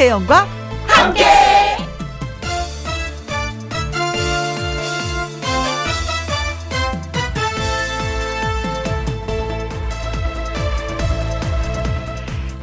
김혜영과 0.00 0.46
함께. 0.86 1.24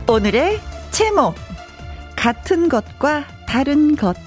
오늘의 0.10 0.60
제목 0.90 1.36
같은 2.16 2.70
것과 2.70 3.28
다른 3.48 3.96
것 3.96 4.18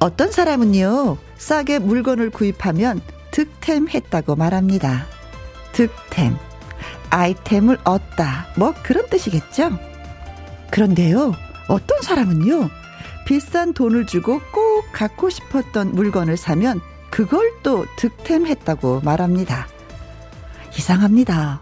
어떤 0.00 0.30
사람은요 0.30 1.16
싸게 1.38 1.78
물건을 1.78 2.28
구입하면 2.28 3.00
득템했다고 3.30 4.36
말합니다. 4.36 5.06
득템 5.72 6.36
아이템을 7.08 7.78
얻다 7.84 8.48
뭐 8.58 8.74
그런 8.82 9.08
뜻이겠죠. 9.08 9.88
그런데요 10.70 11.34
어떤 11.68 12.02
사람은요 12.02 12.68
비싼 13.26 13.74
돈을 13.74 14.06
주고 14.06 14.40
꼭 14.52 14.84
갖고 14.92 15.28
싶었던 15.28 15.94
물건을 15.94 16.36
사면 16.36 16.80
그걸 17.10 17.52
또 17.62 17.84
득템했다고 17.96 19.02
말합니다. 19.04 19.66
이상합니다. 20.76 21.60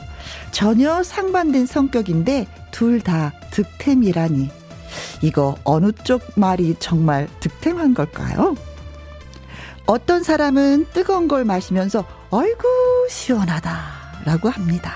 전혀 0.52 1.02
상반된 1.02 1.66
성격인데 1.66 2.47
둘 2.70 3.00
다 3.00 3.33
득템이라니. 3.50 4.48
이거 5.23 5.56
어느 5.64 5.91
쪽 6.05 6.23
말이 6.36 6.77
정말 6.78 7.28
득템한 7.41 7.95
걸까요? 7.95 8.55
어떤 9.86 10.23
사람은 10.23 10.86
뜨거운 10.92 11.27
걸 11.27 11.45
마시면서 11.45 12.05
어이구 12.30 13.08
시원하다 13.11 14.23
라고 14.25 14.50
합니다. 14.50 14.95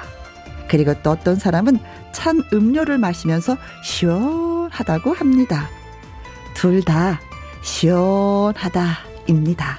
그리고 0.68 0.94
또 1.02 1.10
어떤 1.10 1.36
사람은 1.36 1.78
찬 2.12 2.42
음료를 2.52 2.98
마시면서 2.98 3.56
시원하다고 3.82 5.14
합니다. 5.14 5.68
둘 6.54 6.82
다 6.82 7.20
시원하다입니다. 7.62 9.78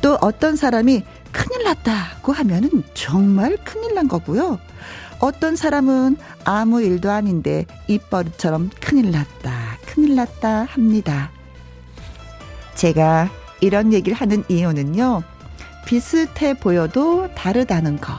또 0.00 0.16
어떤 0.20 0.56
사람이 0.56 1.04
큰일 1.30 1.62
났다고 1.64 2.32
하면은 2.32 2.82
정말 2.94 3.56
큰일 3.64 3.94
난 3.94 4.08
거고요. 4.08 4.58
어떤 5.20 5.54
사람은 5.56 6.16
아무 6.44 6.82
일도 6.82 7.10
아닌데 7.10 7.64
입버릇처럼 7.86 8.70
큰일 8.80 9.12
났다, 9.12 9.78
큰일 9.86 10.16
났다 10.16 10.64
합니다. 10.64 11.30
제가 12.74 13.30
이런 13.60 13.92
얘기를 13.92 14.18
하는 14.18 14.42
이유는요. 14.48 15.22
비슷해 15.86 16.54
보여도 16.54 17.32
다르다는 17.34 18.00
거. 18.00 18.12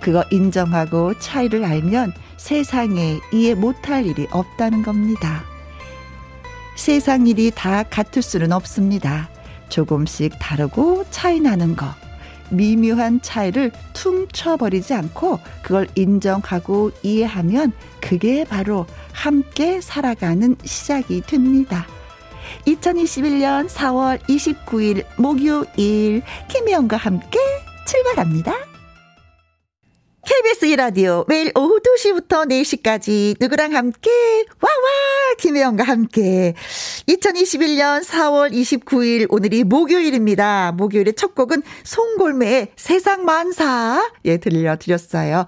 그거 0.00 0.24
인정하고 0.30 1.18
차이를 1.18 1.66
알면 1.66 2.14
세상에 2.40 3.20
이해 3.32 3.54
못할 3.54 4.06
일이 4.06 4.26
없다는 4.30 4.82
겁니다. 4.82 5.44
세상 6.74 7.26
일이 7.26 7.52
다 7.54 7.82
같을 7.82 8.22
수는 8.22 8.50
없습니다. 8.50 9.28
조금씩 9.68 10.32
다르고 10.38 11.04
차이 11.10 11.38
나는 11.38 11.76
거. 11.76 11.86
미묘한 12.48 13.20
차이를 13.20 13.70
퉁쳐버리지 13.92 14.94
않고 14.94 15.38
그걸 15.62 15.86
인정하고 15.94 16.90
이해하면 17.02 17.72
그게 18.00 18.44
바로 18.44 18.86
함께 19.12 19.82
살아가는 19.82 20.56
시작이 20.64 21.20
됩니다. 21.20 21.86
2021년 22.66 23.68
4월 23.68 24.18
29일 24.22 25.04
목요일 25.18 26.22
김혜영과 26.48 26.96
함께 26.96 27.38
출발합니다. 27.86 28.69
KBS 30.30 30.66
이라디오 30.66 31.24
매일 31.26 31.50
오후 31.56 31.80
2시부터 31.80 32.48
4시까지 32.48 33.34
누구랑 33.40 33.74
함께 33.74 34.10
와와 34.60 35.34
김혜영과 35.38 35.82
함께 35.82 36.54
2021년 37.08 38.04
4월 38.04 38.52
29일 38.52 39.26
오늘이 39.28 39.64
목요일입니다. 39.64 40.70
목요일의 40.76 41.14
첫 41.14 41.34
곡은 41.34 41.64
송골매의 41.82 42.68
세상 42.76 43.24
만사 43.24 44.08
예 44.24 44.36
들려드렸어요. 44.36 45.46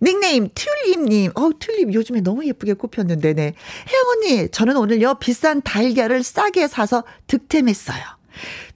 닉네임 0.00 0.48
튤립님 0.54 1.32
어 1.34 1.50
튤립 1.58 1.92
요즘에 1.92 2.22
너무 2.22 2.46
예쁘게 2.46 2.72
꼽혔는데 2.72 3.34
네 3.34 3.42
혜영 3.42 4.06
언니 4.08 4.48
저는 4.48 4.78
오늘요 4.78 5.16
비싼 5.16 5.60
달걀을 5.60 6.22
싸게 6.22 6.68
사서 6.68 7.04
득템했어요. 7.26 8.02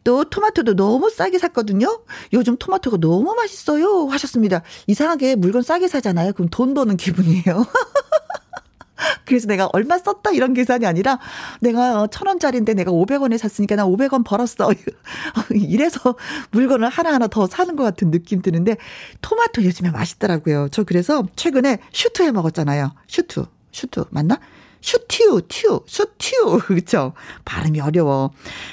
또 0.08 0.24
토마토도 0.24 0.74
너무 0.74 1.10
싸게 1.10 1.38
샀거든요. 1.38 2.00
요즘 2.32 2.56
토마토가 2.56 2.96
너무 2.96 3.34
맛있어요. 3.34 4.06
하셨습니다. 4.06 4.62
이상하게 4.86 5.34
물건 5.34 5.60
싸게 5.60 5.86
사잖아요. 5.86 6.32
그럼 6.32 6.48
돈 6.50 6.72
버는 6.72 6.96
기분이에요. 6.96 7.66
그래서 9.26 9.46
내가 9.48 9.69
얼마 9.74 9.98
썼다 9.98 10.30
이런 10.30 10.54
계산이 10.54 10.86
아니라 10.86 11.19
내가 11.60 12.06
천 12.06 12.26
원짜리인데 12.26 12.72
내가 12.72 12.91
500원에 12.91 13.36
샀으니까 13.36 13.76
나 13.76 13.84
500원 13.84 14.24
벌었어. 14.24 14.70
이래서 15.52 16.16
물건을 16.52 16.88
하나하나 16.88 17.26
더 17.26 17.46
사는 17.46 17.76
것 17.76 17.82
같은 17.82 18.10
느낌 18.10 18.40
드는데 18.40 18.78
토마토 19.20 19.62
요즘에 19.62 19.90
맛있더라고요. 19.90 20.69
저 20.70 20.84
그래서 20.84 21.22
최근에 21.36 21.80
슈트 21.92 22.22
해 22.22 22.32
먹었잖아요. 22.32 22.94
슈트. 23.08 23.44
슈트 23.72 24.06
맞나? 24.08 24.40
슈튜, 24.80 25.42
튜, 25.48 25.80
슈튜. 25.86 26.58
그쵸? 26.66 27.12
발음이 27.44 27.80
어려워. 27.80 28.30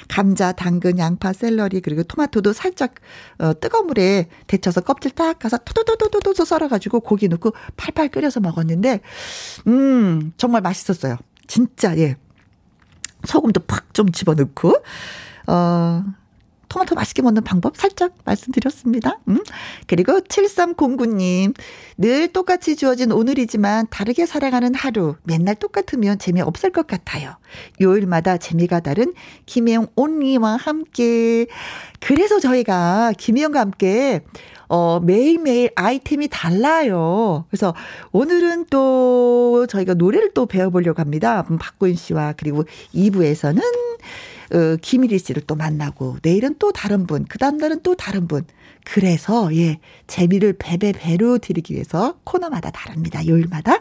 감자, 0.08 0.52
당근, 0.52 0.98
양파, 0.98 1.32
샐러리, 1.32 1.80
그리고 1.80 2.02
토마토도 2.02 2.52
살짝, 2.52 2.94
어, 3.38 3.52
뜨거운 3.58 3.86
물에 3.86 4.28
데쳐서 4.46 4.82
껍질 4.82 5.10
딱 5.12 5.38
가서 5.38 5.58
토도도도도도 5.58 6.44
썰어가지고 6.44 7.00
고기 7.00 7.28
넣고 7.28 7.52
팔팔 7.76 8.08
끓여서 8.08 8.40
먹었는데, 8.40 9.00
음, 9.66 10.32
정말 10.36 10.62
맛있었어요. 10.62 11.16
진짜, 11.46 11.96
예. 11.98 12.16
소금도 13.24 13.60
팍 13.66 13.94
좀 13.94 14.12
집어넣고, 14.12 14.74
어, 15.46 16.04
토마토 16.68 16.94
맛있게 16.94 17.22
먹는 17.22 17.44
방법 17.44 17.76
살짝 17.76 18.12
말씀드렸습니다. 18.24 19.18
음? 19.28 19.42
그리고 19.86 20.20
7309님, 20.20 21.54
늘 21.98 22.28
똑같이 22.32 22.76
주어진 22.76 23.12
오늘이지만 23.12 23.86
다르게 23.90 24.26
살아가는 24.26 24.74
하루, 24.74 25.16
맨날 25.24 25.54
똑같으면 25.54 26.18
재미없을 26.18 26.70
것 26.70 26.86
같아요. 26.86 27.36
요일마다 27.80 28.36
재미가 28.36 28.80
다른 28.80 29.14
김혜영 29.46 29.88
온리와 29.96 30.56
함께. 30.56 31.46
그래서 32.00 32.40
저희가 32.40 33.12
김혜영과 33.16 33.60
함께 33.60 34.22
어, 34.68 35.00
매일매일 35.00 35.70
아이템이 35.76 36.28
달라요. 36.28 37.44
그래서 37.50 37.74
오늘은 38.12 38.66
또 38.70 39.66
저희가 39.68 39.94
노래를 39.94 40.32
또 40.34 40.46
배워보려고 40.46 41.00
합니다. 41.00 41.46
음, 41.50 41.58
박구인 41.58 41.94
씨와 41.94 42.34
그리고 42.36 42.64
2부에서는 42.94 43.62
어, 44.52 44.76
김일희 44.80 45.18
씨를 45.18 45.42
또 45.46 45.54
만나고 45.54 46.18
내일은 46.22 46.56
또 46.58 46.72
다른 46.72 47.06
분, 47.06 47.24
그 47.28 47.38
다음 47.38 47.56
날은 47.56 47.80
또 47.82 47.94
다른 47.94 48.28
분. 48.28 48.44
그래서 48.86 49.52
예 49.56 49.80
재미를 50.06 50.54
배배 50.56 50.92
배로 50.92 51.38
드리기 51.38 51.74
위해서 51.74 52.14
코너마다 52.22 52.70
다릅니다. 52.70 53.26
요일마다 53.26 53.80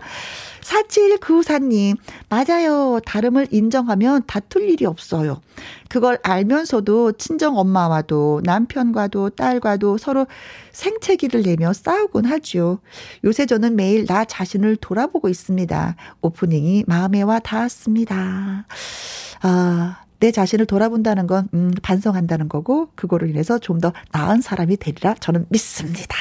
4794님 0.62 1.96
맞아요. 2.28 3.00
다름을 3.06 3.50
인정하면 3.52 4.24
다툴 4.26 4.64
일이 4.64 4.86
없어요. 4.86 5.42
그걸 5.90 6.18
알면서도 6.24 7.14
친정 7.14 7.60
엄마와도 7.60 8.42
남편과도 8.44 9.30
딸과도 9.32 10.00
서로 10.00 10.26
생채기를 10.72 11.44
내며 11.44 11.72
싸우곤 11.72 12.26
하죠. 12.26 12.80
요새 13.24 13.46
저는 13.46 13.76
매일 13.76 14.06
나 14.08 14.26
자신을 14.26 14.78
돌아보고 14.78 15.30
있습니다. 15.30 15.96
오프닝이 16.22 16.86
마음에 16.88 17.22
와 17.22 17.38
닿았습니다. 17.38 18.66
아, 19.44 20.05
내 20.26 20.32
자신을 20.32 20.66
돌아본다는 20.66 21.28
건, 21.28 21.48
음, 21.54 21.72
반성한다는 21.84 22.50
거고, 22.50 22.90
그거로 22.96 23.28
인해서 23.28 23.60
좀 23.60 23.76
더 23.80 23.92
나은 24.12 24.42
사람이 24.42 24.78
되리라 24.78 25.14
저는 25.20 25.46
믿습니다. 25.50 26.16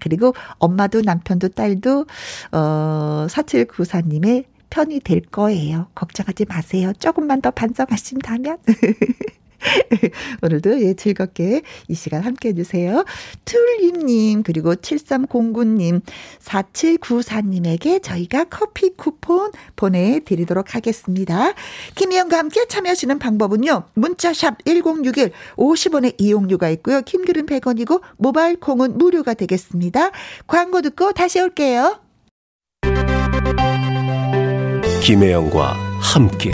그리고 0.00 0.34
엄마도 0.58 1.02
남편도 1.02 1.48
딸도, 1.50 2.06
어, 2.52 3.26
4794님의 3.28 4.46
편이 4.70 5.00
될 5.00 5.20
거예요. 5.20 5.86
걱정하지 5.94 6.46
마세요. 6.46 6.92
조금만 6.98 7.40
더 7.42 7.50
반성하신다면. 7.52 8.56
오늘도 10.42 10.82
예, 10.82 10.94
즐겁게 10.94 11.62
이 11.88 11.94
시간 11.94 12.22
함께 12.22 12.50
해주세요. 12.50 13.04
툴님님, 13.44 14.42
그리고 14.42 14.74
7309님, 14.74 16.02
4794님에게 16.40 18.02
저희가 18.02 18.44
커피 18.44 18.90
쿠폰 18.90 19.52
보내드리도록 19.76 20.74
하겠습니다. 20.74 21.52
김희영과 21.94 22.38
함께 22.38 22.66
참여하시는 22.66 23.18
방법은요, 23.18 23.84
문자샵 23.94 24.64
1061, 24.64 25.32
50원의 25.56 26.14
이용료가 26.18 26.68
있고요. 26.70 27.02
킴글은 27.02 27.46
100원이고, 27.46 28.02
모바일 28.16 28.58
콩은 28.58 28.98
무료가 28.98 29.34
되겠습니다. 29.34 30.10
광고 30.46 30.80
듣고 30.82 31.12
다시 31.12 31.40
올게요. 31.40 32.00
김혜영과 35.02 35.74
함께. 36.00 36.52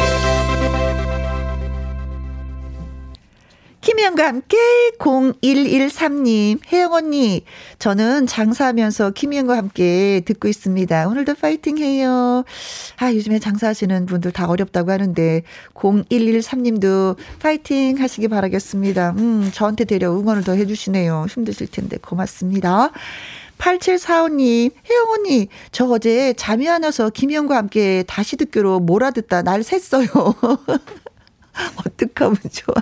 김혜영과 3.80 4.26
함께 4.26 4.58
0113님, 4.98 6.60
혜영 6.70 6.92
언니, 6.92 7.44
저는 7.78 8.26
장사하면서 8.26 9.12
김혜영과 9.12 9.56
함께 9.56 10.20
듣고 10.26 10.48
있습니다. 10.48 11.08
오늘도 11.08 11.34
파이팅 11.36 11.78
해요. 11.78 12.44
아, 12.98 13.14
요즘에 13.14 13.38
장사하시는 13.38 14.04
분들 14.04 14.32
다 14.32 14.48
어렵다고 14.48 14.90
하는데, 14.90 15.42
0113님도 15.72 17.16
파이팅 17.38 17.98
하시기 17.98 18.28
바라겠습니다. 18.28 19.14
음, 19.16 19.50
저한테 19.54 19.86
되려 19.86 20.12
응원을 20.12 20.44
더 20.44 20.52
해주시네요. 20.52 21.26
힘드실 21.30 21.68
텐데, 21.68 21.96
고맙습니다. 21.96 22.90
8745님, 23.56 24.72
혜영 24.90 25.10
언니, 25.10 25.48
저 25.72 25.86
어제 25.86 26.34
잠이 26.34 26.68
안 26.68 26.84
와서 26.84 27.08
김희영과 27.08 27.56
함께 27.56 28.04
다시 28.06 28.36
듣기로 28.36 28.80
몰아듣다 28.80 29.40
날 29.42 29.60
샜어요. 29.60 30.80
어떡하면 31.76 32.36
좋아. 32.52 32.74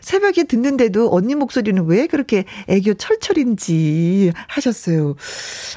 새벽에 0.00 0.44
듣는데도 0.44 1.08
언니 1.12 1.34
목소리는 1.34 1.84
왜 1.86 2.06
그렇게 2.06 2.44
애교 2.68 2.94
철철인지 2.94 4.32
하셨어요. 4.48 5.16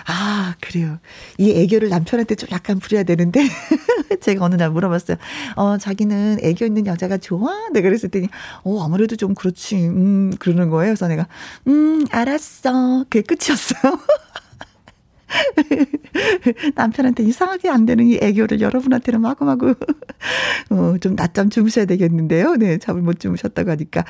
아, 0.07 0.55
그래요. 0.61 0.99
이 1.37 1.51
애교를 1.51 1.89
남편한테 1.89 2.35
좀 2.35 2.49
약간 2.51 2.79
부려야 2.79 3.03
되는데. 3.03 3.47
제가 4.21 4.45
어느 4.45 4.55
날 4.55 4.69
물어봤어요. 4.71 5.17
어, 5.55 5.77
자기는 5.77 6.39
애교 6.41 6.65
있는 6.65 6.85
여자가 6.87 7.17
좋아? 7.17 7.51
내가 7.73 7.89
그랬을 7.89 8.09
때니, 8.09 8.27
어, 8.63 8.83
아무래도 8.83 9.15
좀 9.15 9.33
그렇지. 9.35 9.75
음, 9.75 10.31
그러는 10.39 10.69
거예요. 10.69 10.91
그래서 10.93 11.07
내가, 11.07 11.27
음, 11.67 12.05
알았어. 12.11 13.05
그게 13.09 13.21
끝이었어요. 13.21 13.99
남편한테 16.75 17.23
이상하게 17.23 17.69
안 17.69 17.85
되는 17.85 18.05
이 18.07 18.17
애교를 18.21 18.61
여러분한테는 18.61 19.21
마구마구 19.21 19.75
어, 20.71 20.95
좀 21.01 21.15
낮잠 21.15 21.49
주무셔야 21.49 21.85
되겠는데요. 21.85 22.55
네, 22.55 22.77
잠을 22.77 23.01
못 23.01 23.19
주무셨다고 23.19 23.69
하니까. 23.71 24.03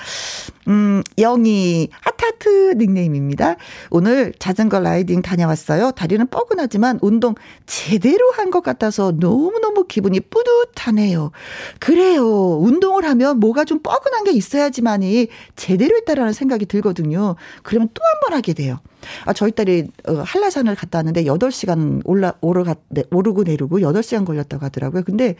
음, 0.67 1.03
영희 1.19 1.89
하타트 1.91 2.73
닉네임입니다. 2.77 3.55
오늘 3.89 4.33
자전거 4.39 4.79
라이딩 4.79 5.21
다녀왔어요. 5.21 5.91
다리는 5.91 6.25
뻐근하지만 6.27 6.99
운동 7.01 7.35
제대로 7.65 8.31
한 8.31 8.45
것 8.45 8.61
같아서 8.61 9.11
너무너무 9.11 9.85
기분이 9.87 10.19
뿌듯하네요. 10.19 11.31
그래요. 11.79 12.57
운동을 12.59 13.03
하면 13.03 13.39
뭐가 13.39 13.65
좀 13.65 13.79
뻐근한 13.81 14.23
게 14.23 14.31
있어야지만이 14.31 15.27
제대로 15.55 15.97
했다라는 15.97 16.31
생각이 16.31 16.67
들거든요. 16.67 17.35
그러면 17.63 17.89
또 17.93 18.01
한 18.05 18.19
번 18.21 18.33
하게 18.37 18.53
돼요. 18.53 18.79
아, 19.25 19.33
저희 19.33 19.51
딸이 19.51 19.87
어, 20.07 20.13
한라산을 20.25 20.75
갔다 20.75 20.99
왔는데 20.99 21.23
8시간 21.23 22.01
올라, 22.05 22.33
오르가, 22.41 22.75
네, 22.89 23.03
오르고 23.11 23.43
내리고 23.43 23.79
8시간 23.79 24.25
걸렸다고 24.25 24.65
하더라고요. 24.65 25.03
근데 25.03 25.35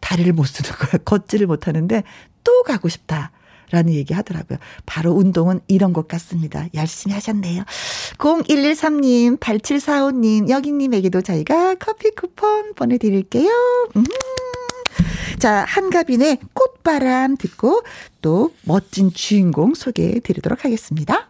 다리를 0.00 0.32
못 0.32 0.44
쓰는 0.44 0.70
거야. 0.78 1.00
걷지를 1.04 1.46
못 1.46 1.68
하는데 1.68 2.02
또 2.44 2.62
가고 2.62 2.88
싶다. 2.88 3.32
라는 3.72 3.94
얘기 3.94 4.14
하더라고요. 4.14 4.58
바로 4.86 5.10
운동은 5.10 5.60
이런 5.66 5.92
것 5.92 6.06
같습니다. 6.06 6.68
열심히 6.74 7.14
하셨네요. 7.14 7.64
0113님, 8.18 9.40
8745님, 9.40 10.48
여기님에게도 10.48 11.20
저희가 11.22 11.74
커피 11.74 12.10
쿠폰 12.12 12.74
보내드릴게요. 12.74 13.50
음. 13.96 14.04
자, 15.38 15.64
한가빈의 15.68 16.38
꽃바람 16.54 17.36
듣고 17.36 17.82
또 18.22 18.52
멋진 18.62 19.12
주인공 19.12 19.74
소개해 19.74 20.20
드리도록 20.20 20.64
하겠습니다. 20.64 21.28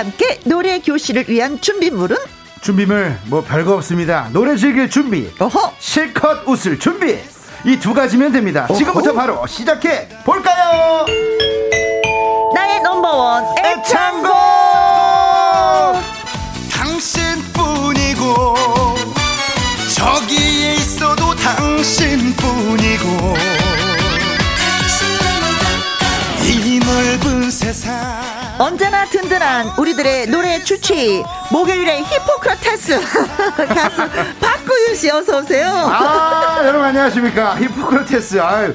함께 0.00 0.40
노래 0.46 0.78
교실을 0.80 1.26
위한 1.28 1.60
준비물은 1.60 2.16
준비물 2.62 3.18
뭐 3.26 3.42
별거 3.42 3.74
없습니다. 3.74 4.30
노래 4.32 4.56
즐길 4.56 4.88
준비. 4.88 5.30
어허. 5.38 5.74
실컷 5.78 6.48
웃을 6.48 6.78
준비. 6.78 7.18
이 7.66 7.76
두 7.78 7.92
가지면 7.92 8.32
됩니다. 8.32 8.64
어허. 8.70 8.78
지금부터 8.78 9.12
바로 9.12 9.46
시작해 9.46 10.08
볼까요? 10.24 11.04
나의 12.54 12.80
넘버원 12.80 13.44
애창곡. 13.62 14.32
당신뿐이고 16.72 18.54
저기에 19.94 20.76
있어도 20.76 21.34
당신뿐이고 21.34 23.34
언제나 28.60 29.06
든든한 29.06 29.78
우리들의 29.78 30.26
노래 30.26 30.62
주치 30.62 31.22
목요일에 31.50 32.02
히포크라테스 32.02 33.00
가수 33.74 34.02
박구윤 34.38 34.94
씨 34.94 35.10
어서 35.10 35.38
오세요. 35.38 35.66
아 35.66 36.60
여러분 36.62 36.84
안녕하십니까 36.88 37.56
히포크라테스 37.58 38.38
아유. 38.38 38.74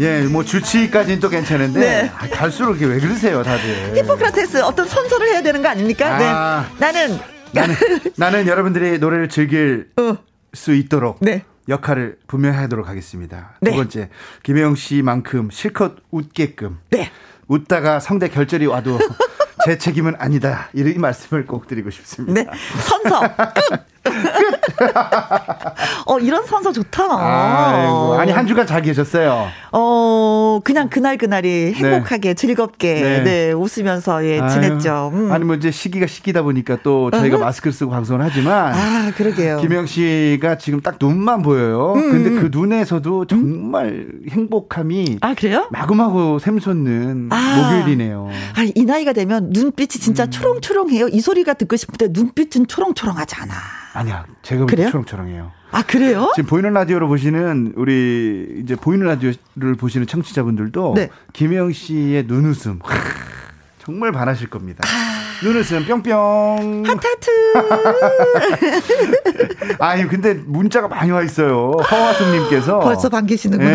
예, 0.00 0.22
뭐 0.22 0.42
주치까지는 0.42 1.20
또 1.20 1.28
괜찮은데 1.28 1.78
네. 1.78 2.12
아, 2.16 2.26
갈수록 2.30 2.70
이렇게 2.80 2.86
왜 2.86 2.98
그러세요, 3.00 3.42
다들? 3.42 3.98
히포크라테스 3.98 4.62
어떤 4.62 4.88
선서를 4.88 5.28
해야 5.28 5.42
되는 5.42 5.60
거 5.60 5.68
아닙니까? 5.68 6.16
네. 6.16 6.24
아, 6.26 6.66
네. 6.78 6.80
나는 6.80 7.18
나는 7.52 7.74
나는 8.16 8.46
여러분들이 8.46 8.98
노래를 8.98 9.28
즐길 9.28 9.90
어. 9.98 10.16
수 10.54 10.72
있도록 10.72 11.18
네. 11.20 11.44
역할을 11.68 12.16
분명히 12.26 12.56
하도록 12.56 12.88
하겠습니다. 12.88 13.56
네. 13.60 13.72
두 13.72 13.76
번째, 13.76 14.08
김혜영 14.42 14.74
씨만큼 14.74 15.50
실컷 15.52 15.96
웃게끔. 16.10 16.78
네. 16.88 17.10
웃다가 17.52 18.00
성대 18.00 18.28
결절이 18.28 18.66
와도 18.66 18.98
제 19.64 19.78
책임은 19.78 20.16
아니다. 20.18 20.68
이런 20.72 21.00
말씀을 21.00 21.46
꼭 21.46 21.68
드리고 21.68 21.90
싶습니다. 21.90 22.50
네. 22.50 22.58
선서 22.80 23.20
끝. 23.54 23.80
어, 26.06 26.18
이런 26.18 26.44
선서 26.46 26.72
좋다. 26.72 27.04
아이고, 27.04 28.14
아니, 28.14 28.32
한 28.32 28.46
주간 28.46 28.66
잘 28.66 28.82
계셨어요? 28.82 29.48
어, 29.70 29.78
그냥 30.60 30.88
그날 30.88 31.16
그날이 31.16 31.48
네. 31.48 31.72
행복하게, 31.72 32.30
네. 32.30 32.34
즐겁게, 32.34 32.94
네. 32.94 33.22
네, 33.22 33.52
웃으면서, 33.52 34.24
예, 34.24 34.40
지냈죠. 34.48 35.10
음. 35.12 35.32
아니, 35.32 35.44
뭐, 35.44 35.54
이제 35.54 35.70
시기가 35.70 36.06
시기다 36.06 36.42
보니까 36.42 36.78
또 36.82 37.10
저희가 37.10 37.36
uh-huh. 37.36 37.44
마스크를 37.44 37.72
쓰고 37.72 37.90
방송을 37.90 38.24
하지만. 38.24 38.74
아, 38.74 39.12
그러게요. 39.16 39.58
김영 39.60 39.86
씨가 39.86 40.58
지금 40.58 40.80
딱 40.80 40.96
눈만 41.00 41.42
보여요. 41.42 41.94
음, 41.94 42.10
근데 42.10 42.30
음. 42.30 42.40
그 42.40 42.48
눈에서도 42.56 43.26
정말 43.26 43.86
음? 43.86 44.22
행복함이. 44.28 45.18
아, 45.20 45.34
그래요? 45.34 45.68
마구마구 45.70 46.38
샘솟는 46.40 47.28
아. 47.30 47.56
목요일이네요. 47.56 48.28
아, 48.56 48.66
이 48.74 48.84
나이가 48.84 49.12
되면 49.12 49.50
눈빛이 49.52 49.88
진짜 49.88 50.24
음. 50.24 50.30
초롱초롱해요. 50.30 51.08
이 51.08 51.20
소리가 51.20 51.54
듣고 51.54 51.76
싶을 51.76 51.96
때 51.96 52.08
눈빛은 52.10 52.66
초롱초롱하지 52.66 53.34
않아. 53.36 53.54
아니야. 53.94 54.24
제가 54.42 54.66
그래요? 54.66 54.88
초롱초롱해요. 54.90 55.61
아, 55.72 55.82
그래요? 55.82 56.30
지금 56.34 56.48
보이는 56.48 56.72
라디오로 56.72 57.08
보시는 57.08 57.72
우리 57.76 58.60
이제 58.62 58.76
보이는 58.76 59.06
라디오를 59.06 59.74
보시는 59.78 60.06
청취자분들도 60.06 60.92
네. 60.96 61.08
김혜영 61.32 61.72
씨의 61.72 62.24
눈웃음 62.26 62.78
정말 63.78 64.12
반하실 64.12 64.50
겁니다. 64.50 64.84
아. 64.86 65.22
눈웃음 65.42 65.84
뿅뿅. 65.86 66.84
하타트. 66.86 67.30
아니 69.80 70.06
근데 70.06 70.34
문자가 70.34 70.86
많이 70.86 71.10
와 71.10 71.22
있어요. 71.22 71.72
허화숙님께서 71.90 72.78
벌써 72.78 73.08
반기시는구나. 73.08 73.70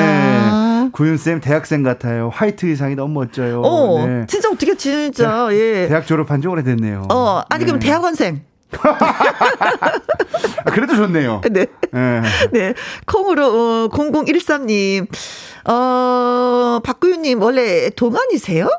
네. 0.86 0.90
구윤쌤 0.94 1.42
대학생 1.42 1.84
같아요. 1.84 2.30
화이트 2.34 2.66
의상이 2.68 2.96
너무 2.96 3.14
멋져요. 3.16 3.62
어, 3.62 4.08
네. 4.08 4.26
진짜 4.28 4.50
어떻게 4.50 4.76
진짜 4.78 5.50
예. 5.52 5.88
대학 5.90 6.08
졸업한 6.08 6.42
지 6.42 6.48
오래됐네요. 6.48 7.08
어, 7.12 7.42
아니 7.50 7.66
그럼 7.66 7.80
네. 7.80 7.88
대학원생. 7.88 8.42
아, 10.66 10.72
그래도 10.72 10.96
좋네요. 10.96 11.42
네. 11.52 11.68
네. 11.92 12.22
네. 12.52 12.74
콩으로, 13.06 13.46
어, 13.46 13.90
0013님. 13.90 15.08
어, 15.70 16.80
박구윤 16.84 17.22
님, 17.22 17.42
원래 17.42 17.90
동안이세요? 17.92 18.70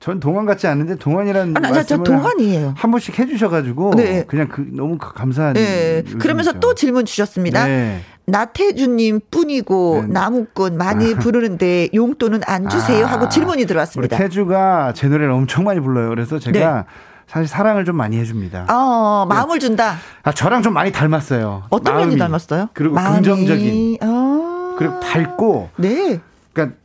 전 0.00 0.18
동안 0.18 0.46
같지 0.46 0.66
않은데 0.66 0.96
동안이라는 0.96 1.56
아, 1.56 1.60
말씀을 1.60 1.84
저 1.84 2.02
동안이에요. 2.02 2.74
한 2.76 2.90
번씩 2.90 3.20
해주셔가지고 3.20 3.94
네. 3.94 4.24
그냥 4.26 4.48
그 4.48 4.66
너무 4.72 4.98
감사한. 4.98 5.52
네. 5.54 6.02
그러면서 6.18 6.54
또 6.54 6.74
질문 6.74 7.04
주셨습니다. 7.04 7.66
네. 7.66 8.00
나태주님 8.26 9.20
뿐이고 9.30 10.02
네. 10.06 10.12
나무꾼 10.12 10.76
많이 10.76 11.14
아. 11.14 11.18
부르는데 11.18 11.88
용돈은 11.94 12.40
안 12.46 12.68
주세요 12.68 13.06
하고 13.06 13.26
아. 13.26 13.28
질문이 13.28 13.64
들어왔습니다. 13.66 14.16
태주가 14.16 14.92
제 14.96 15.06
노래를 15.06 15.32
엄청 15.32 15.64
많이 15.64 15.78
불러요. 15.78 16.08
그래서 16.08 16.40
제가 16.40 16.74
네. 16.80 16.84
사실 17.32 17.48
사랑을 17.48 17.86
좀 17.86 17.96
많이 17.96 18.18
해줍니다. 18.18 18.66
어, 18.68 19.24
마음을 19.24 19.58
준다. 19.58 19.96
아, 20.22 20.32
저랑 20.32 20.62
좀 20.62 20.74
많이 20.74 20.92
닮았어요. 20.92 21.62
어떤. 21.70 21.96
면이 21.96 22.18
닮았어요? 22.18 22.68
그리고 22.74 22.94
마음이. 22.94 23.26
긍정적인. 23.26 23.98
어. 24.02 24.74
그리고 24.76 25.00
밝고. 25.00 25.70
네. 25.76 26.20
그러니까 26.52 26.76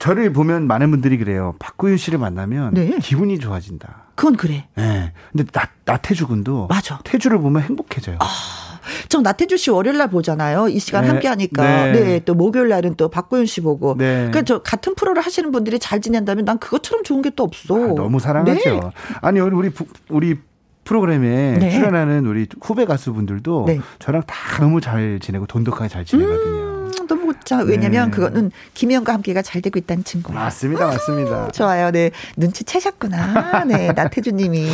저를 0.00 0.32
보면 0.32 0.66
많은 0.66 0.90
분들이 0.90 1.18
그래요. 1.18 1.54
박구윤 1.60 1.98
씨를 1.98 2.18
만나면 2.18 2.74
네. 2.74 2.98
기분이 3.00 3.38
좋아진다. 3.38 4.06
그건 4.16 4.34
그래. 4.34 4.66
네. 4.74 5.12
근데 5.30 5.44
나, 5.52 5.68
나태주 5.84 6.26
군도 6.26 6.66
맞아. 6.66 6.98
태주를 7.04 7.38
보면 7.38 7.62
행복해져요. 7.62 8.16
아. 8.18 8.71
저 9.08 9.20
나태주 9.20 9.56
씨 9.56 9.70
월요일 9.70 9.98
날 9.98 10.08
보잖아요. 10.08 10.68
이 10.68 10.78
시간 10.78 11.02
네. 11.02 11.08
함께 11.08 11.28
하니까. 11.28 11.86
네. 11.86 11.92
네. 11.92 12.20
또 12.24 12.34
목요일 12.34 12.68
날은 12.68 12.94
또 12.96 13.08
박구윤 13.08 13.46
씨 13.46 13.60
보고. 13.60 13.96
네. 13.98 14.14
그러니까 14.30 14.42
저 14.42 14.62
같은 14.62 14.94
프로를 14.94 15.22
하시는 15.22 15.50
분들이 15.50 15.78
잘 15.78 16.00
지낸다면 16.00 16.44
난 16.44 16.58
그것처럼 16.58 17.02
좋은 17.04 17.20
게 17.22 17.32
또 17.34 17.44
없어. 17.44 17.74
아, 17.74 17.86
너무 17.94 18.20
사랑하죠. 18.20 18.60
네. 18.70 18.80
아니 19.22 19.40
우리 19.40 19.70
우리 20.10 20.36
프로그램에 20.84 21.58
네. 21.58 21.70
출연하는 21.70 22.26
우리 22.26 22.46
후배 22.60 22.84
가수분들도 22.84 23.64
네. 23.68 23.80
저랑 24.00 24.22
다 24.26 24.36
너무 24.60 24.80
잘 24.82 25.18
지내고 25.20 25.46
돈독하게 25.46 25.88
잘 25.88 26.04
지내거든요. 26.04 26.42
음, 26.44 26.71
너무 27.06 27.34
자 27.44 27.58
왜냐면 27.58 28.10
네. 28.10 28.16
그거는 28.16 28.50
김희영과 28.74 29.12
함께가 29.14 29.42
잘 29.42 29.60
되고 29.62 29.78
있다는 29.78 30.04
증거예요. 30.04 30.38
맞습니다, 30.38 30.86
맞습니다. 30.86 31.48
좋아요, 31.52 31.90
네 31.90 32.10
눈치 32.36 32.64
채셨구나. 32.64 33.64
네 33.64 33.92
나태주 33.92 34.32
님이 34.32 34.68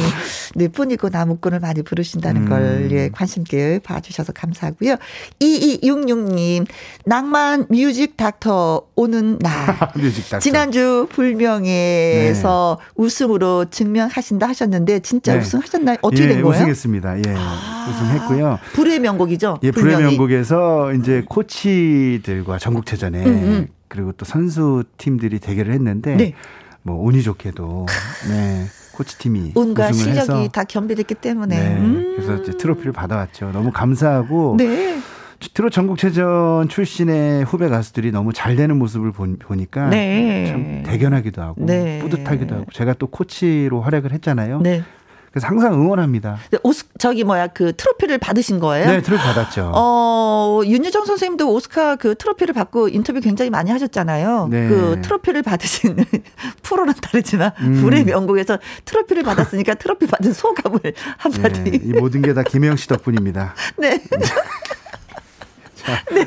뿐이고 0.55 1.09
나무꾼을 1.11 1.61
많이 1.61 1.83
부르신다는 1.83 2.43
음. 2.43 2.49
걸 2.49 2.89
예, 2.93 3.09
관심 3.11 3.43
있게 3.43 3.81
봐주셔서 3.83 4.33
감사하고요. 4.33 4.97
2266님 5.41 6.67
낭만 7.05 7.67
뮤직 7.69 8.17
닥터 8.17 8.83
오는 8.95 9.39
날 9.39 9.53
뮤직 9.97 10.23
닥터. 10.29 10.41
지난주 10.41 11.07
불명에서 11.11 12.79
네. 12.81 12.93
우승으로 12.97 13.67
증명하신다 13.71 14.49
하셨는데 14.49 15.01
진짜 15.01 15.35
네. 15.35 15.41
우승하셨나요? 15.41 15.97
어떻게 16.03 16.25
예, 16.25 16.29
된 16.29 16.43
거예요? 16.43 16.55
우승했습니다. 16.57 17.19
예, 17.19 17.23
아, 17.37 17.87
우승했고요. 17.91 18.59
불후의 18.75 18.99
명곡이죠. 19.01 19.59
예, 19.63 19.71
불후의 19.71 19.99
명곡에서 19.99 20.93
이제 20.95 21.25
코치 21.29 22.18
들과 22.23 22.59
전국체전에 22.59 23.25
음, 23.25 23.33
음. 23.33 23.67
그리고 23.89 24.13
또 24.13 24.25
선수 24.25 24.85
팀들이 24.99 25.39
대결을 25.39 25.73
했는데 25.73 26.17
네. 26.17 26.35
뭐 26.83 27.03
운이 27.05 27.23
좋게도 27.23 27.87
네. 28.29 28.65
코치팀이 28.93 29.53
운과 29.55 29.93
실력이 29.93 30.19
해서. 30.19 30.49
다 30.49 30.65
겸비됐기 30.65 31.15
때문에 31.15 31.57
네, 31.57 31.77
음. 31.77 32.15
그래서 32.17 32.43
이제 32.43 32.53
트로피를 32.57 32.93
받아왔죠. 32.93 33.53
너무 33.53 33.71
감사하고 33.71 34.57
네. 34.59 34.99
트롯 35.55 35.73
전국체전 35.73 36.69
출신의 36.69 37.45
후배 37.45 37.69
가수들이 37.69 38.11
너무 38.11 38.33
잘 38.33 38.57
되는 38.57 38.77
모습을 38.77 39.13
보, 39.13 39.55
니까 39.55 39.89
네. 39.89 40.47
참 40.49 40.83
대견하기도 40.85 41.41
하고 41.41 41.65
네. 41.65 42.01
뿌듯하기도 42.01 42.55
하고 42.55 42.65
제가 42.73 42.95
또 42.95 43.07
코치로 43.07 43.81
활약을 43.81 44.13
했잖아요. 44.13 44.61
네. 45.29 45.33
그래서 45.33 45.47
항상 45.47 45.75
응원합니다. 45.75 46.39
오스 46.63 46.85
저기 46.99 47.23
뭐야 47.25 47.49
그 47.49 47.75
트로피를 47.77 48.17
받으신 48.19 48.61
거예요? 48.61 48.87
네, 48.91 49.03
트로피 49.03 49.23
받았죠. 49.23 49.73
어 49.75 50.63
윤여정 50.65 51.05
선생님도 51.05 51.53
오스카 51.53 51.97
그 51.97 52.15
트로피를 52.15 52.55
받고 52.55 52.89
인터뷰 52.89 53.21
굉장히 53.21 53.51
많이 53.51 53.71
하셨잖아요. 53.71 54.49
네. 54.51 54.69
그 54.69 55.01
트로피를 55.03 55.43
받으신 55.43 55.97
프로는 56.63 56.95
다르지만 57.03 57.53
음. 57.61 57.81
불의 57.83 58.05
명곡에서 58.05 58.59
트로피를 58.87 59.23
받았으니까 59.23 59.75
트로피 59.75 60.07
받은 60.07 60.33
소감을 60.33 60.81
한마디. 61.19 61.63
네, 61.63 61.81
이 61.83 61.93
모든 61.93 62.23
게 62.23 62.33
다 62.33 62.43
김혜영 62.43 62.77
씨 62.77 62.87
덕분입니다. 62.89 63.55
네. 63.79 64.01
네. 66.13 66.25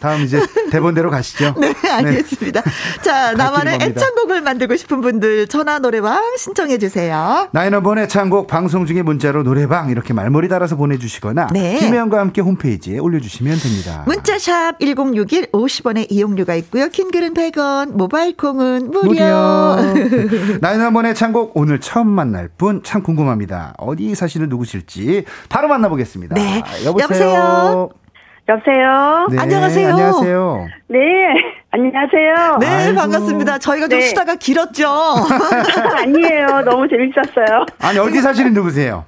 다 0.00 0.16
음, 0.16 0.22
이제 0.22 0.40
대본대로 0.70 1.10
가시죠. 1.10 1.54
네, 1.60 1.74
알겠습니다. 1.90 2.62
네. 2.62 2.70
자, 3.02 3.32
나만의 3.32 3.78
애창곡을 3.82 4.40
만들고 4.42 4.76
싶은 4.76 5.00
분들 5.00 5.46
전화 5.48 5.78
노래방 5.78 6.22
신청해 6.36 6.78
주세요. 6.78 7.48
나인원번 7.52 7.98
애창곡 7.98 8.46
방송 8.46 8.86
중에 8.86 9.02
문자로 9.02 9.42
노래방 9.42 9.90
이렇게 9.90 10.12
말머리 10.12 10.48
달아서 10.48 10.76
보내주시거나 10.76 11.48
네. 11.52 11.78
김혜영과 11.78 12.18
함께 12.18 12.40
홈페이지에 12.40 12.98
올려주시면 12.98 13.58
됩니다. 13.58 14.04
문자샵 14.06 14.80
1061 14.80 15.52
50원의 15.52 16.06
이용료가 16.10 16.54
있고요. 16.56 16.88
킹글은 16.88 17.34
100원, 17.34 17.92
모바일 17.92 18.36
콩은 18.36 18.90
무료. 18.90 19.08
무료. 19.08 19.28
나인원번 20.60 21.06
애창곡 21.06 21.52
오늘 21.54 21.80
처음 21.80 22.08
만날 22.08 22.48
분 22.56 22.78
참 22.88 23.02
궁금합니다. 23.02 23.74
어디 23.76 24.14
사시는 24.14 24.48
누구실지 24.48 25.24
바로 25.48 25.68
만나보겠습니다. 25.68 26.34
네. 26.34 26.62
여보세요. 26.84 27.02
여보세요. 27.02 27.90
여보세요. 28.48 29.26
네, 29.30 29.38
안녕하세요. 29.40 29.88
안녕하세요. 29.90 30.68
네, 30.88 30.98
안녕하세요. 31.70 32.56
네, 32.60 32.66
아이고. 32.66 32.94
반갑습니다. 32.98 33.58
저희가 33.58 33.88
좀 33.88 33.98
네. 33.98 34.06
수다가 34.06 34.36
길었죠. 34.36 34.86
아니에요. 35.96 36.62
너무 36.64 36.88
재밌었어요. 36.88 37.66
아니 37.80 37.98
어디 37.98 38.20
사시는 38.22 38.54
누구세요? 38.54 39.04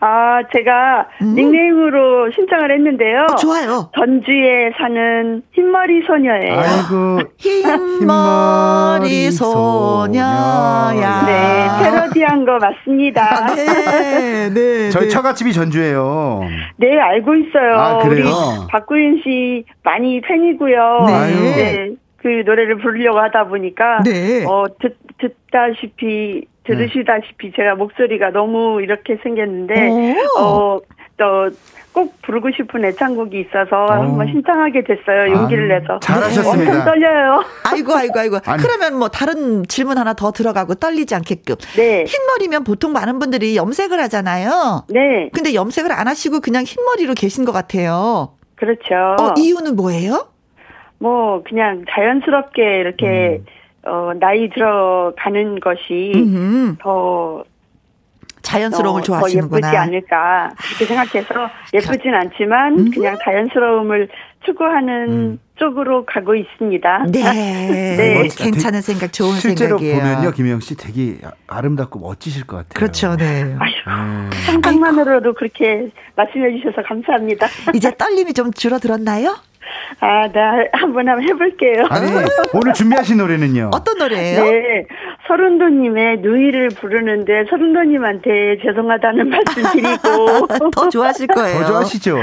아, 0.00 0.42
제가 0.52 1.08
음. 1.22 1.34
닉네임으로 1.34 2.30
신청을 2.32 2.72
했는데요. 2.72 3.26
어, 3.30 3.36
좋아요. 3.36 3.90
전주에 3.94 4.72
사는 4.78 5.42
흰머리 5.52 6.02
소녀예요. 6.06 6.58
아이고. 6.58 7.20
흰머리 7.36 9.30
소녀야. 9.30 11.22
네, 11.26 11.68
패러디한 11.82 12.44
거 12.44 12.58
맞습니다. 12.58 13.22
아, 13.22 13.54
네, 13.54 14.50
네. 14.52 14.90
저희 14.90 15.04
네. 15.04 15.08
처갓집이 15.08 15.52
전주예요. 15.52 16.40
네, 16.76 16.98
알고 16.98 17.34
있어요. 17.34 17.74
아, 17.76 17.98
그래요? 17.98 18.26
우리 18.26 18.66
박구윤 18.70 19.20
씨 19.24 19.64
많이 19.82 20.20
팬이고요. 20.20 21.04
네. 21.06 21.30
네. 21.34 21.90
그 22.20 22.42
노래를 22.44 22.78
부르려고 22.78 23.20
하다 23.20 23.44
보니까 23.44 24.02
네. 24.02 24.44
어 24.44 24.64
듣, 24.80 24.96
듣다시피 25.18 26.44
들으시다시피 26.68 27.52
제가 27.56 27.74
목소리가 27.74 28.30
너무 28.30 28.80
이렇게 28.82 29.18
생겼는데 29.22 30.14
어또 30.36 31.50
꼭 31.92 32.14
부르고 32.22 32.50
싶은 32.56 32.84
애창곡이 32.84 33.40
있어서 33.40 33.86
오. 33.86 33.90
한번 33.90 34.28
신청하게 34.28 34.84
됐어요. 34.84 35.32
용기를 35.32 35.72
아, 35.72 35.78
내서. 35.78 35.98
잘하셨습니다. 36.00 36.70
엄청 36.70 36.84
떨려요. 36.84 37.42
아이고 37.64 37.92
아이고 37.92 38.18
아이고. 38.20 38.38
아니. 38.46 38.62
그러면 38.62 38.98
뭐 38.98 39.08
다른 39.08 39.64
질문 39.64 39.98
하나 39.98 40.12
더 40.14 40.30
들어가고 40.30 40.76
떨리지 40.76 41.14
않게끔. 41.16 41.56
네. 41.76 42.04
흰머리면 42.04 42.62
보통 42.62 42.92
많은 42.92 43.18
분들이 43.18 43.56
염색을 43.56 43.98
하잖아요. 44.02 44.84
네. 44.90 45.30
근데 45.32 45.54
염색을 45.54 45.90
안 45.90 46.06
하시고 46.06 46.40
그냥 46.40 46.62
흰머리로 46.64 47.14
계신 47.14 47.44
것 47.44 47.50
같아요. 47.50 48.34
그렇죠. 48.54 48.94
어, 49.20 49.34
이유는 49.36 49.74
뭐예요? 49.74 50.28
뭐 51.00 51.42
그냥 51.42 51.84
자연스럽게 51.90 52.62
이렇게 52.80 53.40
음. 53.40 53.46
어, 53.84 54.12
나이 54.18 54.50
들어가는 54.50 55.60
것이 55.60 56.12
음흠. 56.14 56.76
더 56.80 57.44
자연스러움을 58.42 59.00
어, 59.00 59.04
좋아하시는구나. 59.04 59.60
더 59.60 59.66
예쁘지 59.68 59.76
않을까 59.76 60.50
그렇게 60.56 60.84
생각해서 60.86 61.50
예쁘진 61.74 62.14
않지만 62.14 62.78
음. 62.78 62.90
그냥 62.90 63.16
자연스러움을 63.22 64.08
추구하는 64.46 65.08
음. 65.08 65.38
쪽으로 65.56 66.06
가고 66.06 66.34
있습니다. 66.34 67.06
네, 67.10 67.20
네. 67.96 68.28
괜찮은 68.36 68.80
생각, 68.80 69.12
좋은 69.12 69.34
실제로 69.34 69.76
생각이에요. 69.78 69.94
실제로 69.96 70.14
보면요, 70.14 70.32
김영 70.32 70.60
씨 70.60 70.76
되게 70.76 71.18
아름답고 71.48 71.98
멋지실 71.98 72.46
것 72.46 72.58
같아요. 72.58 72.74
그렇죠, 72.74 73.16
네. 73.16 73.56
아유, 73.58 74.28
네. 74.30 74.36
상상만으로도 74.46 75.34
그렇게 75.34 75.90
말씀해 76.16 76.58
주셔서 76.58 76.82
감사합니다. 76.86 77.48
이제 77.74 77.94
떨림이 77.96 78.32
좀 78.34 78.52
줄어들었나요? 78.52 79.36
아, 80.00 80.28
네, 80.28 80.68
한번 80.72 81.08
한번 81.08 81.22
해볼게요. 81.22 81.84
아니, 81.90 82.06
오늘 82.54 82.72
준비하신 82.72 83.18
노래는요? 83.18 83.70
어떤 83.72 83.98
노래예요? 83.98 84.44
네, 84.44 84.86
서른도님의 85.26 86.18
누이를 86.18 86.68
부르는데 86.68 87.44
서른도님한테 87.50 88.58
죄송하다는 88.62 89.28
말씀 89.30 89.62
드리고 89.72 90.46
더 90.70 90.88
좋아하실 90.88 91.26
거예요. 91.28 91.60
더 91.60 91.66
좋아하시죠. 91.66 92.16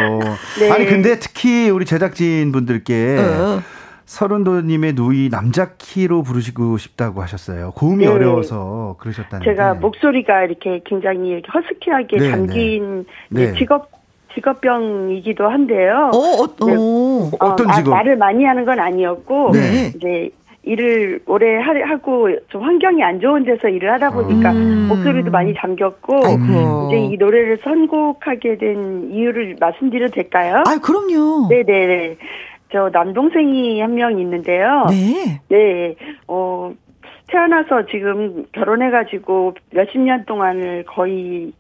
네. 0.60 0.72
아니 0.72 0.86
근데 0.86 1.20
특히 1.20 1.70
우리 1.70 1.86
제작진 1.86 2.52
분들께 2.52 3.18
어. 3.20 3.62
서른도님의 4.06 4.94
누이 4.94 5.30
남자 5.30 5.74
키로 5.78 6.22
부르시고 6.22 6.78
싶다고 6.78 7.22
하셨어요. 7.22 7.72
고음이 7.72 8.06
네. 8.06 8.12
어려워서 8.12 8.98
그러셨다는데. 9.00 9.52
제가 9.52 9.74
목소리가 9.76 10.44
이렇게 10.44 10.82
굉장히 10.86 11.42
허스키하게 11.54 12.18
네, 12.18 12.32
담긴 12.32 13.06
네. 13.30 13.54
직업 13.54 13.95
직업병이기도 14.36 15.48
한데요. 15.48 16.12
어, 16.14 16.18
어, 16.18 16.44
어. 16.44 17.32
어떤 17.40 17.72
직업? 17.74 17.94
아, 17.94 17.98
말을 17.98 18.18
많이 18.18 18.44
하는 18.46 18.66
건 18.66 18.80
아니었고 18.80 19.52
네. 19.54 19.92
이제 19.96 20.30
일을 20.64 21.20
오래 21.28 21.58
하고 21.60 22.28
좀 22.50 22.64
환경이 22.64 23.02
안 23.04 23.20
좋은 23.20 23.44
데서 23.46 23.68
일을 23.70 23.92
하다 23.94 24.12
보니까 24.12 24.52
음. 24.52 24.88
목소리도 24.90 25.30
많이 25.32 25.54
잠겼고 25.56 26.26
아이고. 26.26 26.88
이제 26.88 26.98
이 27.14 27.18
노래를 27.18 27.60
선곡하게 27.64 28.58
된 28.58 29.12
이유를 29.12 29.58
말씀드려도 29.60 30.14
될까요? 30.14 30.64
아, 30.66 30.78
그럼요. 30.82 31.48
네네네. 31.50 32.18
저 32.72 32.90
남동생이 32.92 33.80
한 33.80 33.94
명 33.94 34.20
있는데요. 34.20 34.88
네. 34.90 35.40
네. 35.50 35.96
어 36.28 36.74
태어나서 37.28 37.86
지금 37.92 38.46
결혼해가지고 38.52 39.54
몇십 39.72 40.00
년 40.02 40.26
동안을 40.26 40.86
거의 40.88 41.54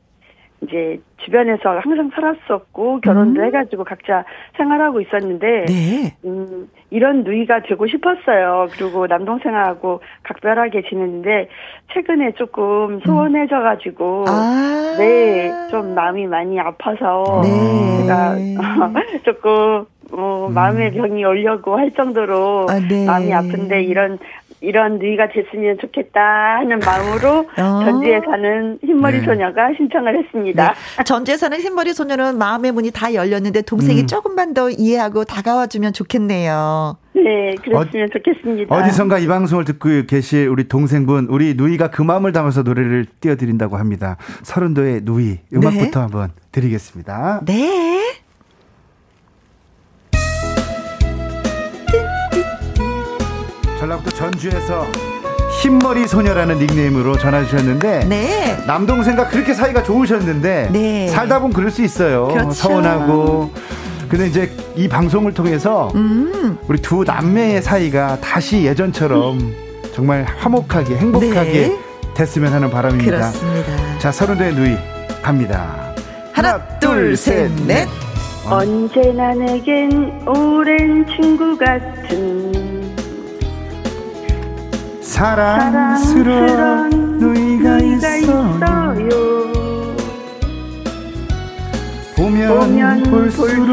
이제 0.65 0.99
주변에서 1.17 1.79
항상 1.79 2.09
살았었고 2.13 3.01
결혼도 3.01 3.41
음. 3.41 3.45
해가지고 3.45 3.83
각자 3.83 4.23
생활하고 4.57 5.01
있었는데 5.01 5.65
네. 5.67 6.15
음, 6.25 6.69
이런 6.89 7.23
누이가 7.23 7.61
되고 7.61 7.87
싶었어요. 7.87 8.67
그리고 8.71 9.07
남동생하고 9.07 10.01
각별하게 10.23 10.83
지냈는데 10.89 11.49
최근에 11.93 12.33
조금 12.33 12.99
소원해져가지고 13.01 14.25
아. 14.27 14.95
네좀 14.97 15.95
마음이 15.95 16.27
많이 16.27 16.59
아파서 16.59 17.41
네. 17.43 18.01
제가 18.01 18.35
조금 19.23 19.85
어, 20.11 20.49
마음의 20.53 20.89
음. 20.89 20.93
병이 20.93 21.25
오려고 21.25 21.77
할 21.77 21.91
정도로 21.91 22.67
아, 22.69 22.79
네. 22.79 23.05
마음이 23.05 23.33
아픈데 23.33 23.83
이런 23.83 24.19
이런 24.65 24.99
누이가 24.99 25.27
됐으면 25.29 25.77
좋겠다 25.79 26.57
하는 26.59 26.79
마음으로 26.79 27.47
어. 27.57 27.85
전주에 27.85 28.21
사는 28.25 28.79
흰머리 28.83 29.19
네. 29.19 29.25
소녀가 29.25 29.69
신청을 29.77 30.17
했습니다. 30.17 30.73
네. 30.97 31.03
전주에 31.03 31.37
사는 31.37 31.57
흰머리 31.59 31.93
소녀는 31.93 32.37
마음의 32.37 32.71
문이 32.71 32.91
다 32.91 33.13
열렸는데 33.13 33.61
동생이 33.61 34.01
음. 34.01 34.07
조금만 34.07 34.53
더 34.53 34.69
이해하고 34.69 35.23
다가와주면 35.25 35.93
좋겠네요. 35.93 36.97
네, 37.13 37.55
그랬으면 37.63 38.05
어, 38.05 38.07
좋겠습니다. 38.11 38.75
어디선가 38.75 39.19
이 39.19 39.27
방송을 39.27 39.63
듣고 39.63 39.89
계실 40.07 40.49
우리 40.49 40.67
동생분, 40.67 41.27
우리 41.29 41.53
누이가 41.55 41.89
그 41.89 42.01
마음을 42.01 42.33
담아서 42.33 42.63
노래를 42.63 43.05
띄워드린다고 43.21 43.77
합니다. 43.77 44.17
서른도의 44.43 45.01
누이, 45.03 45.39
음악부터 45.53 45.99
네. 45.99 45.99
한번 45.99 46.29
드리겠습니다. 46.51 47.41
네. 47.45 48.24
전라북도 53.85 54.11
전주에서 54.11 54.87
흰머리 55.61 56.07
소녀라는 56.07 56.57
닉네임으로 56.57 57.17
전화 57.17 57.43
주셨는데 57.43 58.05
네. 58.05 58.57
남동생과 58.65 59.27
그렇게 59.27 59.53
사이가 59.53 59.83
좋으셨는데 59.83 60.69
네. 60.71 61.07
살다 61.07 61.39
보면 61.39 61.53
그럴 61.53 61.69
수 61.69 61.83
있어요. 61.83 62.27
그렇죠. 62.27 62.51
서운하고 62.51 63.51
근데 64.09 64.27
이제 64.27 64.51
이 64.75 64.87
방송을 64.87 65.33
통해서 65.33 65.91
음. 65.95 66.57
우리 66.67 66.81
두 66.81 67.03
남매의 67.03 67.61
사이가 67.61 68.19
다시 68.21 68.63
예전처럼 68.65 69.53
정말 69.93 70.25
화목하게 70.39 70.97
행복하게 70.97 71.51
네. 71.51 71.79
됐으면 72.15 72.53
하는 72.53 72.69
바람입니다. 72.71 73.11
그렇습니다. 73.11 73.99
자, 73.99 74.11
서른도의 74.11 74.53
누이 74.53 74.77
갑니다. 75.21 75.93
하나, 76.33 76.53
하나 76.53 76.79
둘, 76.79 77.15
셋, 77.15 77.51
넷. 77.67 77.87
언제나 78.47 79.33
내겐 79.33 80.21
오랜 80.27 81.05
친구 81.07 81.57
같은 81.57 82.64
사랑스러운 85.15 86.89
누이가, 87.19 87.77
있어요. 87.79 88.59
보면, 92.17 93.03
볼수록, 93.03 93.63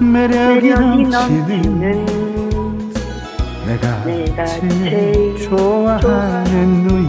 매력이, 0.00 0.70
넘치는 0.70 2.06
내가, 3.66 4.04
내가 4.06 4.46
제일 4.46 5.36
좋아하는 5.36 6.86
누이 6.86 7.06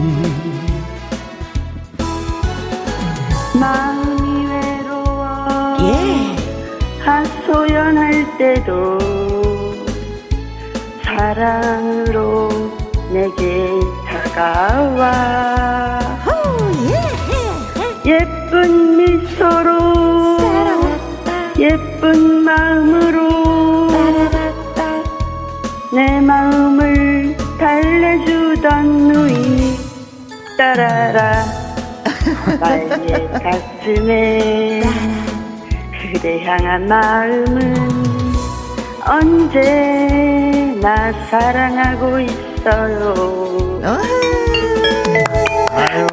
마음이 3.58 4.48
외로워 4.48 5.78
예. 5.80 6.36
하소연할 7.00 8.38
때도 8.38 8.97
사랑으로 11.38 12.50
내게 13.12 13.70
다가와. 14.34 16.00
예쁜 18.06 18.98
미소로 18.98 20.38
예쁜 21.60 22.44
마음으로 22.44 23.88
내 25.94 26.20
마음을 26.22 27.38
달래주던 27.60 29.08
누이 29.08 29.78
따라라. 30.58 31.46
나의 32.60 32.90
가슴에 33.44 34.82
그대 36.02 36.44
향한 36.44 36.88
마음은 36.88 37.76
언제 39.06 40.47
나 40.88 41.12
사랑하고 41.30 42.18
있어요. 42.22 43.82
아유. 43.84 44.08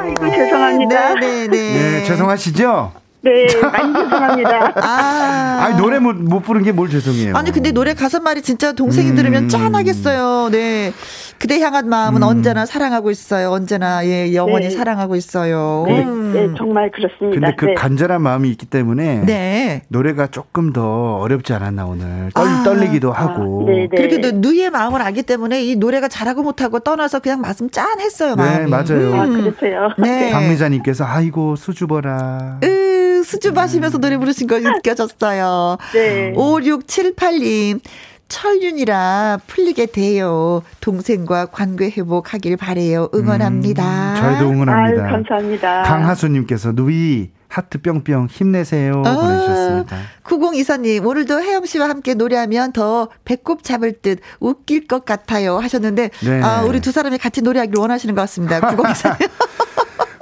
아이고 0.01 0.31
죄송합니다. 0.31 1.15
네네네. 1.15 1.49
네, 1.49 2.05
죄송하시죠? 2.05 2.93
네, 3.23 3.47
많이 3.63 3.95
죄송합니다. 3.95 4.73
아. 4.75 5.59
아니, 5.63 5.77
노래 5.77 6.01
못, 6.01 6.17
못 6.17 6.41
부른 6.41 6.65
게 6.65 6.73
뭘 6.73 6.91
죄송해요. 6.91 7.37
아니, 7.37 7.53
근데 7.53 7.71
노래 7.71 7.95
가사 7.95 8.19
말이 8.19 8.43
진짜 8.43 8.73
동생이 8.73 9.11
음. 9.11 9.15
들으면 9.15 9.49
짠하겠어요. 9.49 10.49
네. 10.51 10.93
그대 11.39 11.61
향한 11.61 11.89
마음은 11.89 12.23
음. 12.23 12.27
언제나 12.27 12.67
사랑하고 12.67 13.11
있어요. 13.11 13.51
언제나, 13.51 14.05
예, 14.07 14.35
영원히 14.35 14.69
네. 14.69 14.71
사랑하고 14.71 15.17
있어요. 15.17 15.85
네, 15.87 16.03
음. 16.03 16.33
네, 16.33 16.49
정말 16.57 16.91
그렇습니다. 16.91 17.41
근데 17.41 17.57
그 17.57 17.65
네. 17.67 17.75
간절한 17.75 18.23
마음이 18.23 18.49
있기 18.51 18.67
때문에. 18.67 19.25
네. 19.25 19.83
노래가 19.89 20.27
조금 20.29 20.73
더 20.73 21.17
어렵지 21.17 21.53
않았나, 21.53 21.87
오늘. 21.87 22.31
떨, 22.35 22.47
아. 22.47 22.63
떨리기도 22.63 23.13
하고. 23.13 23.67
아, 23.69 23.71
네, 23.71 23.89
네. 23.91 23.97
그렇게 23.97 24.33
누이의 24.33 24.71
마음을 24.71 25.03
알기 25.03 25.23
때문에 25.23 25.63
이 25.65 25.77
노래가 25.77 26.09
잘하고 26.09 26.43
못하고 26.43 26.81
떠나서 26.81 27.21
그냥 27.21 27.41
말씀 27.41 27.71
짠했어요, 27.71 28.37
마음이. 28.37 28.65
네, 28.65 28.67
맞아요. 28.67 29.15
아, 29.15 29.27
그렇죠. 29.27 29.95
네. 29.99 30.31
박미자님께서, 30.33 31.05
아이고, 31.05 31.57
수줍어라. 31.57 32.61
으. 32.65 32.85
수줍 33.25 33.57
하시면서 33.57 33.99
노래 33.99 34.17
부르신 34.19 34.47
거 34.47 34.59
느껴졌어요. 34.59 35.79
네. 35.93 36.33
5678님. 36.35 37.81
철윤이라 38.29 39.41
풀리게 39.47 39.87
돼요. 39.87 40.63
동생과 40.81 41.47
관계 41.47 41.91
회복하길 41.91 42.57
바래요. 42.57 43.09
응원합니다. 43.15 44.15
음, 44.15 44.17
저희도 44.21 44.51
응원합니다. 44.51 45.03
아유, 45.05 45.11
감사합니다. 45.13 45.83
강하수님께서 45.83 46.73
누이 46.73 47.31
하트 47.49 47.81
뿅뿅 47.81 48.27
힘내세요 48.27 49.03
아, 49.07 49.15
보내주셨습니다. 49.15 49.97
9024님 50.25 51.07
오늘도 51.07 51.41
혜영 51.41 51.67
씨와 51.67 51.89
함께 51.89 52.15
노래하면 52.15 52.73
더 52.73 53.09
배꼽 53.25 53.63
잡을 53.63 53.93
듯 53.93 54.19
웃길 54.41 54.89
것 54.89 55.05
같아요 55.05 55.59
하셨는데 55.59 56.11
네. 56.25 56.43
아 56.43 56.63
우리 56.65 56.81
두 56.81 56.91
사람이 56.91 57.17
같이 57.19 57.43
노래하기를 57.43 57.79
원하시는 57.79 58.13
것 58.17 58.23
같습니다. 58.23 58.59
9024님. 58.75 59.31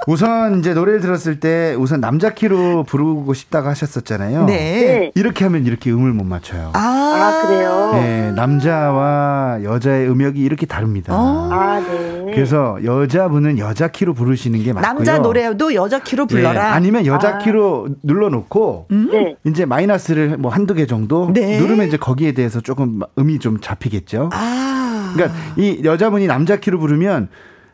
우선 0.07 0.59
이제 0.59 0.73
노래를 0.73 0.99
들었을 0.99 1.39
때 1.39 1.75
우선 1.77 2.01
남자 2.01 2.33
키로 2.33 2.83
부르고 2.83 3.33
싶다고 3.33 3.69
하셨었잖아요. 3.69 4.45
네. 4.45 4.53
네. 4.53 5.11
이렇게 5.15 5.45
하면 5.45 5.65
이렇게 5.65 5.91
음을 5.91 6.11
못 6.13 6.23
맞춰요. 6.25 6.71
아, 6.73 6.79
아 6.79 7.47
그래요? 7.47 7.91
네, 7.93 8.31
남자와 8.31 9.59
여자의 9.63 10.09
음역이 10.09 10.41
이렇게 10.41 10.65
다릅니다. 10.65 11.13
어. 11.15 11.49
아, 11.51 11.79
네. 11.79 12.31
그래서 12.33 12.77
여자분은 12.83 13.59
여자 13.59 13.87
키로 13.87 14.13
부르시는 14.13 14.63
게 14.63 14.73
맞고요. 14.73 14.93
남자 14.93 15.19
노래도 15.19 15.73
여자 15.73 15.99
키로 15.99 16.25
불러라. 16.25 16.53
네, 16.53 16.59
아니면 16.59 17.05
여자 17.05 17.35
아. 17.35 17.37
키로 17.37 17.87
눌러놓고 18.01 18.87
음? 18.91 19.09
네. 19.11 19.35
이제 19.45 19.65
마이너스를 19.65 20.37
뭐 20.37 20.51
한두 20.51 20.73
개 20.73 20.85
정도 20.85 21.31
네. 21.33 21.59
누르면 21.59 21.87
이제 21.87 21.97
거기에 21.97 22.33
대해서 22.33 22.59
조금 22.59 23.01
음이 23.17 23.39
좀 23.39 23.59
잡히겠죠. 23.61 24.29
아. 24.33 25.13
그러니까 25.13 25.37
이 25.57 25.81
여자분이 25.83 26.27
남자 26.27 26.57
키로 26.57 26.79
부르면 26.79 27.29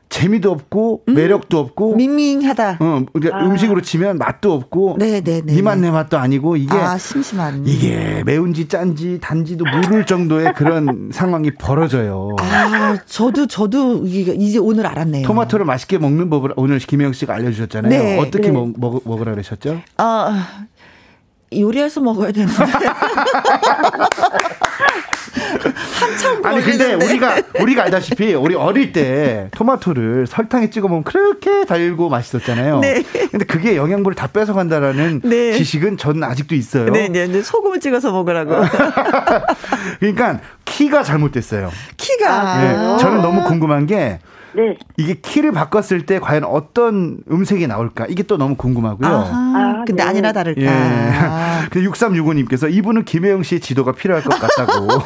재미도 0.10 0.52
없고 0.52 1.04
음, 1.08 1.14
매력도 1.14 1.60
없고 1.60 1.96
밍밍하다. 1.96 2.78
어, 2.80 3.06
그러니까 3.14 3.38
아. 3.38 3.46
음식으로 3.46 3.82
치면 3.82 4.18
맛도 4.18 4.54
없고 4.54 4.96
네네네. 4.98 5.42
네 5.54 5.62
맛 5.62 5.78
내 5.78 5.92
맛도 5.92 6.18
아니고 6.18 6.56
이게 6.58 6.76
아, 6.76 6.98
심심한 6.98 7.64
이게 7.68 8.24
매운지 8.26 8.68
짠지 8.68 9.20
단지도 9.22 9.66
모를 9.66 10.06
정도의 10.08 10.54
그런 10.56 11.10
상황이 11.14 11.52
벌어져요. 11.52 12.36
아, 12.40 12.98
저도 13.06 13.46
저도 13.46 14.04
이제 14.06 14.58
오늘 14.58 14.88
알았네요. 14.88 15.28
토마토를 15.28 15.64
맛있게 15.66 16.00
먹는 16.00 16.30
법을 16.32 16.54
오늘 16.56 16.80
김영 16.80 17.14
씨가 17.14 17.36
알려주셨잖아요. 17.36 17.90
네. 17.90 18.18
어떻게 18.20 18.48
네. 18.48 18.52
먹, 18.52 18.74
먹, 18.78 19.02
먹으라 19.06 19.32
그러셨죠? 19.34 19.80
아 19.98 20.66
요리해서 21.56 22.02
먹어야 22.02 22.32
되는데. 22.32 22.56
한참 26.00 26.46
아니 26.46 26.62
근데 26.62 26.94
우리가 26.94 27.42
우리가 27.60 27.84
알다시피 27.84 28.34
우리 28.34 28.56
어릴 28.56 28.92
때 28.92 29.50
토마토를 29.52 30.28
설탕에 30.28 30.70
찍어 30.70 30.88
먹으면 30.88 31.04
그렇게 31.04 31.66
달고 31.66 32.10
맛있었잖아요. 32.10 32.80
네. 32.80 33.04
근데 33.32 33.46
그게 33.46 33.76
영양분을 33.76 34.16
다 34.16 34.28
뺏어 34.28 34.54
간다라는 34.54 35.22
네. 35.24 35.54
지식은 35.54 35.98
저는 35.98 36.24
아직도 36.24 36.56
있어요. 36.56 36.92
네, 36.92 37.08
네. 37.08 37.42
소금을 37.42 37.80
찍어서 37.80 38.12
먹으라고. 38.12 38.56
그러니까 40.00 40.40
키가 40.66 41.04
잘못됐어요. 41.04 41.72
키가. 41.98 42.62
네. 42.62 42.98
저는 43.00 43.22
너무 43.22 43.44
궁금한 43.44 43.86
게 43.86 44.20
네. 44.54 44.78
이게 44.98 45.16
키를 45.16 45.52
바꿨을 45.52 46.06
때 46.06 46.20
과연 46.20 46.44
어떤 46.44 47.20
음색이 47.30 47.68
나올까? 47.68 48.06
이게 48.10 48.24
또 48.24 48.38
너무 48.38 48.56
궁금하고요. 48.56 49.10
아, 49.10 49.84
근데 49.86 50.04
네. 50.04 50.10
아니나 50.10 50.32
다를까. 50.32 50.62
예. 50.62 50.68
아. 50.68 51.68
6365님께서 51.72 52.72
이분은 52.72 53.06
김혜영 53.06 53.44
씨의 53.44 53.62
지도가 53.62 53.92
필요할 53.92 54.24
것 54.24 54.40
같다고. 54.40 54.88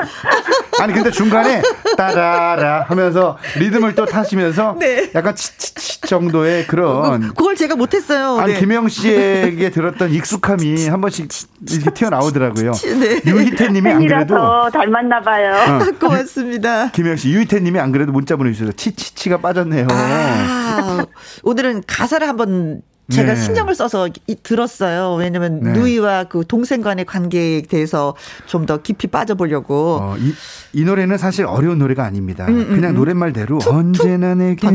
아니 0.80 0.92
근데 0.92 1.10
중간에 1.10 1.62
따라라 1.96 2.84
하면서 2.88 3.36
리듬을 3.58 3.94
또 3.94 4.06
타시면서 4.06 4.76
네. 4.78 5.10
약간 5.14 5.34
치치치 5.34 6.00
정도의 6.02 6.66
그런 6.66 7.28
그걸 7.28 7.54
제가 7.56 7.76
못했어요. 7.76 8.38
아니 8.38 8.54
네. 8.54 8.60
김영 8.60 8.88
씨에게 8.88 9.70
들었던 9.70 10.10
익숙함이 10.10 10.88
한 10.88 11.00
번씩 11.00 11.28
이렇게 11.70 11.90
튀어나오더라고요. 11.90 12.72
네. 12.72 13.20
유희태님이 13.26 13.90
안 13.90 14.06
그래도 14.06 14.70
닮았나 14.70 15.20
봐요. 15.20 15.54
어. 15.54 15.90
고맙습니다. 16.00 16.90
김영 16.92 17.16
씨 17.16 17.30
유희태님이 17.30 17.78
안 17.78 17.92
그래도 17.92 18.12
문자 18.12 18.36
보내주셔서 18.36 18.72
치치치가 18.72 19.38
빠졌네요. 19.38 19.86
아, 19.90 21.04
오늘은 21.42 21.82
가사를 21.86 22.26
한번 22.26 22.82
제가 23.10 23.34
네. 23.34 23.40
신경을 23.40 23.74
써서 23.74 24.08
이, 24.26 24.36
들었어요. 24.42 25.14
왜냐면 25.14 25.60
네. 25.60 25.72
누이와 25.72 26.24
그 26.24 26.44
동생 26.46 26.80
간의 26.80 27.04
관계에 27.04 27.62
대해서 27.62 28.14
좀 28.46 28.66
더 28.66 28.82
깊이 28.82 29.06
빠져보려고. 29.08 29.98
어, 30.00 30.16
이, 30.18 30.32
이 30.72 30.84
노래는 30.84 31.18
사실 31.18 31.44
어려운 31.46 31.78
노래가 31.78 32.04
아닙니다. 32.04 32.46
음, 32.46 32.60
음, 32.60 32.68
그냥 32.76 32.90
음. 32.92 32.96
노랫말대로 32.96 33.58
툭, 33.58 33.72
언제나 33.72 34.34
내게 34.34 34.68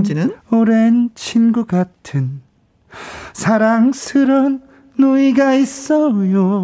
오랜 0.52 1.10
친구 1.16 1.66
같은 1.66 2.42
사랑스런 3.34 4.62
누이가 4.98 5.54
있어요. 5.54 6.64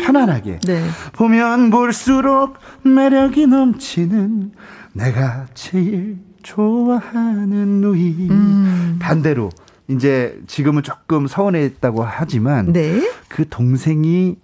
편안하게. 0.00 0.60
네. 0.60 0.84
보면 1.12 1.70
볼수록 1.70 2.54
매력이 2.82 3.46
넘치는 3.46 4.52
내가 4.92 5.46
제일 5.54 6.18
좋아하는 6.42 7.80
누이. 7.80 8.28
음. 8.30 8.98
반대로 9.00 9.50
이제 9.90 10.40
지금은 10.46 10.82
조금 10.82 11.26
서운했다고 11.26 12.04
하지만 12.04 12.72
네? 12.72 13.00
그 13.28 13.48
동생이 13.48 14.36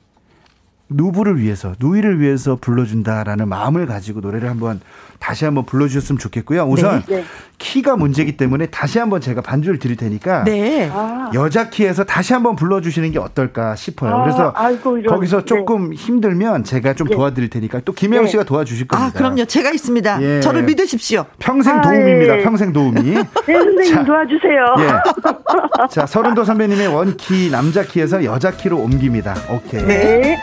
누부를 0.88 1.40
위해서 1.40 1.74
누이를 1.80 2.20
위해서 2.20 2.56
불러준다라는 2.60 3.48
마음을 3.48 3.86
가지고 3.86 4.20
노래를 4.20 4.48
한번 4.48 4.80
다시 5.18 5.44
한번 5.44 5.64
불러주셨으면 5.64 6.18
좋겠고요. 6.18 6.64
우선 6.64 7.02
네. 7.06 7.16
네. 7.16 7.24
키가 7.58 7.96
문제이기 7.96 8.36
때문에 8.36 8.66
다시 8.66 8.98
한번 8.98 9.20
제가 9.20 9.40
반주를 9.40 9.78
드릴 9.78 9.96
테니까 9.96 10.44
네. 10.44 10.90
아. 10.92 11.30
여자 11.34 11.70
키에서 11.70 12.04
다시 12.04 12.34
한번 12.34 12.54
불러주시는 12.54 13.12
게 13.12 13.18
어떨까 13.18 13.74
싶어요. 13.74 14.14
아, 14.14 14.22
그래서 14.22 14.52
아이고, 14.54 15.02
거기서 15.02 15.38
네. 15.38 15.44
조금 15.46 15.90
네. 15.90 15.96
힘들면 15.96 16.64
제가 16.64 16.94
좀 16.94 17.08
네. 17.08 17.16
도와드릴 17.16 17.50
테니까 17.50 17.80
또 17.84 17.92
김혜영 17.92 18.26
씨가 18.26 18.44
도와주실 18.44 18.86
겁니다. 18.86 19.08
아 19.08 19.18
그럼요, 19.18 19.46
제가 19.46 19.70
있습니다. 19.70 20.22
예. 20.22 20.40
저를 20.40 20.62
믿으십시오. 20.64 21.24
평생 21.38 21.80
도움입니다. 21.80 22.34
아, 22.34 22.38
예. 22.38 22.42
평생 22.42 22.72
도움이. 22.72 23.00
네, 23.02 23.24
선생님 23.46 24.04
도와주세요. 24.04 24.74
예. 24.80 25.88
자 25.90 26.06
서른도 26.06 26.44
선배님의 26.44 26.88
원키 26.88 27.50
남자 27.50 27.82
키에서 27.82 28.22
여자 28.24 28.50
키로 28.50 28.78
옮깁니다. 28.78 29.34
오케이. 29.50 29.82
네. 29.82 30.36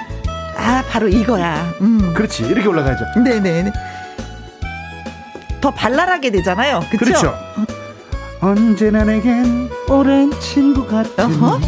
아, 0.57 0.83
바로 0.89 1.07
이거야. 1.07 1.71
음. 1.81 2.13
그렇지. 2.13 2.43
이렇게 2.43 2.67
올라가야죠. 2.67 3.05
네네. 3.23 3.71
더 5.61 5.71
발랄하게 5.71 6.29
되잖아요. 6.31 6.81
그쵸? 6.91 7.05
그렇죠. 7.05 7.33
언제나 8.41 9.03
내겐 9.05 9.69
오랜 9.87 10.31
친구 10.39 10.85
같은. 10.85 11.23
어허? 11.25 11.59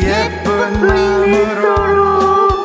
예, 0.03 0.25
예쁜 0.25 0.87
마음으로 0.87 2.65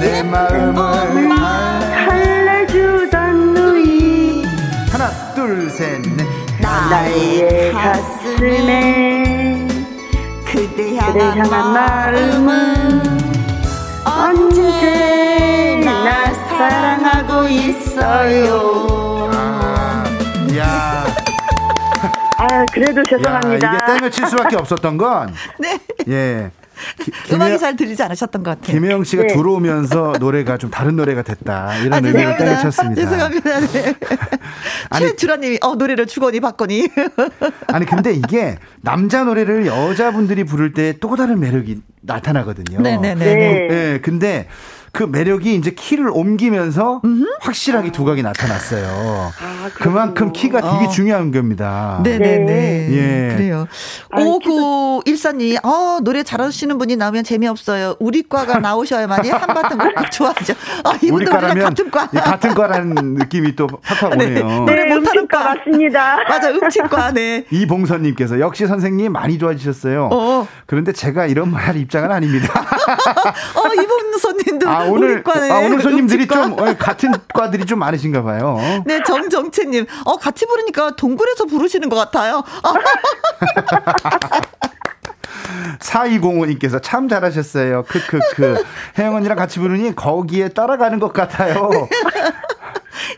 내 0.00 0.22
마음을 0.22 1.28
달래주던 1.28 3.54
누이 3.54 4.44
하나 4.92 5.10
둘 5.34 5.68
셋 5.70 6.02
넷 6.16 6.26
나의 6.60 7.72
가슴에 7.72 9.66
그대 10.44 10.96
향한 10.96 11.72
마음은 11.72 12.50
언제나 14.04 15.90
사랑하고 16.34 17.48
있어요 17.48 19.30
아, 19.32 20.04
야 20.56 21.04
아, 22.38 22.64
그래도 22.72 23.02
죄송합니다. 23.02 23.66
야, 23.66 23.72
이게 23.74 23.86
땡을 23.94 24.10
칠 24.10 24.26
수밖에 24.26 24.56
없었던 24.56 24.98
건. 24.98 25.34
네. 25.58 25.78
예. 26.08 26.50
기, 27.02 27.10
음악이 27.32 27.58
잘 27.58 27.74
들리지 27.74 28.02
않으셨던 28.02 28.42
것 28.42 28.50
같아요. 28.50 28.74
김혜영 28.74 29.04
씨가 29.04 29.22
네. 29.22 29.28
들어오면서 29.34 30.14
노래가 30.20 30.58
좀 30.58 30.70
다른 30.70 30.96
노래가 30.96 31.22
됐다. 31.22 31.74
이런 31.78 31.92
아, 32.04 32.06
의미로 32.06 32.36
때려쳤습니다. 32.36 33.02
죄송합니다. 33.02 33.60
네. 33.60 33.94
아니, 34.90 35.06
최주라님이 35.06 35.58
어 35.62 35.74
노래를 35.74 36.06
주거니 36.06 36.40
받거니. 36.40 36.88
아니 37.68 37.86
근데 37.86 38.12
이게 38.12 38.58
남자 38.82 39.24
노래를 39.24 39.66
여자분들이 39.66 40.44
부를 40.44 40.72
때 40.72 40.94
또 41.00 41.16
다른 41.16 41.40
매력이 41.40 41.80
나타나거든요. 42.02 42.80
네네네. 42.80 43.14
네. 43.14 43.68
네. 43.68 44.00
근데 44.00 44.46
그 44.96 45.02
매력이 45.02 45.54
이제 45.54 45.72
키를 45.72 46.08
옮기면서 46.08 47.02
음흠. 47.04 47.26
확실하게 47.40 47.92
두각이 47.92 48.22
나타났어요. 48.22 49.30
아, 49.38 49.68
그만큼 49.74 50.32
키가 50.32 50.62
되게 50.62 50.86
어. 50.86 50.88
중요한 50.88 51.32
겁니다. 51.32 52.00
네네네. 52.02 52.38
네. 52.46 52.88
예. 52.92 53.34
그래요. 53.36 53.66
오구 54.18 55.02
일사님, 55.04 55.58
어, 55.64 55.98
노래 56.02 56.22
잘하시는 56.22 56.78
분이 56.78 56.96
나오면 56.96 57.24
재미없어요. 57.24 57.96
우리 58.00 58.22
과가 58.26 58.56
나오셔야만이 58.60 59.28
한바탕 59.28 59.78
좋아하죠. 60.10 60.54
아, 60.84 60.98
우리 61.12 61.26
과라면 61.26 61.64
같은 61.64 61.90
과. 61.90 62.06
같은 62.06 62.54
과라는 62.54 62.94
느낌이 63.16 63.54
또 63.54 63.66
팍팍 63.66 64.16
네. 64.16 64.24
오네요. 64.24 64.46
네, 64.46 64.58
노래 64.60 64.94
못하는 64.94 65.28
과 65.28 65.54
맞습니다. 65.56 66.24
맞아, 66.26 66.48
음치과. 66.50 67.12
네. 67.12 67.44
이봉선님께서 67.50 68.40
역시 68.40 68.66
선생님 68.66 69.12
많이 69.12 69.38
좋아지셨어요. 69.38 70.08
어. 70.10 70.48
그런데 70.64 70.92
제가 70.92 71.26
이런 71.26 71.50
말 71.50 71.76
입장은 71.76 72.10
아닙니다. 72.10 72.48
어, 73.54 73.74
이봉선님도 73.74 74.68
아, 74.70 74.85
오늘 74.90 75.22
아, 75.50 75.58
오늘 75.58 75.80
손님들이? 75.80 76.26
좀 76.26 76.52
어, 76.52 76.74
같은 76.78 77.12
과들이 77.32 77.64
좀 77.66 77.78
많으신가 77.78 78.22
봐요. 78.22 78.58
네, 78.84 79.02
정정채 79.02 79.64
님. 79.64 79.86
어, 80.04 80.16
같이 80.16 80.46
부르니까 80.46 80.96
동굴에서 80.96 81.44
부르시는 81.46 81.88
것 81.88 81.96
같아요. 81.96 82.42
4205님께서 85.78 86.80
참 86.82 87.08
잘하셨어요. 87.08 87.84
크크크. 87.84 88.64
혜영 88.98 89.14
언니랑 89.14 89.36
같이 89.36 89.58
부르니 89.58 89.94
거기에 89.94 90.48
따라가는 90.48 90.98
것 90.98 91.12
같아요. 91.12 91.70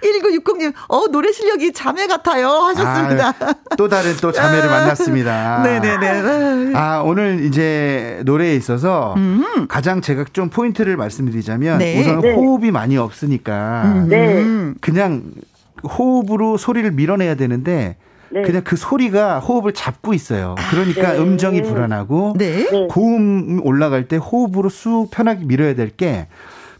1960님, 0.02 0.72
어, 0.88 1.06
노래 1.08 1.32
실력이 1.32 1.72
자매 1.72 2.06
같아요. 2.06 2.48
하셨습니다. 2.48 3.34
아, 3.40 3.54
또 3.76 3.88
다른 3.88 4.14
또 4.20 4.32
자매를 4.32 4.68
만났습니다. 4.68 5.62
네네네. 5.64 6.72
아, 6.74 7.02
오늘 7.04 7.44
이제 7.44 8.20
노래에 8.24 8.54
있어서 8.56 9.14
음. 9.16 9.66
가장 9.68 10.00
제가 10.00 10.24
좀 10.32 10.50
포인트를 10.50 10.96
말씀드리자면 10.96 11.78
네. 11.78 12.00
우선 12.00 12.20
네. 12.20 12.32
호흡이 12.32 12.70
많이 12.70 12.96
없으니까 12.96 13.82
음. 13.84 14.08
네. 14.08 14.74
그냥 14.80 15.22
호흡으로 15.82 16.56
소리를 16.56 16.90
밀어내야 16.90 17.34
되는데 17.36 17.96
네. 18.30 18.42
그냥 18.42 18.62
그 18.64 18.76
소리가 18.76 19.38
호흡을 19.38 19.72
잡고 19.72 20.12
있어요. 20.12 20.54
그러니까 20.70 21.12
네. 21.12 21.18
음정이 21.18 21.62
불안하고 21.62 22.34
네. 22.38 22.66
고음 22.90 23.60
올라갈 23.64 24.06
때 24.08 24.16
호흡으로 24.16 24.68
쑥 24.68 25.08
편하게 25.10 25.44
밀어야 25.44 25.74
될 25.74 25.90
게 25.96 26.26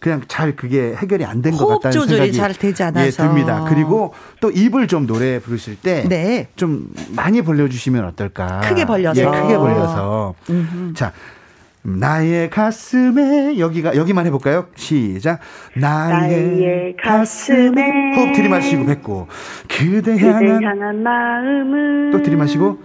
그냥 0.01 0.23
잘 0.29 0.55
그게 0.57 0.95
해결이 0.97 1.25
안 1.25 1.43
된 1.43 1.57
것 1.57 1.67
같다는 1.67 2.07
생각이 2.07 2.33
잘 2.33 2.53
되지 2.55 2.83
않아서 2.85 3.07
예, 3.07 3.11
듭니다. 3.11 3.65
그리고 3.69 4.13
또 4.41 4.51
입을 4.51 4.87
좀 4.89 5.07
노래 5.07 5.39
부르실 5.41 5.77
때좀 5.81 6.09
네. 6.09 6.49
많이 7.17 7.43
벌려주시면 7.43 8.05
어떨까? 8.07 8.61
크게 8.61 8.85
벌려서 8.85 9.21
예, 9.21 9.25
크게 9.25 9.57
벌려서 9.57 10.35
음흠. 10.51 10.95
자. 10.95 11.13
나의 11.83 12.51
가슴에 12.51 13.59
여기가 13.59 13.97
여기만 13.97 14.27
해볼까요? 14.27 14.67
시작. 14.75 15.39
나의, 15.75 16.11
나의 16.11 16.97
가슴에 17.03 18.15
호흡 18.17 18.33
들이마시고 18.35 18.85
뱉고 18.85 19.29
그대 19.69 20.19
향한, 20.19 20.63
향한 20.63 21.03
마음은 21.03 22.11
또 22.11 22.21
들이마시고 22.23 22.79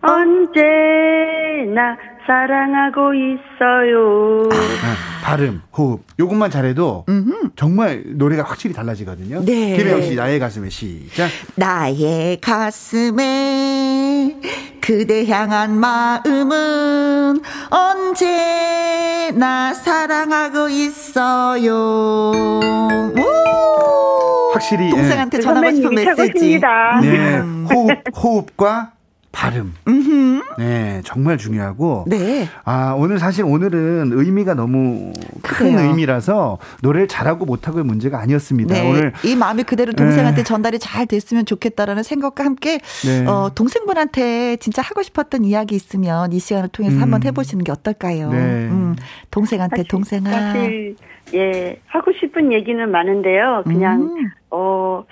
언제나 0.00 1.96
사랑하고 2.26 3.12
있어요. 3.14 4.48
아, 4.50 5.13
발음, 5.24 5.62
호흡, 5.74 6.02
요것만 6.20 6.50
잘해도 6.50 7.06
음흠. 7.08 7.52
정말 7.56 8.02
노래가 8.04 8.42
확실히 8.42 8.74
달라지거든요. 8.74 9.42
네. 9.42 9.74
김혜영 9.74 10.02
씨, 10.02 10.16
나의 10.16 10.38
가슴에 10.38 10.68
시작. 10.68 11.30
나의 11.54 12.42
가슴에 12.42 14.36
그대 14.82 15.24
향한 15.24 15.80
마음은 15.80 17.40
언제나 17.70 19.72
사랑하고 19.72 20.68
있어요. 20.68 22.32
오! 22.34 24.52
확실히 24.52 24.90
동생한테 24.90 25.38
예. 25.38 25.40
전하고 25.40 25.74
싶은 25.74 25.94
메시지. 25.94 26.60
네, 27.00 27.38
호흡, 27.72 28.02
호흡과 28.14 28.93
발음. 29.34 29.74
음흠. 29.88 30.42
네, 30.58 31.00
정말 31.04 31.36
중요하고. 31.36 32.04
네. 32.06 32.48
아, 32.64 32.94
오늘 32.96 33.18
사실 33.18 33.44
오늘은 33.44 34.12
의미가 34.12 34.54
너무 34.54 35.12
큰 35.42 35.72
그래요. 35.72 35.88
의미라서 35.88 36.58
노래를 36.82 37.08
잘하고 37.08 37.44
못하고의 37.44 37.84
문제가 37.84 38.20
아니었습니다. 38.20 38.74
네. 38.74 38.88
오늘 38.88 39.12
이 39.24 39.34
마음이 39.34 39.64
그대로 39.64 39.92
동생한테 39.92 40.38
네. 40.38 40.44
전달이 40.44 40.78
잘 40.78 41.06
됐으면 41.06 41.44
좋겠다라는 41.46 42.02
생각과 42.04 42.44
함께 42.44 42.78
네. 43.04 43.26
어, 43.26 43.50
동생분한테 43.54 44.56
진짜 44.58 44.82
하고 44.82 45.02
싶었던 45.02 45.44
이야기 45.44 45.74
있으면 45.74 46.32
이 46.32 46.38
시간을 46.38 46.68
통해서 46.68 46.96
음. 46.96 47.02
한번 47.02 47.22
해보시는 47.24 47.64
게 47.64 47.72
어떨까요? 47.72 48.30
네. 48.30 48.38
음, 48.38 48.94
동생한테 49.30 49.78
사실, 49.78 49.88
동생아. 49.88 50.30
사실 50.30 50.96
예 51.34 51.80
하고 51.86 52.12
싶은 52.12 52.52
얘기는 52.52 52.90
많은데요. 52.90 53.62
그냥 53.64 54.02
음. 54.02 54.30
어 54.50 55.04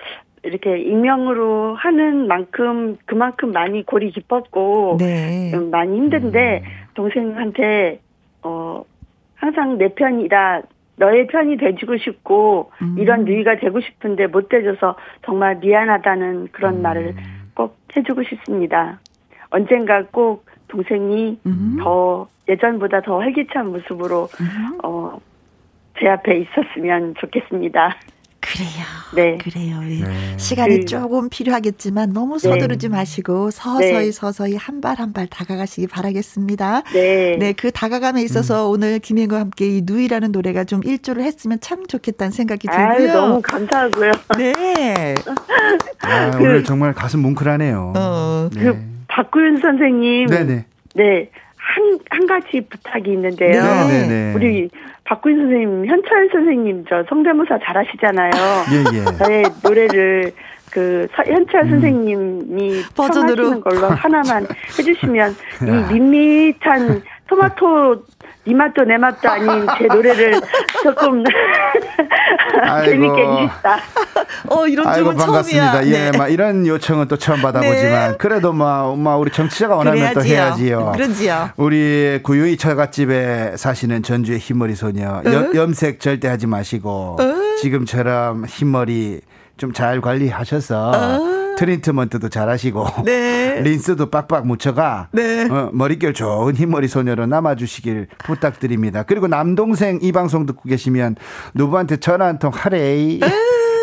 이렇게 0.42 0.78
익명으로 0.78 1.74
하는 1.74 2.26
만큼 2.26 2.96
그만큼 3.06 3.52
많이 3.52 3.84
골이 3.84 4.10
깊었고 4.10 4.96
네. 4.98 5.52
많이 5.70 5.96
힘든데 5.96 6.62
음. 6.64 6.68
동생한테 6.94 8.00
어 8.42 8.84
항상 9.36 9.78
내 9.78 9.88
편이다 9.88 10.62
너의 10.96 11.26
편이 11.28 11.56
돼주고 11.56 11.96
싶고 11.98 12.70
음. 12.82 12.96
이런 12.98 13.24
누이가 13.24 13.56
되고 13.56 13.80
싶은데 13.80 14.26
못 14.26 14.48
돼줘서 14.48 14.96
정말 15.24 15.56
미안하다는 15.56 16.48
그런 16.52 16.76
음. 16.76 16.82
말을 16.82 17.14
꼭 17.54 17.76
해주고 17.96 18.24
싶습니다. 18.24 19.00
언젠가 19.50 20.04
꼭 20.10 20.46
동생이 20.68 21.38
음. 21.46 21.76
더 21.80 22.28
예전보다 22.48 23.02
더 23.02 23.18
활기찬 23.20 23.70
모습으로 23.70 24.28
음. 24.40 24.78
어제 24.82 26.08
앞에 26.08 26.38
있었으면 26.38 27.14
좋겠습니다. 27.18 27.96
그래요. 28.44 28.84
네. 29.14 29.38
그래요. 29.38 29.78
예. 29.84 30.02
네. 30.04 30.36
시간이 30.36 30.80
그, 30.80 30.84
조금 30.84 31.28
필요하겠지만 31.30 32.12
너무 32.12 32.38
네. 32.38 32.48
서두르지 32.48 32.88
네. 32.88 32.96
마시고 32.96 33.50
서서히 33.52 34.06
네. 34.06 34.12
서서히 34.12 34.56
한 34.56 34.80
발 34.80 34.98
한 34.98 35.12
발 35.12 35.28
다가가시기 35.28 35.86
바라겠습니다. 35.86 36.82
네. 36.92 37.36
네. 37.38 37.52
그 37.52 37.70
다가감에 37.70 38.20
있어서 38.22 38.66
음. 38.68 38.72
오늘 38.74 38.98
김혜과 38.98 39.38
함께 39.38 39.68
이 39.68 39.82
누이라는 39.84 40.32
노래가 40.32 40.64
좀 40.64 40.80
일조를 40.84 41.22
했으면 41.22 41.60
참 41.60 41.86
좋겠다는 41.86 42.32
생각이 42.32 42.66
들고요. 42.66 42.86
아유, 42.88 43.06
너무 43.06 43.40
감사하고요. 43.42 44.12
네. 44.36 45.14
아, 46.00 46.30
그, 46.32 46.42
오늘 46.42 46.64
정말 46.64 46.92
가슴 46.94 47.20
뭉클하네요. 47.20 47.92
어. 47.96 48.48
네. 48.52 48.60
그 48.60 48.76
박구윤 49.08 49.58
선생님. 49.58 50.26
네네. 50.26 50.64
네. 50.96 51.30
한, 51.56 51.98
한 52.10 52.26
가지 52.26 52.60
부탁이 52.68 53.12
있는데요. 53.12 53.62
네네네. 53.62 54.08
네, 54.08 54.32
우리 54.34 54.68
박구인 55.04 55.36
선생님, 55.36 55.86
현철 55.86 56.28
선생님 56.32 56.84
저 56.88 57.04
성대모사 57.08 57.58
잘하시잖아요. 57.64 58.30
예, 58.72 58.98
예. 58.98 59.04
저의 59.18 59.44
노래를 59.62 60.32
그 60.70 61.06
현철 61.12 61.64
음. 61.64 61.70
선생님이 61.70 62.82
버전으로 62.96 63.44
하시는 63.44 63.60
걸로 63.60 63.88
하나만 63.88 64.46
해주시면 64.78 65.36
이 65.92 66.00
밋밋한 66.00 67.02
토마토 67.32 68.04
니 68.44 68.54
맛도 68.54 68.82
내 68.84 68.98
맛도 68.98 69.30
아닌 69.30 69.66
제 69.78 69.86
노래를 69.86 70.32
조금 70.82 71.22
재밌게 72.84 73.22
해주시다. 73.22 73.78
어 74.50 74.66
이런 74.66 74.86
아이고 74.86 75.14
반갑습니다. 75.14 75.72
처음이야. 75.72 75.94
예, 75.96 76.10
네. 76.10 76.18
막 76.18 76.28
이런 76.28 76.66
요청은 76.66 77.08
또 77.08 77.16
처음 77.16 77.40
받아보지만 77.40 78.10
네. 78.12 78.16
그래도 78.18 78.52
막, 78.52 78.98
막 78.98 79.16
우리 79.16 79.30
정치자가 79.30 79.76
원하면 79.76 80.12
그래야지요. 80.12 80.22
또 80.22 80.28
해야지요. 80.28 80.92
그러지요. 80.94 81.50
우리 81.56 82.20
구유이 82.22 82.56
처갓집에 82.56 83.56
사시는 83.56 84.02
전주의 84.02 84.38
흰머리 84.38 84.74
소녀 84.74 85.22
어? 85.24 85.54
염색 85.54 86.00
절대 86.00 86.28
하지 86.28 86.46
마시고 86.46 87.16
어? 87.20 87.56
지금처럼 87.60 88.44
흰머리 88.46 89.20
좀 89.56 89.72
잘 89.72 90.00
관리하셔서. 90.00 90.90
어? 90.90 91.41
트리트먼트도 91.56 92.28
잘하시고 92.28 92.86
네. 93.04 93.60
린스도 93.64 94.10
빡빡 94.10 94.46
묻혀가 94.46 95.08
네. 95.12 95.48
어, 95.50 95.70
머릿결 95.72 96.14
좋은 96.14 96.54
흰머리 96.54 96.88
소녀로 96.88 97.26
남아주시길 97.26 98.08
부탁드립니다. 98.24 99.02
그리고 99.04 99.26
남동생 99.28 99.98
이 100.02 100.12
방송 100.12 100.46
듣고 100.46 100.68
계시면 100.68 101.16
누구한테 101.54 101.96
전화 101.98 102.26
한 102.26 102.38
통 102.38 102.50
하래이 102.52 103.20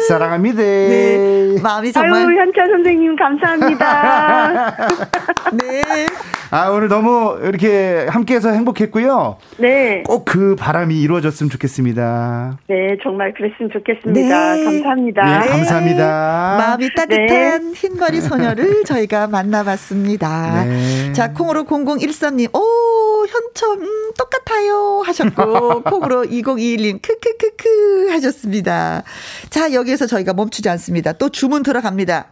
사랑합니다. 0.08 0.58
네. 0.58 1.60
마음이 1.62 1.92
정말. 1.92 2.14
아유, 2.26 2.40
현철 2.40 2.68
선생님 2.72 3.16
감사합니다. 3.16 4.76
네. 5.54 6.08
아, 6.52 6.70
오늘 6.70 6.88
너무 6.88 7.38
이렇게 7.44 8.08
함께해서 8.10 8.50
행복했고요. 8.52 9.38
네. 9.58 10.04
꼭 10.04 10.30
그 10.30 10.56
바람이 10.56 11.00
이루어졌으면 11.02 11.50
좋겠습니다. 11.50 12.60
네, 12.68 12.98
정말 13.02 13.34
그랬으면 13.34 13.72
좋겠습니다. 13.72 14.56
네. 14.56 14.64
감사합니다. 14.64 15.40
네, 15.42 15.48
감사합니다. 15.48 16.56
마음이 16.60 16.90
따뜻한 16.96 17.72
네. 17.72 17.74
흰머리 17.74 18.22
소녀를 18.22 18.84
저희가 18.86 19.28
만나봤습니다. 19.28 20.66
네. 20.66 21.14
자, 21.14 21.34
콩으로 21.34 21.64
0013님, 21.64 22.56
오, 22.56 23.26
현철, 23.28 23.78
음, 23.80 24.12
똑같아요. 24.18 25.02
하셨고, 25.06 25.82
콩으로 25.90 26.24
2021님, 26.26 27.02
크크크크 27.02 28.10
하셨습니다. 28.12 29.04
자, 29.50 29.74
여기에서 29.74 30.06
저희가 30.06 30.34
멈추지 30.34 30.70
않습니다. 30.70 31.14
또 31.14 31.30
주문 31.30 31.64
들어갑니다. 31.64 32.28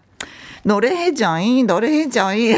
노래해줘이, 0.67 1.63
노래해줘이. 1.63 2.55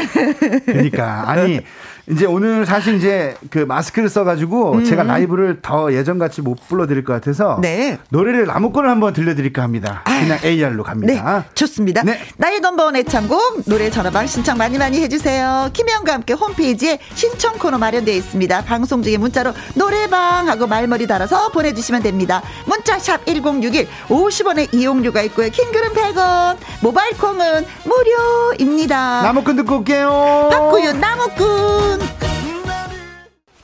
그러니까, 0.66 1.30
아니, 1.30 1.60
이제 2.10 2.26
오늘 2.26 2.66
사실 2.66 2.96
이제 2.96 3.36
그 3.50 3.58
마스크를 3.58 4.08
써가지고 4.08 4.72
음. 4.72 4.84
제가 4.84 5.04
라이브를 5.04 5.60
더 5.62 5.92
예전같이 5.92 6.42
못 6.42 6.58
불러드릴 6.68 7.04
것 7.04 7.12
같아서 7.12 7.58
네. 7.62 7.98
노래를 8.10 8.46
나무꾼을 8.46 8.88
한번 8.90 9.12
들려드릴까 9.12 9.62
합니다. 9.62 10.02
그냥 10.04 10.38
아. 10.42 10.46
AR로 10.46 10.82
갑니다. 10.82 11.38
네, 11.38 11.54
좋습니다. 11.54 12.02
네. 12.02 12.20
나의 12.36 12.60
넘버원 12.60 12.96
애창곡 12.96 13.64
노래 13.66 13.90
전화방 13.90 14.26
신청 14.26 14.58
많이 14.58 14.76
많이 14.78 15.00
해주세요. 15.00 15.70
김혜영과 15.72 16.12
함께 16.14 16.32
홈페이지에 16.32 16.98
신청 17.14 17.56
코너 17.58 17.78
마련되어 17.78 18.14
있습니다. 18.14 18.64
방송 18.64 19.02
중에 19.02 19.16
문자로 19.16 19.52
노래방 19.74 20.48
하고 20.48 20.66
말머리 20.66 21.06
달아서 21.06 21.50
보내주시면 21.52 22.02
됩니다. 22.02 22.42
문자 22.66 22.98
샵 22.98 23.24
1061 23.26 23.86
50원의 24.08 24.74
이용료가 24.74 25.22
있고요. 25.22 25.48
킹글은 25.50 25.90
100원 25.90 26.56
모바일 26.82 27.16
콩은 27.16 27.64
무료입니다. 27.84 29.22
나무꾼 29.22 29.56
듣고 29.56 29.78
올게요. 29.78 30.48
박구윤 30.50 31.00
나무꾼 31.00 31.99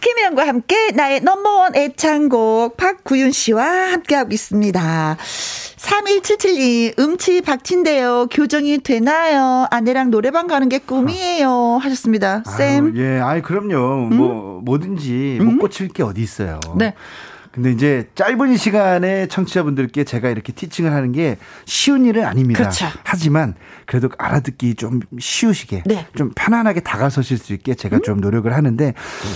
김혜영과 0.01 0.47
함께 0.47 0.93
나의 0.93 1.21
넘버원 1.21 1.75
애창곡 1.77 2.77
박구윤 2.77 3.33
씨와 3.33 3.65
함께하고 3.93 4.33
있습니다. 4.33 5.17
3177님, 5.77 6.99
음치 6.99 7.41
박친데요. 7.43 8.27
교정이 8.31 8.79
되나요? 8.79 9.67
아내랑 9.71 10.11
노래방 10.11 10.47
가는 10.47 10.69
게 10.69 10.79
꿈이에요. 10.79 11.79
하셨습니다. 11.81 12.43
쌤. 12.57 12.87
아유, 12.87 12.93
예, 12.97 13.21
아이, 13.21 13.41
그럼요. 13.43 14.09
음? 14.09 14.17
뭐, 14.17 14.61
뭐든지 14.65 15.39
못 15.41 15.51
음? 15.51 15.59
고칠 15.59 15.89
게 15.89 16.03
어디 16.03 16.23
있어요. 16.23 16.61
네. 16.77 16.95
근데 17.57 17.73
이제 17.73 18.07
짧은 18.15 18.59
시간에 18.59 19.27
청취자분들께 19.29 20.05
제가 20.05 20.29
이렇게 20.29 20.53
티칭을 20.53 20.93
하는 20.93 21.11
게 21.13 21.39
쉬운 21.65 22.05
일은 22.05 22.27
아닙니다. 22.27 22.59
그렇죠. 22.59 22.87
하지만 23.03 23.55
그래도 23.87 24.11
알아듣기 24.19 24.75
좀 24.75 25.01
쉬우시게 25.19 25.85
네. 25.87 26.07
좀 26.15 26.33
편안하게 26.35 26.81
다가서실 26.81 27.39
수 27.39 27.55
있게 27.55 27.75
제가 27.75 27.97
음? 27.97 28.03
좀 28.03 28.21
노력을 28.21 28.53
하는데 28.53 28.93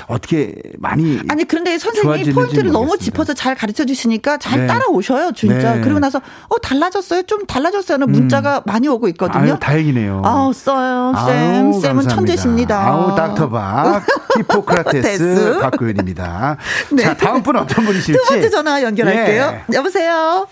어떻게 0.06 0.54
많이 0.78 1.18
아니 1.30 1.44
그런데 1.44 1.78
선생님이 1.78 2.33
포인트를 2.35 2.70
너무 2.70 2.98
짚어서 2.98 3.33
잘 3.33 3.54
가르쳐 3.54 3.87
주시니까 3.87 4.37
잘 4.37 4.61
네. 4.61 4.66
따라오셔요 4.66 5.33
진짜 5.33 5.76
네. 5.76 5.80
그러고 5.80 5.98
나서 5.98 6.20
어 6.48 6.59
달라졌어요 6.59 7.22
좀 7.22 7.46
달라졌어요는 7.46 8.06
음. 8.06 8.12
문자가 8.12 8.62
많이 8.66 8.87
오고 8.87 9.09
있거든요. 9.09 9.52
아유, 9.52 9.59
다행이네요. 9.59 10.20
아우 10.26 10.52
써요 10.52 11.14
쌤 11.26 11.72
쌤은 11.72 11.72
감사합니다. 11.72 12.14
천재십니다. 12.14 12.87
아우 12.87 13.16
닥터박 13.16 14.04
히포크라테스 14.37 15.59
박구현입니다. 15.62 16.59
네. 16.92 17.02
자 17.02 17.16
다음 17.16 17.42
분 17.42 17.56
어떤 17.56 17.87
분이 17.87 18.10
두 18.12 18.23
번째 18.29 18.49
전화 18.49 18.83
연결할게요. 18.83 19.62
예. 19.70 19.77
여보세요. 19.77 20.49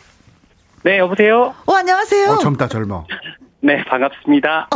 네 0.84 0.98
여보세요. 0.98 1.54
어 1.66 1.74
안녕하세요. 1.74 2.30
어, 2.30 2.38
젊다 2.38 2.68
젊어. 2.68 3.06
네, 3.60 3.82
반갑습니다. 3.84 4.68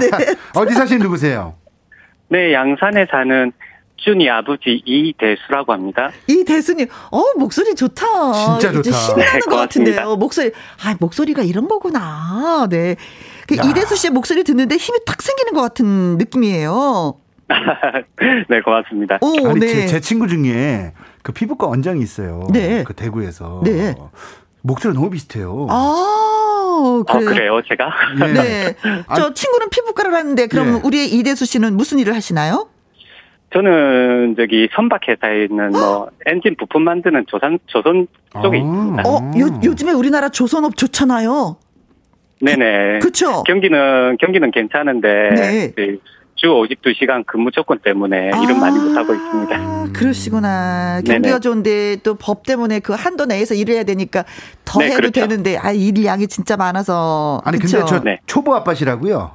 네. 0.00 0.34
어디 0.60 0.74
사시는 0.74 1.02
누구세요? 1.02 1.54
네, 2.28 2.52
양산에 2.52 3.06
사는 3.10 3.52
준이 3.96 4.28
아버지 4.28 4.82
이대수라고 4.84 5.72
합니다. 5.72 6.10
이대수님, 6.26 6.88
어 7.10 7.22
목소리 7.38 7.74
좋다. 7.74 8.32
진짜 8.32 8.72
좋다. 8.72 8.90
신나는 8.90 9.32
네, 9.32 9.38
것 9.38 9.56
같은데요. 9.56 10.16
목소리, 10.16 10.50
아 10.84 10.96
목소리가 10.98 11.42
이런 11.42 11.68
거구나. 11.68 12.66
네. 12.68 12.96
그 13.46 13.54
이대수 13.54 13.96
씨의 13.96 14.10
목소리 14.10 14.42
듣는데 14.42 14.76
힘이 14.76 14.98
탁 15.06 15.22
생기는 15.22 15.52
것 15.52 15.60
같은 15.60 16.18
느낌이에요. 16.18 17.14
네, 18.48 18.60
고맙습니다. 18.62 19.18
오, 19.20 19.48
아니, 19.48 19.60
네. 19.60 19.66
제, 19.68 19.86
제, 19.86 20.00
친구 20.00 20.26
중에 20.26 20.92
그 21.24 21.32
피부과 21.32 21.66
원장이 21.66 22.02
있어요. 22.02 22.46
네. 22.52 22.84
그 22.84 22.92
대구에서. 22.92 23.62
네. 23.64 23.94
목소리 24.60 24.92
너무 24.92 25.08
비슷해요. 25.08 25.66
아, 25.70 27.02
그래. 27.08 27.26
어, 27.26 27.28
그래요, 27.30 27.62
제가? 27.66 27.90
네. 28.18 28.32
네. 28.34 28.76
저 29.16 29.22
아, 29.28 29.34
친구는 29.34 29.70
피부과를 29.70 30.12
하는데 30.14 30.46
그럼 30.46 30.74
네. 30.74 30.80
우리 30.84 31.06
이대수 31.06 31.46
씨는 31.46 31.78
무슨 31.78 31.98
일을 31.98 32.14
하시나요? 32.14 32.68
저는 33.54 34.34
저기 34.36 34.68
선박 34.74 35.08
회사에 35.08 35.44
있는 35.44 35.70
뭐 35.70 36.10
엔진 36.26 36.56
부품 36.56 36.82
만드는 36.82 37.24
조선 37.28 37.58
조선 37.66 38.06
쪽에 38.42 38.58
아. 38.58 38.60
있습니다. 38.60 39.02
어, 39.06 39.30
요, 39.38 39.60
요즘에 39.64 39.92
우리나라 39.92 40.28
조선업 40.28 40.76
좋잖아요. 40.76 41.56
네네. 42.42 42.98
그렇죠. 42.98 43.44
경기는 43.44 44.18
경기는 44.20 44.50
괜찮은데 44.50 45.30
네. 45.34 45.72
그주 46.34 46.48
52시간 46.48 47.24
근무 47.26 47.50
조건 47.50 47.78
때문에 47.78 48.30
아, 48.32 48.42
일은 48.42 48.58
많이 48.60 48.78
못하고 48.78 49.14
있습니다. 49.14 49.92
그러시구나. 49.92 51.00
경기가 51.06 51.38
네네. 51.38 51.40
좋은데 51.40 51.96
또 52.02 52.14
법 52.14 52.44
때문에 52.44 52.80
그 52.80 52.92
한도 52.92 53.26
내에서 53.26 53.54
일을 53.54 53.74
해야 53.74 53.84
되니까 53.84 54.24
더 54.64 54.80
네, 54.80 54.86
해도 54.86 54.96
그렇죠. 54.96 55.20
되는데 55.20 55.56
아, 55.58 55.70
일 55.72 56.04
양이 56.04 56.26
진짜 56.26 56.56
많아서. 56.56 57.40
아니 57.44 57.58
그쵸? 57.58 57.78
근데 57.78 57.90
저 57.90 58.00
네. 58.02 58.18
초보 58.26 58.54
아빠시라고요? 58.54 59.32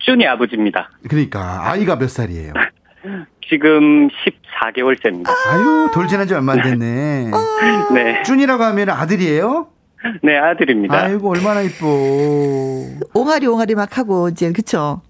준이 0.00 0.26
아버지입니다. 0.26 0.90
그러니까 1.08 1.68
아이가 1.70 1.96
몇 1.96 2.08
살이에요? 2.10 2.52
지금 3.48 4.08
14개월째입니다. 4.08 5.28
아유, 5.28 5.88
돌 5.94 6.08
지난 6.08 6.26
지 6.26 6.34
얼마 6.34 6.52
안 6.52 6.62
됐네. 6.62 7.30
네. 7.94 8.22
준이라고 8.24 8.62
하면 8.64 8.90
아들이에요? 8.90 9.68
네, 10.22 10.36
아들입니다. 10.36 10.96
아이고, 10.96 11.30
얼마나 11.30 11.62
이뻐. 11.62 11.86
옹알이 13.14 13.46
옹알이 13.46 13.74
막 13.76 13.96
하고, 13.98 14.28
이제, 14.28 14.52
그쵸? 14.52 15.00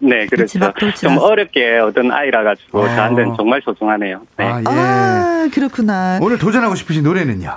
네, 0.00 0.26
그렇죠. 0.26 0.58
좀 1.00 1.18
어렵게 1.18 1.78
얻은 1.78 2.12
아이라 2.12 2.44
가지고 2.44 2.84
아. 2.84 2.94
저한테는 2.94 3.34
정말 3.36 3.60
소중하네요. 3.64 4.20
네. 4.36 4.44
아, 4.46 4.60
예. 4.60 4.64
아, 4.66 5.48
그렇구나. 5.52 6.18
오늘 6.22 6.38
도전하고 6.38 6.74
싶으신 6.76 7.02
노래는요? 7.02 7.52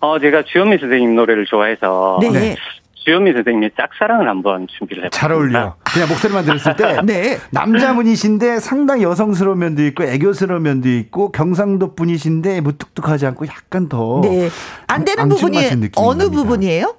어, 0.00 0.18
제가 0.18 0.42
주현미 0.44 0.78
선생님 0.78 1.14
노래를 1.14 1.44
좋아해서 1.46 2.18
네. 2.22 2.30
네. 2.30 2.56
주현미 3.04 3.32
선생님의 3.32 3.72
짝사랑을 3.76 4.28
한번 4.28 4.66
준비를 4.78 5.04
해봤습니다. 5.04 5.18
잘 5.18 5.32
어울려. 5.32 5.74
그냥 5.82 6.08
목소리만 6.08 6.44
들었을 6.44 6.76
때 6.76 7.00
네. 7.04 7.38
남자분이신데 7.50 8.60
상당히 8.60 9.02
여성스러운 9.02 9.58
면도 9.58 9.82
있고 9.86 10.04
애교스러운 10.04 10.62
면도 10.62 10.88
있고 10.88 11.32
경상도 11.32 11.94
분이신데 11.96 12.60
무뚝뚝하지 12.60 13.26
않고 13.26 13.46
약간 13.48 13.88
더 13.88 14.20
네. 14.22 14.48
안 14.86 15.04
되는 15.04 15.28
부분이 15.28 15.58
어느. 15.96 16.30
부분이에요? 16.30 16.94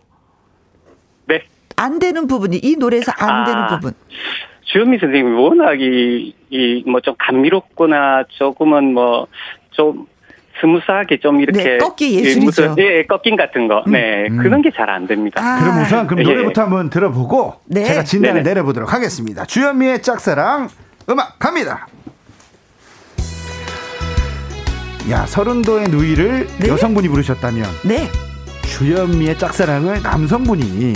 네. 1.76 1.84
안 1.84 2.00
되는 2.00 2.28
부분이 2.28 2.60
이 2.64 2.76
노래에서 2.78 3.12
안 3.18 3.30
아, 3.30 3.46
되는 3.46 3.68
부분. 3.68 3.94
주현미 4.66 4.98
선생님이 5.00 5.36
워낙 5.40 5.80
이, 5.80 6.34
이, 6.50 6.84
뭐 6.88 7.00
좀 7.02 7.16
감미롭거나 7.20 8.24
조금은 8.30 8.94
뭐, 8.94 9.28
좀 9.72 10.06
스무스하게 10.62 11.18
좀 11.20 11.42
이렇게 11.42 11.64
네, 11.64 11.78
꺾기 11.78 12.16
예술이죠. 12.24 12.76
예, 12.80 12.98
예, 13.00 13.04
꺾기 13.06 13.36
같은 13.36 13.68
거. 13.68 13.84
음. 13.88 13.92
네, 13.92 14.28
음. 14.30 14.38
그런 14.38 14.62
게 14.62 14.70
잘 14.72 14.90
안 14.90 15.08
됩니다. 15.08 15.42
아. 15.44 15.60
그럼 15.60 15.82
우선 15.82 16.08
그럼 16.08 16.20
예. 16.26 16.30
노래부터 16.32 16.62
한번 16.62 16.90
들어보고 16.90 17.56
네. 17.66 17.84
제가 17.84 18.04
진단을 18.04 18.44
네네. 18.44 18.50
내려보도록 18.50 18.94
하겠습니다. 18.94 19.46
주현미의 19.46 20.02
짝사랑 20.04 20.70
음악 21.10 21.38
갑니다. 21.40 21.88
야, 25.12 25.26
설운도의 25.26 25.88
누이를 25.90 26.48
네? 26.62 26.68
여성분이 26.70 27.10
부르셨다면 27.10 27.66
네. 27.86 28.08
주현미의 28.70 29.38
짝사랑을 29.38 30.02
남성분이 30.02 30.94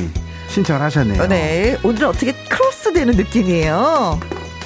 신청을 0.48 0.82
하셨네요. 0.82 1.22
어, 1.24 1.28
네. 1.28 1.78
오늘은 1.84 2.08
어떻게 2.08 2.32
크로스 2.50 2.94
되는 2.94 3.14
느낌이에요. 3.16 4.20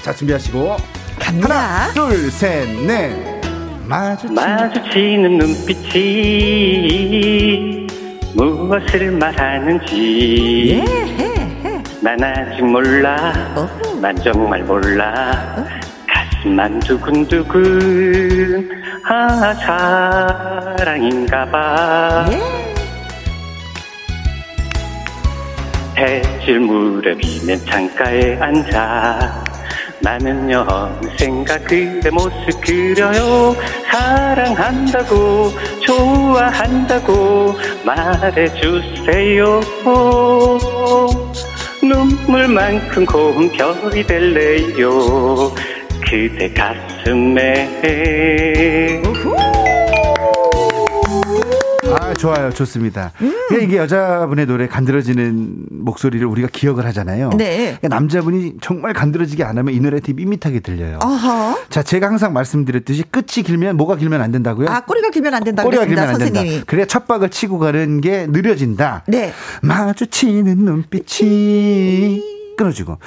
자, 0.03 0.13
준비하시고 0.13 0.77
갑니다. 1.19 1.55
하나, 1.55 1.93
둘, 1.93 2.31
셋, 2.31 2.67
넷. 2.85 3.41
마주치는, 3.85 4.35
마주치는 4.35 5.37
눈빛이 5.37 6.71
무엇을 8.33 9.11
말하는지 9.11 10.69
예, 10.71 11.83
난 11.99 12.23
아직 12.23 12.63
몰라 12.63 13.33
어후. 13.55 13.99
난 13.99 14.15
정말 14.23 14.63
몰라 14.63 15.55
어? 15.57 15.65
가슴만 16.07 16.79
두근두근 16.79 18.69
아 19.03 19.53
사랑인가 20.77 21.45
봐 21.51 22.25
예. 22.31 22.70
해질 25.97 26.59
무렵이면 26.59 27.65
창가에 27.65 28.37
앉아. 28.39 29.43
나는요 30.03 30.65
언젠가 30.67 31.57
그대 31.59 32.09
모습 32.09 32.59
그려요. 32.61 33.55
사랑한다고 33.91 35.51
좋아한다고 35.85 37.55
말해주세요. 37.85 39.61
눈물만큼 41.83 43.05
고운 43.05 43.51
별이 43.51 44.05
될래요. 44.05 45.53
그대 46.09 46.51
가슴에. 46.53 47.69
아, 49.37 49.50
좋아요. 52.21 52.51
좋습니다. 52.53 53.11
음. 53.21 53.33
이게 53.63 53.77
여자분의 53.77 54.45
노래 54.45 54.67
간드러지는 54.67 55.65
목소리를 55.71 56.25
우리가 56.27 56.47
기억을 56.51 56.85
하잖아요. 56.85 57.31
네. 57.35 57.77
그러니까 57.79 57.87
남자분이 57.89 58.53
정말 58.61 58.93
간드러지게 58.93 59.43
안 59.43 59.57
하면 59.57 59.73
이 59.73 59.79
노래 59.79 59.99
되게 59.99 60.13
밋밋하게 60.13 60.59
들려요. 60.59 60.99
어허. 61.03 61.57
자, 61.69 61.81
제가 61.81 62.07
항상 62.07 62.31
말씀드렸듯이 62.33 63.03
끝이 63.09 63.43
길면 63.43 63.75
뭐가 63.75 63.95
길면 63.95 64.21
안 64.21 64.31
된다고요? 64.31 64.69
아, 64.69 64.81
꼬리가 64.81 65.09
길면 65.09 65.33
안 65.33 65.43
된다고 65.43 65.67
꼬리가 65.67 65.85
길면 65.85 66.03
안 66.03 66.09
선생님이. 66.15 66.49
된다. 66.49 66.65
그래야 66.67 66.85
첫 66.85 67.07
박을 67.07 67.29
치고 67.29 67.57
가는 67.59 68.01
게 68.01 68.27
느려진다. 68.27 69.03
네. 69.07 69.33
마주치는 69.63 70.57
눈빛이 70.59 72.40
끊어지고 72.61 72.97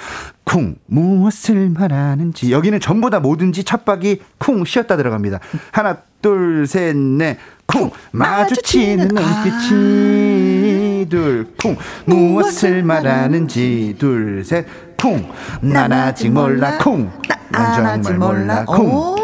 쿵 0.45 0.77
무엇을 0.87 1.71
말하는지 1.71 2.51
여기는 2.51 2.81
전부 2.81 3.09
다 3.11 3.21
뭐든지 3.21 3.63
첫박이 3.65 4.21
쿵 4.39 4.65
쉬었다 4.65 4.97
들어갑니다. 4.97 5.39
하나 5.71 5.99
둘 6.21 6.65
셋 6.67 6.97
넷 6.97 7.39
쿵 7.67 7.91
마주치는 8.13 9.09
눈빛이 9.09 11.05
아. 11.05 11.09
둘쿵 11.09 11.77
무엇을 12.07 12.83
말하는지 12.83 13.97
둘셋 13.99 14.67
쿵. 14.99 15.31
난 15.61 15.93
아직 15.93 16.31
몰라 16.31 16.79
쿵난 16.79 18.03
정말 18.03 18.19
몰라. 18.19 18.65
쿵 18.65 19.15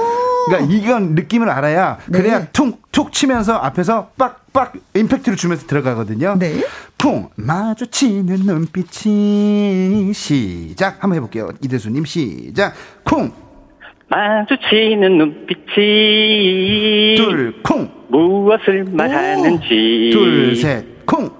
그러니까 0.50 0.74
이건 0.74 1.14
느낌을 1.14 1.48
알아야 1.48 1.98
그래야 2.12 2.40
네. 2.40 2.48
퉁툭 2.52 3.12
치면서 3.12 3.54
앞에서 3.54 4.10
빡빡 4.18 4.74
임팩트를 4.94 5.36
주면서 5.36 5.66
들어가거든요. 5.66 6.36
네. 6.38 6.60
쿵 6.98 7.30
마주치는 7.36 8.36
눈빛이. 8.40 10.12
시작. 10.12 11.02
한번 11.02 11.16
해볼게요. 11.16 11.48
이대수님 11.62 12.04
시작. 12.04 12.74
쿵. 13.04 13.32
마주치는 14.08 15.18
눈빛이. 15.18 17.16
둘쿵. 17.16 17.90
무엇을 18.08 18.84
말하는지. 18.90 20.10
둘셋쿵. 20.12 21.30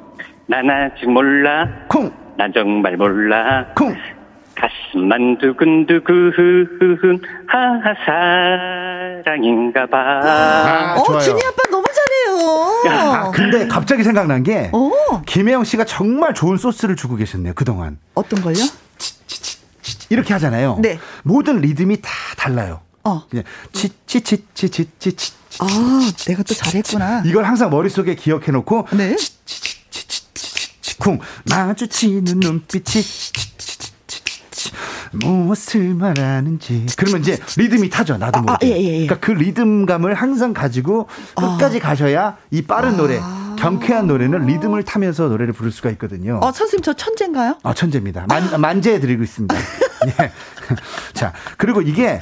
난 0.46 0.70
아직 0.70 1.10
몰라. 1.10 1.68
쿵. 1.88 2.10
난 2.38 2.52
정말 2.54 2.96
몰라. 2.96 3.66
쿵 3.76 3.94
가슴만 4.90 5.38
두근두근 5.38 7.20
하하 7.46 7.94
사랑인가 9.24 9.86
봐. 9.86 9.96
아, 9.98 10.94
어, 10.96 11.18
준이 11.18 11.40
아빠 11.44 11.62
너무 11.70 11.86
잘해요. 11.94 12.82
아, 12.88 13.30
근데 13.30 13.66
갑자기 13.68 14.02
생각난 14.02 14.42
게 14.42 14.70
오. 14.72 14.92
김혜영 15.26 15.64
씨가 15.64 15.84
정말 15.84 16.34
좋은 16.34 16.56
소스를 16.56 16.96
주고 16.96 17.16
계셨네요 17.16 17.54
그동안. 17.54 17.98
어떤 18.14 18.40
걸요? 18.42 18.58
이렇게 20.10 20.32
하잖아요. 20.34 20.78
네. 20.80 20.98
모든 21.22 21.60
리듬이 21.60 22.00
다 22.00 22.10
달라요. 22.36 22.80
어. 23.04 23.22
치치치치치치치. 23.72 25.32
아, 25.60 25.66
내가 26.26 26.42
또 26.42 26.54
잘했구나. 26.54 27.22
이걸 27.26 27.44
항상 27.44 27.70
머릿속에 27.70 28.14
기억해 28.14 28.50
놓고 28.52 28.88
네. 28.92 29.16
쿵 30.98 31.18
마주치는 31.48 32.40
눈빛이 32.40 33.02
무엇을 35.12 35.94
말하는지. 35.94 36.86
그러면 36.96 37.20
이제 37.20 37.38
리듬이 37.56 37.90
타죠. 37.90 38.16
나도 38.16 38.40
모르게. 38.40 38.66
아, 38.66 38.68
예, 38.68 38.76
예, 38.76 38.84
예. 38.84 39.06
그러니까 39.06 39.18
그 39.20 39.32
리듬감을 39.32 40.14
항상 40.14 40.52
가지고 40.52 41.08
끝까지 41.34 41.78
아. 41.78 41.80
가셔야 41.80 42.36
이 42.50 42.62
빠른 42.62 42.94
아. 42.94 42.96
노래, 42.96 43.20
경쾌한 43.58 44.06
노래는 44.06 44.46
리듬을 44.46 44.84
타면서 44.84 45.28
노래를 45.28 45.52
부를 45.52 45.70
수가 45.70 45.90
있거든요. 45.90 46.40
어, 46.42 46.52
선생님 46.52 46.82
저 46.82 46.92
천재인가요? 46.92 47.58
아, 47.62 47.74
천재입니다. 47.74 48.26
만, 48.28 48.60
만재해 48.60 49.00
드리고 49.00 49.22
있습니다. 49.22 49.54
예. 50.20 50.32
자, 51.12 51.32
그리고 51.56 51.82
이게 51.82 52.20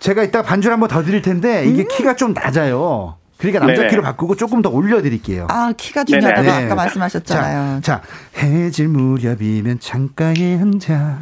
제가 0.00 0.22
이따 0.24 0.42
반주를 0.42 0.72
한번 0.72 0.88
더 0.88 1.02
드릴 1.02 1.22
텐데 1.22 1.64
이게 1.66 1.82
음. 1.82 1.88
키가 1.88 2.16
좀 2.16 2.34
낮아요. 2.34 3.16
그러니까 3.42 3.58
남자 3.66 3.80
네네. 3.82 3.90
키로 3.90 4.02
바꾸고 4.02 4.36
조금 4.36 4.62
더 4.62 4.70
올려드릴게요. 4.70 5.48
아 5.50 5.72
키가 5.76 6.04
중요하다고 6.04 6.42
네네. 6.48 6.64
아까 6.66 6.74
말씀하셨잖아요. 6.76 7.80
자, 7.82 8.00
자 8.00 8.40
해질 8.40 8.86
무렵이면 8.88 9.80
창가에 9.80 10.58
앉아 10.60 11.18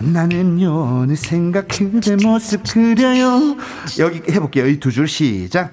나는요 0.00 1.02
어느샌가 1.02 1.62
그대 1.62 2.16
모습 2.16 2.62
그려요. 2.64 3.56
여기 4.00 4.22
해볼게요. 4.30 4.66
이 4.66 4.80
두 4.80 4.90
줄 4.90 5.06
시작. 5.06 5.70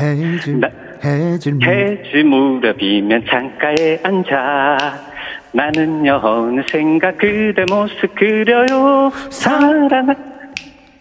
해질 0.00 0.58
나, 0.58 0.68
해질 1.04 1.54
무렵 1.54 1.70
해질 1.72 2.24
무렵이면 2.24 3.24
창가에 3.30 4.00
앉아 4.02 5.12
나는요 5.52 6.20
어느샌가 6.24 7.12
그대 7.12 7.64
모습 7.68 8.12
그려요. 8.16 9.12
사랑 9.30 9.88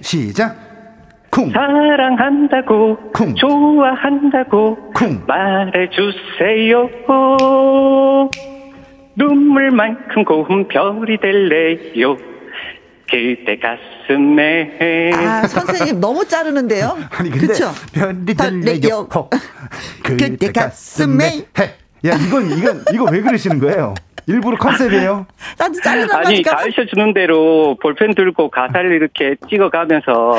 시작. 0.01 0.70
쿵. 1.32 1.50
사랑한다고 1.52 2.98
쿵. 3.14 3.36
좋아한다고 3.36 4.92
쿵. 4.94 5.24
말해주세요 5.28 6.90
눈물만큼 9.16 10.24
고운 10.26 10.68
별이 10.68 11.18
될래요 11.22 12.18
그대 13.10 13.58
가슴에. 13.60 15.12
아, 15.14 15.46
선생님 15.46 16.00
너무 16.00 16.26
자르는데요? 16.26 16.98
아니, 17.12 17.30
근데. 17.30 17.48
그쵸? 17.48 17.70
별이 17.94 18.34
들려요. 18.34 19.10
그대 20.02 20.48
가슴에. 20.54 21.26
해. 21.60 21.64
야, 22.08 22.16
이건, 22.16 22.58
이건, 22.58 22.86
이거 22.94 23.04
왜 23.12 23.20
그러시는 23.22 23.60
거예요? 23.60 23.94
일부러 24.28 24.57
컨셉이에요? 24.57 25.26
나도 25.57 25.74
잘라 25.82 26.19
아니, 26.19 26.41
가르쳐 26.43 26.86
주는 26.86 27.13
대로 27.13 27.76
볼펜 27.82 28.13
들고 28.15 28.49
가사를 28.49 28.91
이렇게 28.91 29.36
찍어가면서 29.49 30.36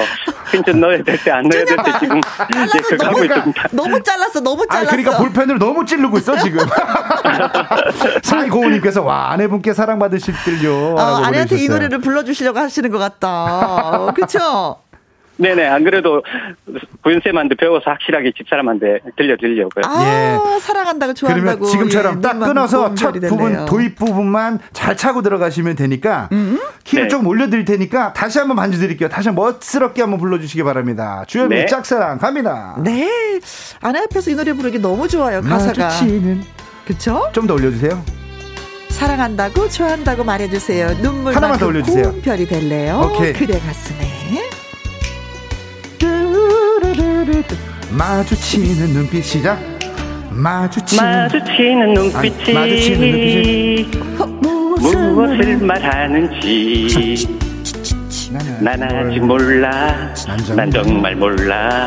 펜좀 0.51 0.81
넣어야 0.81 1.03
될 1.03 1.19
때, 1.23 1.31
안 1.31 1.49
넣어야 1.49 1.65
될 1.65 1.77
때 1.77 1.93
지금 1.99 2.19
이제 2.19 3.05
하고 3.05 3.25
있습니다. 3.25 3.69
너무 3.73 4.03
잘랐어, 4.03 4.41
너무 4.41 4.67
잘랐어. 4.67 4.87
아 4.87 4.91
그러니까 4.91 5.19
볼펜으로 5.19 5.59
너무 5.59 5.85
찌르고 5.85 6.19
있어, 6.19 6.37
지금. 6.39 6.65
사이고우님께서, 8.23 9.03
와, 9.03 9.31
아내분께 9.33 9.73
사랑받으실 9.73 10.35
들요. 10.45 10.95
어, 10.95 11.23
아내한테 11.25 11.57
이 11.59 11.69
노래를 11.69 11.99
불러주시려고 11.99 12.59
하시는 12.59 12.91
것 12.91 12.99
같다. 12.99 14.13
그쵸? 14.15 14.77
네네, 15.39 15.67
안 15.67 15.83
그래도 15.83 16.23
구윤쌤한테 17.03 17.55
배워서 17.57 17.91
확실하게 17.91 18.33
집사람한테 18.37 19.01
들려드리려고요. 19.17 19.83
아, 19.87 20.05
예. 20.05 20.61
사랑한다고 20.61 21.15
좋아한다고. 21.15 21.59
그러면 21.61 21.71
지금처럼 21.71 22.17
예, 22.19 22.21
딱 22.21 22.39
끊어서 22.39 22.95
첫 22.95 23.13
부분, 23.13 23.65
도입 23.67 23.97
부분만 23.97 24.61
잘 24.73 24.97
차고 24.97 25.23
들어가시면 25.23 25.75
되니까 25.77 26.29
음? 26.33 26.61
키를 26.85 27.05
네. 27.05 27.09
좀 27.09 27.27
올려드릴 27.27 27.65
테니까 27.65 28.13
다시 28.13 28.39
한번 28.39 28.57
반주드릴게요. 28.57 29.09
다시 29.09 29.29
한번 29.29 29.47
멋스럽게 29.55 30.03
한번 30.03 30.21
불러주시기 30.21 30.63
바랍니다. 30.63 31.25
주현미 31.27 31.57
네. 31.57 31.67
짝사랑 31.67 32.19
갑니다. 32.19 32.77
네. 32.85 33.09
아내 33.81 34.01
앞에서 34.01 34.31
이 34.31 34.35
노래 34.35 34.53
부르기 34.53 34.79
너무 34.81 35.09
좋아요, 35.09 35.41
가사가. 35.43 35.85
마주치는. 35.85 36.43
그쵸? 36.87 37.31
좀 37.33 37.47
더 37.47 37.55
올려주세요. 37.55 38.03
사랑한다고 38.91 39.69
좋아한다고 39.69 40.23
말해주세요. 40.25 40.99
눈물 41.03 41.35
하나만 41.35 41.59
더 41.59 41.67
올려주세요. 41.67 42.15
별이 42.23 42.47
될래요. 42.47 43.11
오케이. 43.17 43.33
그대 43.33 43.59
가슴에. 43.59 44.52
마주치는 47.91 48.93
눈빛 48.95 49.23
시작 49.25 49.57
마주치는, 50.31 51.05
마주치는 51.05 51.95
눈빛이 51.95 52.35
아니, 52.37 52.53
마주치는 52.55 53.01
눈빛이 53.01 53.91
무엇을 54.81 55.59
말하는지. 55.59 57.29
난 58.61 58.83
아직 58.83 59.21
몰라. 59.25 60.13
난 60.57 60.71
정말 60.73 61.15
몰라. 61.15 61.87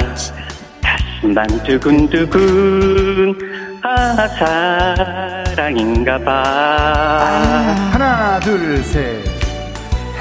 가슴만 0.81 1.47
두근두근. 1.63 3.36
아 3.83 4.27
사랑인가 5.53 6.17
봐. 6.19 6.31
아, 6.31 7.89
하나 7.91 8.39
둘셋. 8.39 9.25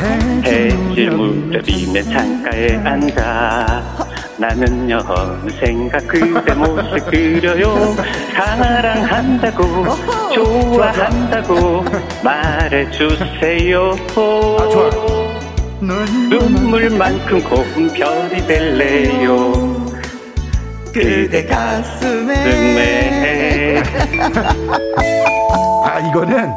해질 0.00 1.10
무렵이면 1.12 2.02
창가에 2.10 2.76
앉아 2.84 3.82
나는요 4.36 5.00
생각 5.60 6.06
그대 6.08 6.54
모습 6.54 7.10
그려요. 7.10 7.94
사랑한다고 8.32 9.62
좋아한다고 10.34 11.84
말해주세요. 12.22 13.92
눈물만큼 15.80 17.42
고운 17.44 17.92
별이 17.92 18.46
될래요. 18.46 19.52
그대 20.92 21.44
가슴에. 21.46 22.34
아 25.84 26.00
이거는 26.00 26.52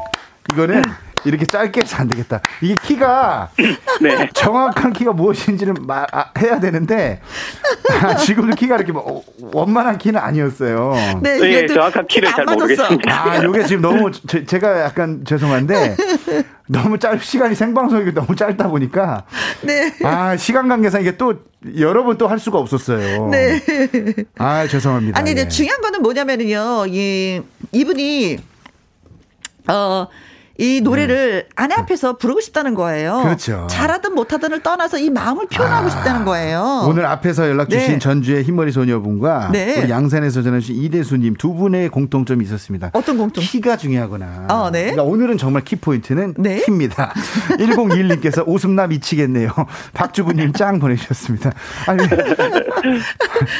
이거는 0.53 0.81
이렇게 1.27 1.45
짧게 1.45 1.81
해서 1.81 1.97
안 1.97 2.07
되겠다. 2.07 2.41
이게 2.61 2.75
키가 2.81 3.49
네. 4.01 4.29
정확한 4.33 4.93
키가 4.93 5.13
무엇인지는 5.13 5.75
말, 5.81 6.07
아, 6.11 6.31
해야 6.39 6.59
되는데 6.59 7.21
아, 8.01 8.15
지금도 8.15 8.55
키가 8.55 8.75
이렇게 8.75 8.91
뭐, 8.91 9.23
원만한 9.53 9.97
키는 9.97 10.19
아니었어요. 10.19 10.93
네, 11.21 11.39
네 11.39 11.67
정확한 11.67 12.07
키를 12.07 12.29
잘 12.29 12.45
모르겠습니다. 12.45 13.31
아, 13.31 13.43
요게 13.43 13.63
지금 13.65 13.81
너무 13.81 14.11
제, 14.11 14.59
가 14.59 14.81
약간 14.81 15.23
죄송한데 15.25 15.95
너무 16.67 16.97
짧 16.97 17.19
시간이 17.19 17.55
생방송이 17.55 18.13
너무 18.13 18.35
짧다 18.35 18.67
보니까 18.69 19.23
네. 19.61 19.93
아 20.03 20.35
시간 20.35 20.67
관계상 20.67 21.01
이게 21.01 21.15
또 21.17 21.35
여러 21.77 22.03
번 22.03 22.17
또 22.17 22.27
할 22.27 22.39
수가 22.39 22.57
없었어요. 22.57 23.27
네. 23.29 23.61
아 24.37 24.67
죄송합니다. 24.67 25.19
아니 25.19 25.31
근데 25.31 25.43
네. 25.43 25.49
중요한 25.49 25.81
거는 25.81 26.01
뭐냐면은요, 26.01 26.85
이 26.87 27.41
이분이 27.71 28.37
어 29.69 30.07
이 30.59 30.81
노래를 30.81 31.45
음. 31.47 31.51
아내 31.55 31.75
앞에서 31.75 32.17
부르고 32.17 32.41
싶다는 32.41 32.73
거예요. 32.73 33.21
그렇죠. 33.23 33.67
잘하든 33.69 34.15
못하든을 34.15 34.63
떠나서 34.63 34.97
이 34.97 35.09
마음을 35.09 35.45
표현하고 35.47 35.87
아, 35.87 35.89
싶다는 35.89 36.25
거예요. 36.25 36.85
오늘 36.87 37.05
앞에서 37.05 37.47
연락 37.47 37.69
주신 37.69 37.93
네. 37.93 37.99
전주의 37.99 38.43
흰머리 38.43 38.71
소녀분과 38.71 39.49
네. 39.51 39.79
우리 39.79 39.89
양산에서 39.89 40.41
전해주신 40.41 40.75
이대수님 40.83 41.35
두 41.35 41.53
분의 41.53 41.89
공통점이 41.89 42.43
있었습니다. 42.45 42.89
어떤 42.93 43.17
공통? 43.17 43.43
키가 43.43 43.77
중요하거나. 43.77 44.47
어, 44.49 44.71
네. 44.71 44.91
그러니까 44.91 45.03
오늘은 45.03 45.37
정말 45.37 45.63
키 45.63 45.75
포인트는 45.75 46.33
네. 46.37 46.61
키입니다. 46.63 47.13
1021님께서 47.59 48.43
웃음나 48.47 48.87
미치겠네요. 48.87 49.51
박주부님 49.93 50.53
짱 50.53 50.79
보내주셨습니다. 50.79 51.51
아니, 51.85 52.03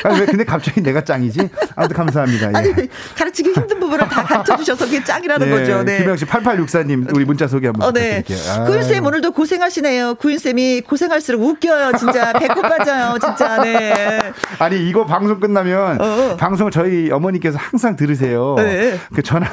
아니 0.03 0.19
왜 0.19 0.25
근데 0.25 0.43
갑자기 0.43 0.81
내가 0.81 1.03
짱이지? 1.03 1.47
아무튼 1.75 1.95
감사합니다. 1.95 2.49
예. 2.49 2.53
아니 2.55 2.73
가르치기 3.15 3.51
힘든 3.51 3.79
부분을 3.79 4.07
다 4.07 4.23
가르쳐 4.23 4.57
주셔서 4.57 4.85
그게 4.85 5.03
짱이라는 5.03 5.47
네. 5.47 5.53
거죠. 5.59 5.83
네. 5.83 5.99
김영 5.99 6.17
씨 6.17 6.25
8864. 6.25 6.86
님 6.86 6.86
우리 6.93 7.25
문자 7.25 7.47
소개 7.47 7.67
한번 7.67 7.87
어, 7.87 7.91
네. 7.91 8.23
부탁드릴게요. 8.23 8.53
아. 8.53 8.65
구윤 8.65 8.83
쌤 8.83 9.05
오늘도 9.05 9.31
고생하시네요. 9.31 10.15
구윤 10.15 10.39
쌤이 10.39 10.81
고생할수록 10.81 11.41
웃겨요. 11.41 11.97
진짜 11.97 12.33
배꼽 12.33 12.61
빠져요. 12.61 13.17
진짜 13.19 13.61
네. 13.61 14.19
아니 14.59 14.87
이거 14.87 15.05
방송 15.05 15.39
끝나면 15.39 16.01
어. 16.01 16.35
방송 16.37 16.71
저희 16.71 17.11
어머니께서 17.11 17.57
항상 17.57 17.95
들으세요. 17.95 18.55
네. 18.57 18.99
그 19.13 19.21
전화 19.23 19.47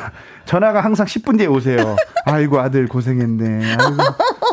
전화가 0.47 0.81
항상 0.83 1.07
10분 1.07 1.39
뒤에 1.39 1.47
오세요. 1.47 1.97
아이고 2.27 2.61
아들 2.61 2.87
고생했네. 2.87 3.77
아이고, 3.79 4.03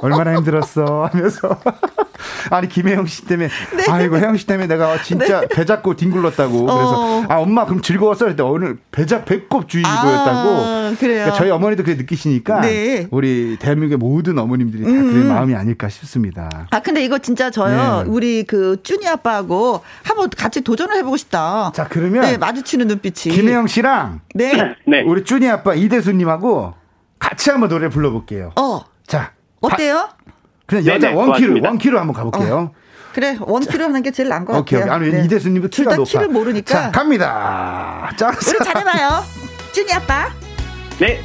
얼마나 0.02 0.36
힘들었어 0.36 1.10
하면서 1.12 1.58
아니 2.50 2.68
김혜영 2.68 3.06
씨 3.06 3.26
때문에 3.26 3.50
네. 3.76 3.86
아이고 3.90 4.18
혜영 4.18 4.38
씨 4.38 4.46
때문에 4.46 4.68
내가 4.68 5.02
진짜 5.02 5.42
네. 5.42 5.48
배 5.48 5.66
잡고 5.66 5.96
뒹굴렀다고 5.96 6.70
어. 6.70 6.76
그래서 6.76 7.34
아 7.34 7.40
엄마 7.40 7.66
그럼 7.66 7.82
즐거웠어 7.82 8.26
그랬더니 8.26 8.50
오늘 8.50 8.78
배잡 8.92 9.26
배꼽 9.26 9.68
주의보였다고 9.68 10.50
아, 10.50 10.96
그래요. 11.00 11.24
그러니까 11.24 11.34
저희 11.34 11.50
어머니도 11.50 11.84
그렇게 11.84 12.02
느끼시니까 12.02 12.62
네. 12.62 13.08
우리 13.12 13.58
대한민국의 13.60 13.98
모든 13.98 14.38
어머님들이 14.40 14.84
다 14.84 14.90
음. 14.90 15.12
그런 15.12 15.28
마음이 15.28 15.56
아닐까 15.56 15.90
싶습니다. 15.90 16.68
아 16.72 16.80
근데 16.80 17.04
이거 17.04 17.18
진짜 17.20 17.50
저요 17.50 18.04
네. 18.04 18.10
우리 18.10 18.44
그 18.44 18.82
쭈니 18.84 19.08
아빠하고 19.08 19.82
한번 20.04 20.30
같이 20.30 20.62
도전을 20.62 20.96
해보고 20.98 21.18
싶다. 21.18 21.72
자 21.74 21.88
그러면 21.88 22.24
네, 22.24 22.38
마주치는 22.38 22.88
눈빛이 22.88 23.36
김혜영 23.36 23.68
씨랑 23.68 24.22
네. 24.36 24.76
네. 24.88 25.02
우리 25.04 25.24
쭈니 25.24 25.48
아빠 25.48 25.74
이대수님하고 25.74 26.74
같이 27.20 27.50
한번 27.52 27.70
노래 27.70 27.90
불러볼게요. 27.90 28.52
어. 28.60 28.82
자 29.06 29.32
어때요? 29.62 30.10
그냥 30.66 30.86
여자 30.86 31.08
네네, 31.10 31.20
원키로 31.20 31.60
원키로 31.64 32.00
한번 32.00 32.14
가볼게요. 32.16 32.58
어. 32.58 32.72
그래 33.14 33.38
원키로 33.40 33.84
하는 33.86 34.02
게 34.04 34.12
제일 34.12 34.30
나은 34.30 34.46
것 34.46 34.58
오케이, 34.58 34.80
같아요. 34.80 34.96
오케이. 34.98 35.10
아니 35.10 35.18
네. 35.20 35.26
이대수님도 35.26 35.68
키가 35.70 35.96
높아. 35.96 36.10
키를 36.10 36.28
모르니까. 36.30 36.74
자 36.74 36.92
갑니다. 36.92 38.10
자 38.18 38.30
우리 38.30 38.58
잘해봐요. 38.66 39.24
쭈니 39.74 39.92
아빠. 39.94 40.30
네. 41.00 41.22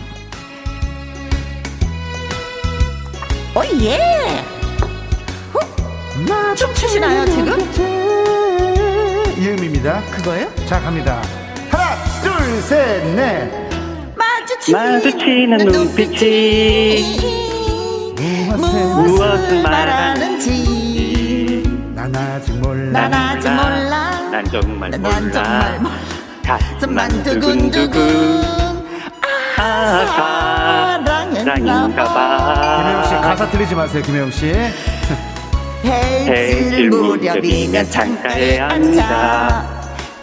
오예. 3.55 3.99
춤추시나요 6.57 7.25
지금? 7.27 7.59
이음입니다. 9.39 10.03
그거예요? 10.11 10.51
자 10.67 10.81
갑니다. 10.81 11.23
하나 11.71 11.95
둘 12.23 12.61
셋 12.63 13.07
넷. 13.15 13.51
마주치는 14.17 15.59
눈빛이 15.59 17.17
무엇을 18.55 19.63
말하는지. 19.63 21.63
난 21.95 22.15
아직 22.15 22.53
몰라. 22.61 23.09
난 23.09 23.15
아직 23.15 23.49
몰라. 23.49 24.11
난 24.31 24.45
정말 24.51 24.91
몰라. 24.91 25.11
난 25.11 25.33
정말 25.33 25.81
몰라. 25.81 25.97
가슴만 26.45 27.23
두근두근. 27.25 28.43
아 29.59 31.01
사랑인가봐. 31.45 32.77
김혜영 32.79 33.05
씨 33.05 33.11
가사 33.15 33.49
틀리지 33.51 33.75
마세요 33.75 34.03
김혜영 34.03 34.31
씨. 34.31 34.53
해질 35.85 36.91
무렵이면 36.91 37.91
창가에 37.91 38.61
앉아. 38.61 39.77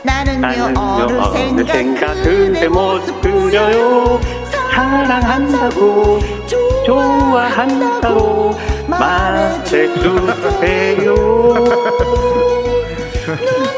나는요 0.04 0.74
어느 0.80 1.64
생각 1.66 2.14
그대 2.24 2.68
모습 2.68 3.20
그려요. 3.22 4.20
사랑한다고 4.72 6.20
좋아한다고 6.86 8.58
말해주세요 8.88 9.94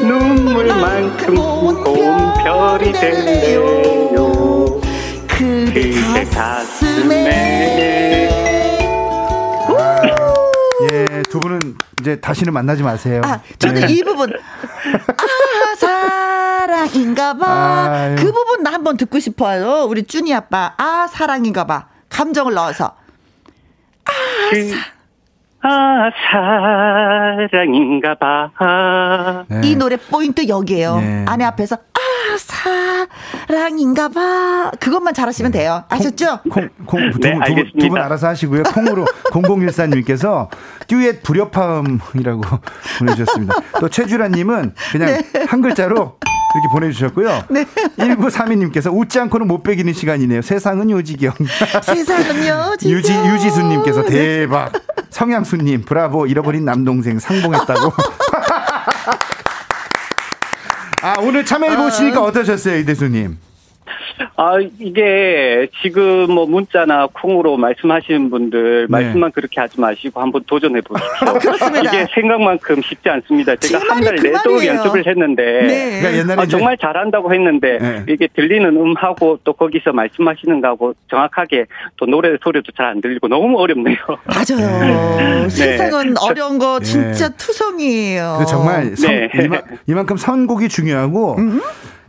눈물만큼 0.00 1.34
고운 1.34 2.34
별이 2.34 2.92
될래요 2.92 4.80
그대 5.28 6.24
가슴에 6.32 7.56
예. 10.92 11.22
이제 12.06 12.20
다시는 12.20 12.52
만나지 12.52 12.84
마세요. 12.84 13.20
아, 13.24 13.40
저는 13.58 13.86
네. 13.86 13.92
이 13.92 14.02
부분. 14.04 14.32
아, 14.32 15.76
사랑인가 15.76 17.34
봐. 17.34 18.14
그 18.16 18.32
부분 18.32 18.62
나 18.62 18.72
한번 18.72 18.96
듣고 18.96 19.18
싶어요. 19.18 19.86
우리 19.88 20.04
쭈니 20.04 20.32
아빠. 20.32 20.74
아, 20.76 21.08
사랑인가 21.10 21.64
봐. 21.64 21.88
감정을 22.16 22.54
넣어서. 22.54 22.96
아, 24.06 24.10
그, 24.50 24.72
아, 25.62 26.10
사랑인가 27.50 28.14
봐. 28.14 29.44
네. 29.48 29.60
이 29.64 29.76
노래 29.76 29.96
포인트 29.98 30.48
여기에요. 30.48 30.96
네. 30.96 31.24
아내 31.28 31.44
앞에서 31.44 31.76
아, 31.76 33.46
사랑인가 33.46 34.08
봐. 34.08 34.70
그것만 34.80 35.12
잘하시면 35.12 35.52
네. 35.52 35.58
돼요. 35.58 35.84
아셨죠? 35.90 36.40
콩, 36.50 36.70
콩, 36.86 37.10
두, 37.10 37.18
네, 37.18 37.38
두, 37.44 37.78
두, 37.78 37.88
분 37.90 38.00
알아서 38.00 38.28
하시고요. 38.28 38.62
콩으로 38.62 39.04
0014님께서 39.32 40.48
듀엣 40.86 41.22
불협화음이라고 41.22 42.40
보내주셨습니다. 42.98 43.54
또 43.80 43.90
최주라님은 43.90 44.74
그냥 44.92 45.08
네. 45.08 45.44
한 45.46 45.60
글자로 45.60 46.16
이렇게 46.56 46.72
보내주셨고요. 46.72 47.44
네. 47.50 47.64
1932님께서 47.98 48.92
웃지 48.92 49.20
않고는 49.20 49.46
못 49.46 49.62
베기는 49.62 49.92
시간이네요. 49.92 50.42
세상은 50.42 50.90
요지경. 50.90 51.32
세상은요, 51.82 52.76
유지, 52.84 53.14
유지수님께서 53.14 54.02
네. 54.04 54.10
대박. 54.10 54.72
성향수님, 55.10 55.82
브라보, 55.82 56.26
잃어버린 56.26 56.64
남동생 56.64 57.18
상봉했다고. 57.18 57.92
아, 61.02 61.14
오늘 61.20 61.44
참여해 61.44 61.76
보시니까 61.76 62.18
아. 62.18 62.22
어떠셨어요, 62.24 62.78
이대수님? 62.78 63.38
아, 64.36 64.56
이게 64.80 65.68
지금 65.82 66.30
뭐 66.32 66.46
문자나 66.46 67.08
콩으로 67.12 67.56
말씀하시는 67.56 68.30
분들 68.30 68.82
네. 68.82 68.86
말씀만 68.88 69.32
그렇게 69.32 69.60
하지 69.60 69.80
마시고 69.80 70.20
한번 70.20 70.42
도전해 70.46 70.80
보십시오. 70.80 71.32
그렇습니다. 71.38 71.80
이게 71.80 72.06
생각만큼 72.14 72.80
쉽지 72.82 73.08
않습니다. 73.08 73.54
제가 73.56 73.84
한 73.94 74.02
달 74.02 74.14
내도록 74.16 74.64
연습을 74.64 75.06
했는데 75.06 75.42
네. 75.42 76.00
그러니까 76.00 76.18
옛날에 76.18 76.42
아, 76.42 76.46
정말 76.46 76.76
잘한다고 76.78 77.32
했는데 77.34 77.78
네. 77.78 78.04
이게 78.08 78.28
들리는 78.34 78.68
음하고 78.76 79.38
또 79.44 79.52
거기서 79.52 79.92
말씀하시는 79.92 80.60
거하고 80.60 80.94
정확하게 81.10 81.66
또 81.96 82.06
노래 82.06 82.36
소리도 82.42 82.72
잘 82.76 82.86
안 82.86 83.00
들리고 83.00 83.26
너무 83.26 83.58
어렵네요. 83.58 83.96
맞아요. 84.26 85.16
네. 85.18 85.48
세상은 85.48 86.14
어려운 86.22 86.58
거 86.58 86.78
진짜 86.80 87.28
네. 87.28 87.34
투성이에요. 87.36 88.44
정말 88.48 88.94
성, 88.96 89.10
네. 89.10 89.28
이만, 89.42 89.60
이만큼 89.88 90.16
선곡이 90.16 90.68
중요하고 90.68 91.34
음? 91.38 91.60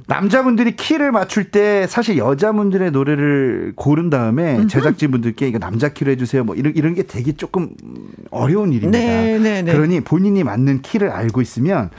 남자분들이 0.08 0.76
키를 0.76 1.12
맞출 1.12 1.46
때 1.52 1.86
사실 1.88 2.18
여자분들의 2.18 2.92
노래를 2.92 3.74
고른 3.76 4.10
다음에 4.10 4.66
제작진분들께 4.68 5.48
이거 5.50 5.60
남자 5.60 5.90
키로 5.90 6.12
해주세요. 6.12 6.46
뭐 6.46 6.56
이런 6.56 6.74
이런 6.76 6.94
게 6.94 7.04
되게 7.04 7.34
조금 7.34 7.70
어려운 8.32 8.72
일입니다. 8.72 8.98
네, 8.98 9.38
네, 9.38 9.62
네. 9.62 9.72
그러니 9.72 10.02
본인이 10.02 10.44
맞는 10.44 10.82
키를 10.82 11.10
알고 11.12 11.42
있으면 11.42 11.90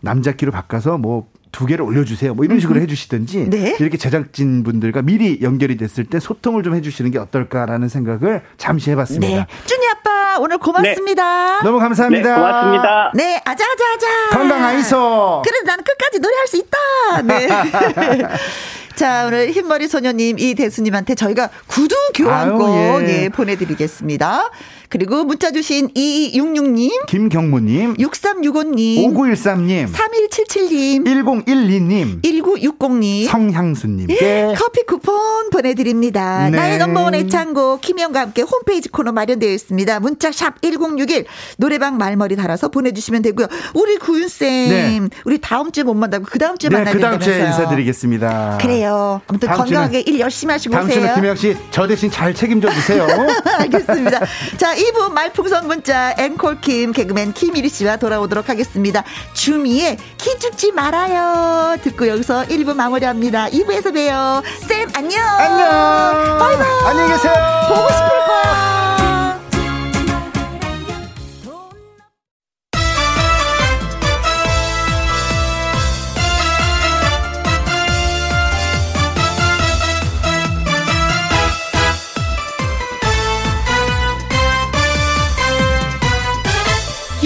남자 0.00 0.32
키로 0.32 0.50
바꿔서 0.50 0.96
뭐 0.96 1.28
두 1.52 1.66
개를 1.66 1.84
올려주세요. 1.84 2.34
뭐 2.34 2.44
이런 2.44 2.60
식으로 2.60 2.80
해주시든지 2.80 3.50
네. 3.50 3.76
이렇게 3.80 3.96
제작진 3.96 4.62
분들과 4.62 5.02
미리 5.02 5.40
연결이 5.42 5.76
됐을 5.76 6.04
때 6.04 6.20
소통을 6.20 6.62
좀 6.62 6.74
해주시는 6.74 7.10
게 7.10 7.18
어떨까라는 7.18 7.88
생각을 7.88 8.42
잠시 8.56 8.90
해봤습니다. 8.90 9.36
네. 9.36 9.46
준이 9.66 9.88
아빠 9.88 10.38
오늘 10.38 10.58
고맙습니다. 10.58 11.58
네. 11.58 11.64
너무 11.64 11.78
감사합니다. 11.78 12.28
네, 12.28 12.34
고맙습니다. 12.36 13.12
네, 13.14 13.42
아자아자아자. 13.44 14.06
건강하이소. 14.38 15.42
그래도 15.44 15.66
나는 15.66 15.84
끝까지 15.84 16.18
노래할 16.20 16.46
수 16.46 16.56
있다. 16.56 17.22
네. 17.24 18.28
자, 18.94 19.24
오늘 19.26 19.50
흰머리 19.50 19.88
소녀님 19.88 20.38
이 20.38 20.54
대수님한테 20.54 21.14
저희가 21.14 21.48
구두 21.66 21.96
교환권 22.14 22.72
아유, 22.72 23.08
예. 23.08 23.22
예, 23.24 23.28
보내드리겠습니다. 23.30 24.50
그리고 24.90 25.22
문자 25.22 25.52
주신 25.52 25.88
2266님, 25.90 27.06
김경무님, 27.06 27.94
6365님, 27.94 29.06
5913님, 29.06 29.86
3177님, 29.92 31.04
1012님, 31.06 32.22
1960님, 32.22 33.28
성향수님께 33.28 34.54
커피 34.58 34.82
쿠폰 34.82 35.50
보내드립니다. 35.50 36.50
네. 36.50 36.56
나의 36.56 36.78
넘버원 36.78 37.14
애창곡 37.14 37.80
김영과 37.80 38.20
함께 38.20 38.42
홈페이지 38.42 38.88
코너 38.88 39.12
마련되어 39.12 39.52
있습니다. 39.52 40.00
문자 40.00 40.32
샵 40.32 40.60
1061, 40.60 41.24
노래방 41.56 41.96
말머리 41.96 42.34
달아서 42.34 42.70
보내주시면 42.70 43.22
되고요. 43.22 43.46
우리 43.74 43.96
구윤쌤, 43.96 44.48
네. 44.48 45.00
우리 45.24 45.38
다음 45.40 45.70
주에 45.70 45.84
못 45.84 45.94
만나고 45.94 46.24
그 46.28 46.40
다음 46.40 46.58
주에 46.58 46.68
네, 46.68 46.78
만나야 46.78 46.94
그 46.94 47.00
다음 47.00 47.20
주에 47.20 47.38
인사드리겠습니다. 47.46 48.58
그래요. 48.60 49.20
아무튼 49.28 49.50
건강하게 49.50 50.00
일 50.00 50.18
열심히 50.18 50.50
하시고 50.50 50.74
오세요. 50.74 50.88
다음 50.88 51.00
주는 51.00 51.14
김영 51.14 51.36
씨, 51.36 51.56
저 51.70 51.86
대신 51.86 52.10
잘 52.10 52.34
책임져 52.34 52.68
주세요. 52.70 53.06
알겠습니다. 53.60 54.18
자, 54.56 54.79
2부 54.80 55.12
말풍선 55.12 55.66
문자 55.66 56.14
앵콜킴 56.16 56.92
개그맨 56.92 57.34
김일희 57.34 57.68
씨와 57.68 57.98
돌아오도록 57.98 58.48
하겠습니다. 58.48 59.04
주미의 59.34 59.98
기죽지 60.16 60.72
말아요. 60.72 61.76
듣고 61.82 62.08
여기서 62.08 62.44
1부 62.44 62.74
마무리합니다. 62.74 63.48
2부에서 63.48 63.92
봬요. 63.92 64.42
쌤 64.66 64.88
안녕. 64.94 65.22
안녕. 65.22 66.38
바이바이. 66.38 66.84
안녕히 66.86 67.12
계세요. 67.12 67.34
보고 67.68 67.88
싶을 67.92 68.08
거야. 68.08 69.09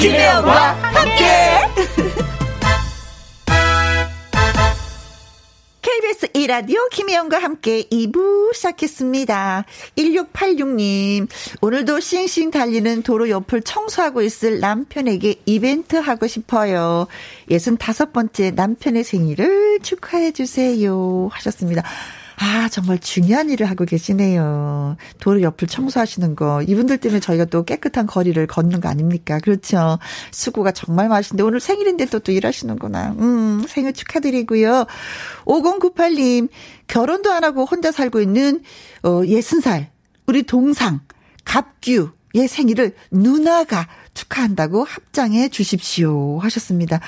김혜영과 0.05 0.73
함께. 0.83 1.25
KBS 5.81 6.27
1라디오 6.33 6.91
김혜영과 6.91 7.39
함께 7.39 7.85
2부 7.85 8.53
시작했습니다. 8.53 9.65
1686님, 9.97 11.27
오늘도 11.63 12.01
싱싱 12.01 12.51
달리는 12.51 13.03
도로 13.03 13.31
옆을 13.31 13.63
청소하고 13.63 14.21
있을 14.21 14.61
남편에게 14.61 15.37
이벤트 15.47 15.97
하고 15.97 16.27
싶어요. 16.27 17.07
65번째 17.49 18.53
남편의 18.55 19.05
생일을 19.05 19.79
축하해주세요. 19.81 21.31
하셨습니다. 21.33 21.83
아, 22.37 22.69
정말 22.69 22.99
중요한 22.99 23.51
일을 23.51 23.69
하고 23.71 23.85
계시네요. 23.85 24.97
도로 25.21 25.43
옆을 25.43 25.69
청소하시는 25.69 26.35
거. 26.35 26.63
이분들 26.63 26.99
때문에 26.99 27.21
저희가 27.21 27.45
또 27.47 27.65
깨끗한 27.65 28.07
거리를 28.07 28.45
걷는 28.47 28.81
거 28.81 28.89
아닙니까? 28.89 29.39
그렇죠. 29.39 29.99
수고가 30.31 30.73
정말 30.73 31.09
많으신데 31.09 31.43
오늘 31.43 31.61
생일인데 31.61 32.07
또, 32.07 32.19
또 32.19 32.33
일하시는구나. 32.33 33.15
음, 33.19 33.65
생일 33.69 33.93
축하드리고요. 33.93 34.87
5098님, 35.45 36.49
결혼도 36.89 37.33
안 37.33 37.45
하고 37.45 37.65
혼자 37.65 37.93
살고 37.93 38.21
있는, 38.21 38.63
어, 39.03 39.23
60살. 39.23 39.87
우리 40.27 40.43
동상, 40.43 41.01
갑규 41.45 42.11
의 42.37 42.49
생일을 42.49 42.97
누나가 43.13 43.87
축하한다고 44.13 44.83
합장해 44.83 45.51
주십시오 45.51 46.41
하셨습니다. 46.41 46.99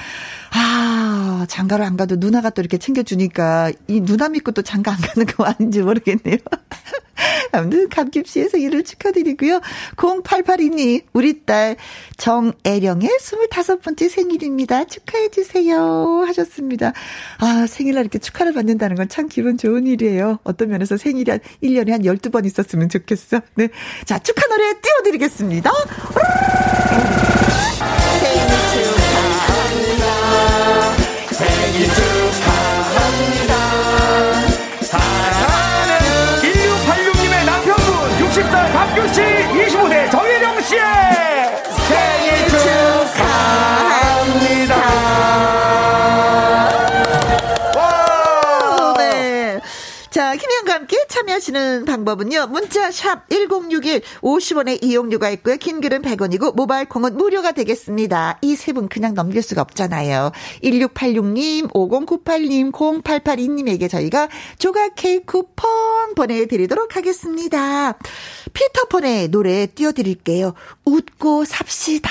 아, 0.58 1.44
장가를 1.48 1.84
안 1.84 1.96
가도 1.96 2.16
누나가 2.16 2.50
또 2.50 2.62
이렇게 2.62 2.78
챙겨주니까 2.78 3.72
이 3.88 4.00
누나 4.00 4.28
믿고 4.28 4.52
또 4.52 4.62
장가 4.62 4.90
안 4.92 4.98
가는 4.98 5.26
거 5.26 5.44
아닌지 5.44 5.82
모르겠네요. 5.82 6.38
아무튼 7.52 7.88
감김씨의 7.88 8.48
생일을 8.50 8.84
축하드리고요. 8.84 9.60
0882님, 9.96 11.04
우리 11.12 11.44
딸 11.44 11.76
정애령의 12.18 13.08
25번째 13.20 14.08
생일입니다. 14.08 14.84
축하해주세요. 14.84 16.24
하셨습니다. 16.26 16.92
아, 17.38 17.66
생일날 17.66 18.02
이렇게 18.04 18.18
축하를 18.18 18.52
받는다는 18.52 18.96
건 18.96 19.06
참 19.08 19.28
기분 19.28 19.56
좋은 19.56 19.86
일이에요. 19.86 20.40
어떤 20.44 20.68
면에서 20.68 20.96
생일이 20.96 21.30
한 21.30 21.40
1년에 21.62 21.90
한 21.90 22.02
12번 22.02 22.44
있었으면 22.44 22.88
좋겠어. 22.88 23.40
네. 23.54 23.68
자, 24.04 24.18
축하 24.18 24.46
노래 24.48 24.74
띄워드리겠습니다. 24.80 25.70
참여하시는 51.36 51.84
방법은요. 51.84 52.46
문자 52.48 52.90
샵 52.90 53.28
1061, 53.28 54.00
50원의 54.22 54.82
이용료가 54.82 55.30
있고요. 55.30 55.56
긴 55.56 55.80
글은 55.80 56.02
100원이고 56.02 56.54
모바일 56.54 56.86
콩은 56.88 57.16
무료가 57.16 57.52
되겠습니다. 57.52 58.38
이 58.42 58.52
세 58.54 58.72
분 58.74 58.88
그냥 58.88 59.14
넘길 59.14 59.42
수가 59.42 59.62
없잖아요. 59.62 60.32
1686님, 60.62 61.70
5098님, 61.72 62.72
0882님에게 62.72 63.88
저희가 63.90 64.28
조각 64.58 64.94
케이크 64.96 65.24
쿠폰 65.26 66.14
보내드리도록 66.14 66.96
하겠습니다. 66.96 67.96
피터폰의 68.52 69.28
노래 69.28 69.66
띄워드릴게요. 69.66 70.54
웃고 70.84 71.44
삽시다. 71.44 72.10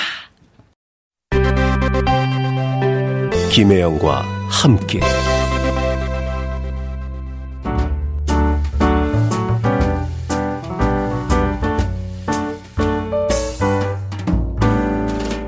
김혜영과 3.52 4.22
함께 4.50 5.00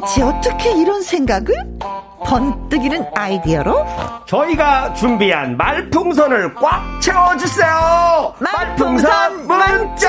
대체 0.00 0.22
어떻게 0.22 0.70
이런 0.80 1.02
생각을? 1.02 1.52
번뜩이는 2.24 3.06
아이디어로? 3.16 3.84
저희가 4.26 4.94
준비한 4.94 5.56
말풍선을 5.56 6.54
꽉 6.54 7.00
채워주세요! 7.00 8.34
말풍선 8.38 9.46
문자! 9.48 10.08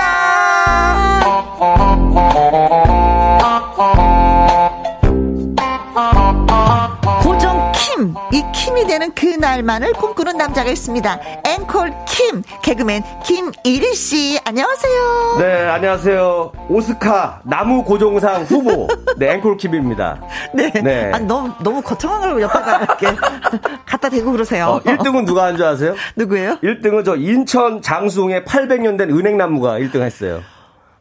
킴, 7.96 8.14
이 8.32 8.44
킴이 8.54 8.86
되는 8.88 9.14
그날만을 9.14 9.94
꿈꾸는 9.94 10.38
남자가 10.38 10.70
있습니다. 10.70 11.20
앵콜 11.46 11.92
킴, 12.08 12.44
개그맨 12.62 13.04
김일희 13.26 13.96
씨, 13.96 14.40
안녕하세요. 14.46 15.38
네, 15.40 15.68
안녕하세요. 15.68 16.52
오스카 16.70 17.42
나무 17.46 17.84
고종상 17.84 18.44
후보, 18.44 18.88
네, 19.18 19.34
앵콜 19.34 19.58
킴입니다. 19.58 20.22
네. 20.54 20.72
네. 20.72 21.12
아 21.14 21.20
너무, 21.20 21.52
너무 21.64 21.82
거창한 21.82 22.22
걸 22.22 22.42
옆에다 22.42 22.78
이렇게 22.84 23.08
갖다 23.86 24.10
대고 24.10 24.32
그러세요. 24.34 24.66
어, 24.68 24.80
1등은 24.82 25.26
누가 25.26 25.46
한 25.46 25.58
줄 25.58 25.66
아세요? 25.66 25.96
누구예요? 26.16 26.58
1등은 26.64 27.04
저 27.04 27.16
인천 27.16 27.82
장수홍에 27.82 28.44
800년 28.44 28.98
된 28.98 29.10
은행나무가 29.10 29.74
1등 29.80 30.02
했어요. 30.02 30.42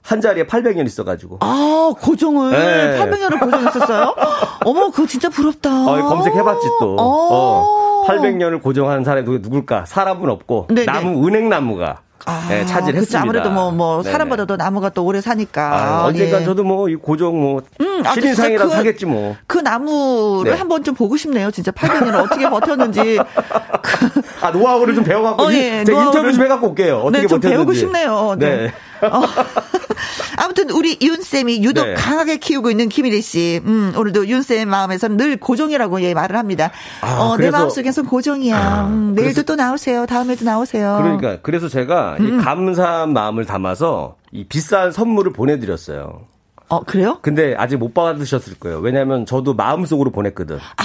한 0.03 0.20
자리에 0.20 0.46
800년 0.46 0.86
있어가지고. 0.86 1.38
아, 1.40 1.92
고정을. 2.01 2.51
네. 2.51 2.99
800년을 2.99 3.40
고정했었어요? 3.40 4.14
어머, 4.64 4.90
그거 4.90 5.07
진짜 5.07 5.28
부럽다. 5.28 5.70
어, 5.70 6.09
검색해봤지 6.09 6.66
또. 6.80 6.96
어. 6.99 8.05
800년을 8.07 8.57
어, 8.57 8.61
고정하는 8.61 9.05
사람이 9.05 9.38
누굴까? 9.40 9.84
사람은 9.86 10.30
없고, 10.30 10.68
네네. 10.70 10.86
나무, 10.86 11.26
은행나무가. 11.26 12.01
아, 12.24 12.46
네, 12.49 12.64
차지했습니다. 12.66 13.20
아무래도 13.22 13.51
뭐, 13.51 13.70
뭐, 13.70 14.03
사람보다도 14.03 14.57
나무가 14.57 14.88
또 14.90 15.05
오래 15.05 15.20
사니까. 15.20 15.62
아, 15.62 16.05
언젠간 16.07 16.42
예. 16.42 16.44
저도 16.44 16.64
뭐, 16.64 16.88
이 16.88 16.96
고정 16.96 17.40
뭐, 17.40 17.62
음, 17.80 18.03
아, 18.05 18.12
신인상이라도 18.12 18.68
그, 18.70 18.76
사겠지 18.76 19.07
뭐. 19.07 19.36
그 19.46 19.59
나무를 19.59 20.53
네. 20.53 20.59
한번 20.59 20.82
좀 20.84 20.94
보고 20.94 21.16
싶네요. 21.16 21.51
진짜 21.51 21.70
800년을 21.70 22.24
어떻게 22.24 22.49
버텼는지. 22.51 23.18
아, 24.42 24.51
노하우를 24.51 24.94
좀 24.94 25.05
배워갖고. 25.05 25.42
어, 25.42 25.53
예, 25.53 25.84
제가 25.84 26.05
인터뷰 26.05 26.32
좀 26.32 26.44
해갖고 26.44 26.68
올게요. 26.68 26.99
어떻게 26.99 27.22
네, 27.22 27.28
좀 27.28 27.40
버텼는지. 27.40 27.57
배우고 27.57 27.72
싶네요. 27.74 28.36
네. 28.38 28.57
네. 28.57 28.74
어. 29.03 29.22
아무튼 30.36 30.70
우리 30.70 30.96
윤쌤이 31.01 31.64
유독 31.64 31.84
네. 31.84 31.94
강하게 31.94 32.36
키우고 32.38 32.70
있는 32.70 32.88
김일희 32.88 33.20
씨. 33.22 33.61
음, 33.64 33.92
오늘도 33.96 34.28
윤쌤 34.28 34.68
마음에서는 34.68 35.16
늘 35.16 35.36
고정이라고 35.36 36.01
예, 36.03 36.14
말을 36.14 36.36
합니다. 36.36 36.70
아, 37.01 37.20
어, 37.20 37.36
내 37.36 37.51
마음속에서 37.51 38.03
고정이야. 38.03 38.57
아, 38.57 38.86
음, 38.86 39.14
내일도 39.14 39.22
그래서, 39.22 39.42
또 39.42 39.57
나오세요. 39.57 40.07
다음에도 40.07 40.44
나오세요. 40.44 40.99
그러니까 41.03 41.38
그래서 41.42 41.68
제가 41.68 42.16
음. 42.20 42.26
이 42.26 42.42
감사한 42.42 43.12
마음을 43.12 43.44
담아서 43.44 44.16
이 44.30 44.44
비싼 44.44 44.92
선물을 44.92 45.32
보내드렸어요. 45.32 46.26
어, 46.68 46.80
그래요? 46.84 47.18
근데 47.22 47.55
아직 47.57 47.76
못 47.76 47.94
받으셨을 47.94 48.59
거예요. 48.59 48.78
왜냐면 48.78 49.24
저도 49.26 49.55
마음속으로 49.55 50.11
보냈거든. 50.11 50.59
아. 50.76 50.84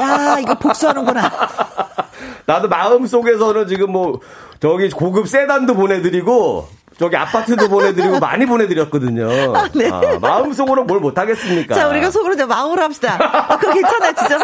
야, 0.00 0.38
이거 0.40 0.54
복수하는구나. 0.54 1.30
나도 2.48 2.68
마음속에서는 2.68 3.66
지금 3.68 3.92
뭐, 3.92 4.20
저기 4.58 4.88
고급 4.88 5.28
세단도 5.28 5.74
보내드리고, 5.74 6.66
저기 6.98 7.14
아파트도 7.14 7.68
보내드리고 7.68 8.18
많이 8.18 8.46
보내드렸거든요. 8.46 9.54
아, 9.54 9.68
네. 9.74 9.88
아, 9.88 10.00
마음속으로 10.18 10.84
뭘 10.84 10.98
못하겠습니까? 10.98 11.74
자, 11.74 11.88
우리가 11.88 12.10
속으로 12.10 12.32
이제 12.34 12.46
마음으로 12.46 12.82
합시다. 12.82 13.18
아, 13.20 13.56
그거 13.58 13.72
괜찮아요, 13.74 14.12
진짜. 14.14 14.38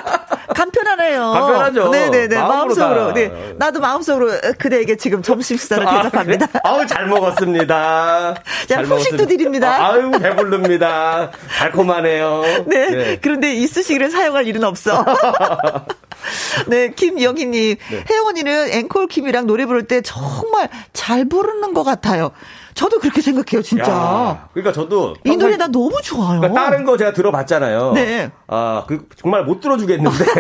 간편하네요. 0.54 1.30
간편하죠. 1.32 1.88
네네네. 1.88 2.36
마음속으로. 2.36 3.12
네. 3.14 3.54
나도 3.56 3.80
마음속으로 3.80 4.28
그대에게 4.58 4.96
지금 4.96 5.22
점심 5.22 5.56
식사를 5.56 5.84
아, 5.88 6.02
대접합니다. 6.02 6.46
네. 6.46 6.60
아우, 6.62 6.86
잘 6.86 7.06
먹었습니다. 7.06 8.34
자, 8.68 8.82
후식도 8.82 9.26
드립니다. 9.26 9.76
아, 9.82 9.92
아유, 9.94 10.10
배부릅니다. 10.10 11.30
달콤하네요. 11.58 12.42
네. 12.66 12.90
네. 12.90 13.18
그런데 13.20 13.54
이쑤시개를 13.54 14.10
사용할 14.10 14.46
일은 14.46 14.62
없어. 14.62 15.04
네, 16.68 16.90
김영희님. 16.90 17.76
네. 17.90 18.04
혜원이는 18.10 18.70
앵콜 18.70 19.08
킴이랑 19.08 19.46
노래 19.46 19.66
부를 19.66 19.86
때 19.86 20.00
정말 20.02 20.68
잘 20.92 21.26
부르는 21.26 21.74
것 21.74 21.84
같아요. 21.84 22.30
저도 22.74 22.98
그렇게 22.98 23.20
생각해요, 23.20 23.62
진짜. 23.62 23.92
야, 23.92 24.48
그러니까 24.52 24.72
저도 24.72 25.14
이 25.24 25.36
노래 25.36 25.56
나 25.56 25.68
너무 25.68 26.00
좋아요. 26.02 26.40
그러니까 26.40 26.64
다른 26.64 26.84
거 26.84 26.96
제가 26.96 27.12
들어봤잖아요. 27.12 27.92
네. 27.92 28.30
아, 28.48 28.84
그 28.88 29.06
정말 29.16 29.44
못 29.44 29.60
들어주겠는데. 29.60 30.24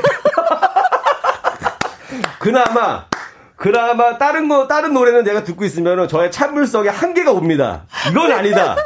그나마 2.38 3.06
그나마 3.56 4.18
다른 4.18 4.48
거 4.48 4.66
다른 4.66 4.92
노래는 4.92 5.24
내가 5.24 5.44
듣고 5.44 5.64
있으면 5.64 6.06
저의 6.08 6.30
찬물성에 6.30 6.88
한계가 6.88 7.32
옵니다. 7.32 7.86
이건 8.10 8.30
아니다. 8.32 8.76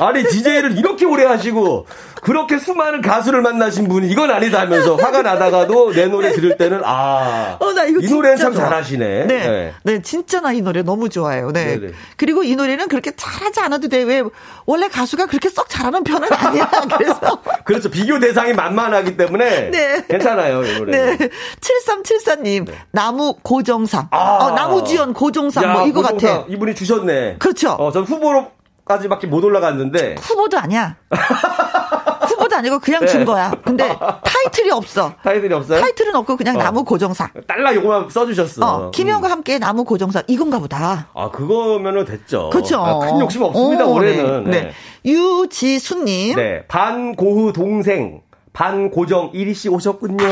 아니 0.00 0.22
DJ를 0.24 0.78
이렇게 0.78 1.04
오래 1.04 1.24
하시고 1.24 1.86
그렇게 2.22 2.58
수많은 2.58 3.00
가수를 3.00 3.40
만나신 3.40 3.88
분이 3.88 4.08
이건 4.10 4.30
아니다 4.30 4.60
하면서 4.60 4.94
화가 4.94 5.22
나다가도 5.22 5.92
내 5.94 6.06
노래 6.06 6.32
들을 6.32 6.56
때는 6.58 6.82
아, 6.84 7.56
어, 7.58 7.72
나 7.72 7.84
이거 7.84 7.98
이 8.02 8.06
노래는 8.08 8.36
참 8.36 8.52
좋아. 8.52 8.64
잘하시네. 8.64 9.24
네. 9.26 9.48
네. 9.48 9.72
네, 9.84 10.02
진짜 10.02 10.40
나 10.40 10.50
이 10.52 10.60
노래 10.62 10.82
너무 10.82 11.08
좋아요. 11.08 11.50
네. 11.52 11.78
네네. 11.78 11.92
그리고 12.16 12.42
이 12.42 12.56
노래는 12.56 12.88
그렇게 12.88 13.12
잘하지 13.16 13.60
않아도 13.60 13.88
돼. 13.88 14.02
왜 14.02 14.22
원래 14.66 14.88
가수가 14.88 15.26
그렇게 15.26 15.48
썩 15.48 15.68
잘하는 15.70 16.02
편은 16.04 16.28
아니야. 16.32 16.68
그래서 16.98 17.40
그렇죠. 17.64 17.88
비교 17.90 18.18
대상이 18.20 18.52
만만하기 18.52 19.16
때문에 19.16 19.70
네. 19.70 20.04
괜찮아요, 20.08 20.62
이 20.64 20.76
노래. 20.78 21.16
네. 21.16 21.28
7374님. 21.60 22.66
네. 22.66 22.72
나무 22.90 23.34
고정상. 23.42 24.08
아. 24.10 24.38
어, 24.40 24.50
나무지연 24.52 25.12
고정상 25.14 25.64
야, 25.64 25.72
뭐 25.72 25.86
이거 25.86 26.02
고정상. 26.02 26.36
같아. 26.40 26.46
이분이 26.48 26.74
주셨네. 26.74 27.36
그렇죠. 27.38 27.70
어, 27.72 27.92
전 27.92 28.04
후보로 28.04 28.48
까지밖에 28.90 29.28
못 29.28 29.44
올라갔는데 29.44 30.16
후보도 30.18 30.58
아니야. 30.58 30.96
후보도 32.28 32.56
아니고 32.56 32.80
그냥 32.80 33.02
네. 33.02 33.06
준 33.06 33.24
거야. 33.24 33.52
근데 33.64 33.96
타이틀이 34.24 34.70
없어. 34.72 35.14
타이틀이 35.22 35.54
없어요? 35.54 35.80
타이틀은 35.80 36.16
없고 36.16 36.36
그냥 36.36 36.56
어. 36.56 36.58
나무 36.58 36.82
고정상. 36.82 37.28
딸라 37.46 37.72
요거만 37.74 38.10
써주셨어. 38.10 38.66
어, 38.66 38.90
김영과 38.90 39.28
음. 39.28 39.30
함께 39.32 39.58
나무 39.60 39.84
고정상 39.84 40.24
이건가 40.26 40.58
보다. 40.58 41.08
아 41.14 41.30
그거면은 41.30 42.04
됐죠. 42.04 42.50
그렇죠. 42.50 42.80
아, 42.80 42.98
큰 42.98 43.20
욕심 43.20 43.42
없습니다 43.42 43.86
오, 43.86 43.94
올해는. 43.94 44.44
네. 44.44 44.50
네. 44.50 44.72
유지수님. 45.04 46.34
네. 46.34 46.64
반고흐 46.66 47.52
동생 47.52 48.22
반고정 48.52 49.30
이리 49.34 49.54
씨 49.54 49.68
오셨군요. 49.68 50.24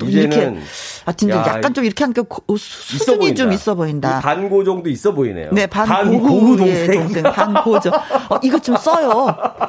이제는 0.00 0.62
아 1.04 1.12
진짜 1.12 1.36
야, 1.36 1.44
약간 1.46 1.74
좀 1.74 1.84
이렇게 1.84 2.04
하니까 2.04 2.22
고, 2.22 2.56
수준이 2.56 3.34
좀 3.34 3.52
있어 3.52 3.74
보인다. 3.74 4.20
반고 4.20 4.64
정도 4.64 4.88
있어 4.88 5.12
보이네요. 5.12 5.50
네, 5.52 5.66
반고고 5.66 6.56
동생. 6.56 6.92
동생. 6.92 7.22
반고죠. 7.22 7.90
어, 8.30 8.38
이거 8.42 8.58
좀 8.58 8.76
써요. 8.76 9.10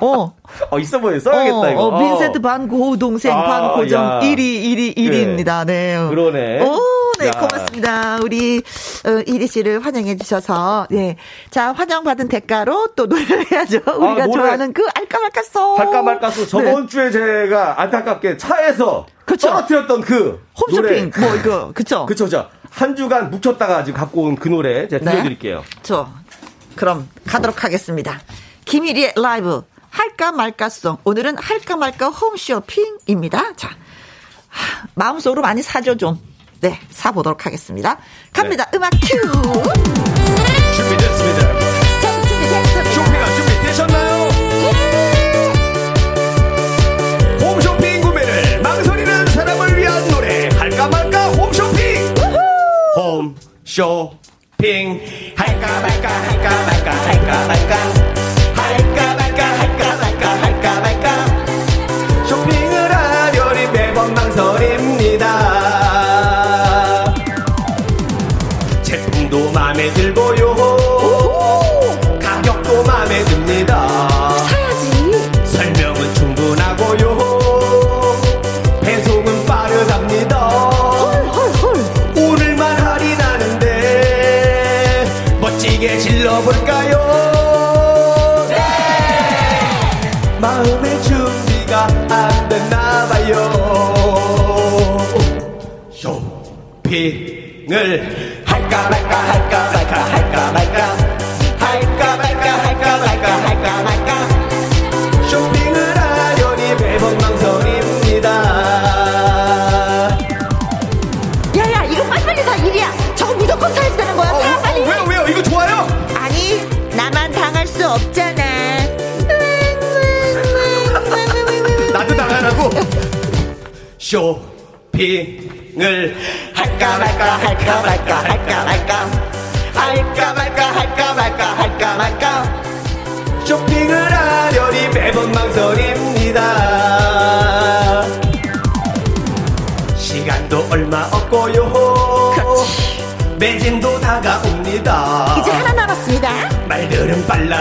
어. 0.01 0.35
어 0.71 0.79
있어 0.79 0.99
보여. 0.99 1.19
써야겠다 1.19 1.57
어, 1.57 1.71
이거. 1.71 1.83
어, 1.83 1.99
빈센트 1.99 2.39
반고 2.39 2.97
동생 2.97 3.33
아, 3.33 3.43
반고정 3.43 4.21
1위 4.21 4.37
1위 4.37 4.97
1위입니다. 4.97 5.65
네. 5.65 5.97
그러네. 6.09 6.61
오, 6.61 6.79
네, 7.19 7.27
야. 7.27 7.31
고맙습니다. 7.31 8.19
우리 8.23 8.61
어, 9.05 9.23
이리 9.25 9.47
씨를 9.47 9.85
환영해 9.85 10.17
주셔서 10.17 10.87
네. 10.89 11.17
자, 11.49 11.71
환영받은 11.71 12.27
대가로 12.27 12.89
또 12.95 13.05
노래를 13.07 13.51
해야죠. 13.51 13.79
아, 13.85 13.91
우리가 13.91 14.23
아, 14.23 14.27
좋아하는 14.27 14.73
그 14.73 14.85
알까 14.93 15.19
말까 15.19 15.43
송. 15.43 15.79
알까 15.79 16.01
말까 16.01 16.29
송. 16.31 16.45
저번 16.47 16.83
네. 16.83 16.87
주에 16.87 17.11
제가 17.11 17.81
안타깝게 17.81 18.37
차에서 18.37 19.05
그쵸. 19.25 19.49
떨어뜨렸던 19.49 20.01
그 20.01 20.45
홈쇼핑 20.59 21.11
노래. 21.11 21.27
뭐 21.27 21.35
이거 21.35 21.71
그쵸 21.75 22.05
그쵸 22.05 22.49
한 22.69 22.95
주간 22.95 23.29
묵혔다가 23.31 23.83
지금 23.83 23.99
갖고 23.99 24.23
온 24.23 24.35
그 24.35 24.47
노래 24.49 24.87
제가 24.87 25.03
네. 25.05 25.11
들려드릴게요. 25.11 25.63
저 25.83 26.09
그럼 26.75 27.09
가도록 27.25 27.63
하겠습니다. 27.63 28.19
김일희의 28.65 29.13
라이브 29.17 29.63
할까 29.89 30.31
말까송 30.31 30.97
오늘은 31.03 31.37
할까 31.37 31.75
말까 31.77 32.07
홈쇼핑입니다. 32.09 33.55
자 33.55 33.69
마음속으로 34.95 35.41
많이 35.41 35.61
사줘 35.61 35.95
좀. 35.95 36.19
네 36.61 36.79
사보도록 36.89 37.45
하겠습니다. 37.45 37.97
갑니다. 38.33 38.65
네. 38.71 38.77
음악 38.77 38.91
큐. 39.01 40.14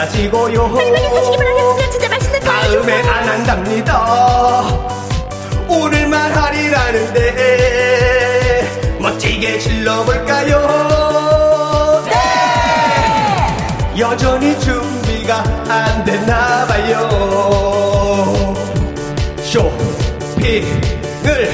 빨리 0.05 0.31
빨리 0.31 0.55
진짜 1.91 2.09
맛있는 2.11 2.39
거 2.41 2.47
다음에 2.47 2.93
안 3.09 3.27
한답니다. 3.29 4.63
오늘만 5.67 6.31
하리라는데 6.31 7.23
멋지게 9.01 9.59
질러볼까요? 9.59 12.05
네! 12.05 12.13
여전히 13.99 14.61
준비가 14.61 15.43
안 15.69 16.05
됐나봐요. 16.05 17.09
쇼핑을 19.43 21.51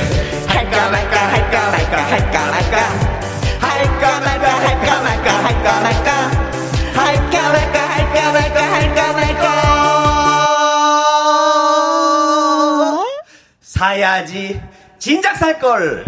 할까 0.49 0.91
말까 0.91 1.17
할까 1.29 1.71
말까 1.71 1.97
할까 2.11 2.51
말까 2.51 2.77
할까 3.61 4.21
말까 4.21 4.21
할까 4.21 4.21
말까 4.21 4.47
할까 5.01 5.41
말까 5.41 5.73
할까 5.85 6.00
사야지. 13.81 14.61
진작 14.99 15.39
살 15.39 15.59
걸. 15.59 16.05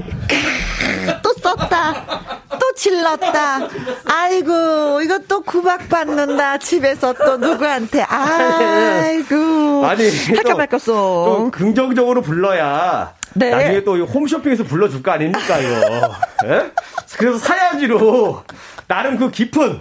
또 1.22 1.32
썼다. 1.32 2.04
또 2.50 2.74
질렀다. 2.76 3.60
아이고 4.04 5.00
이거 5.00 5.18
또 5.26 5.40
구박받는다. 5.40 6.58
집에서 6.58 7.14
또 7.14 7.38
누구한테. 7.38 8.02
아이고. 8.02 9.86
아니 9.86 10.10
할까 10.34 10.54
말까 10.54 10.78
써 10.78 11.48
긍정적으로 11.50 12.20
불러야 12.20 13.14
네. 13.32 13.48
나중에 13.48 13.84
또 13.84 14.04
홈쇼핑에서 14.04 14.64
불러줄 14.64 15.02
거 15.02 15.12
아닙니까, 15.12 15.58
이거. 15.58 16.14
예? 16.44 16.70
그래서 17.16 17.38
사야 17.38 17.61
지로 17.82 18.44
나름 18.86 19.18
그 19.18 19.28
깊은 19.32 19.80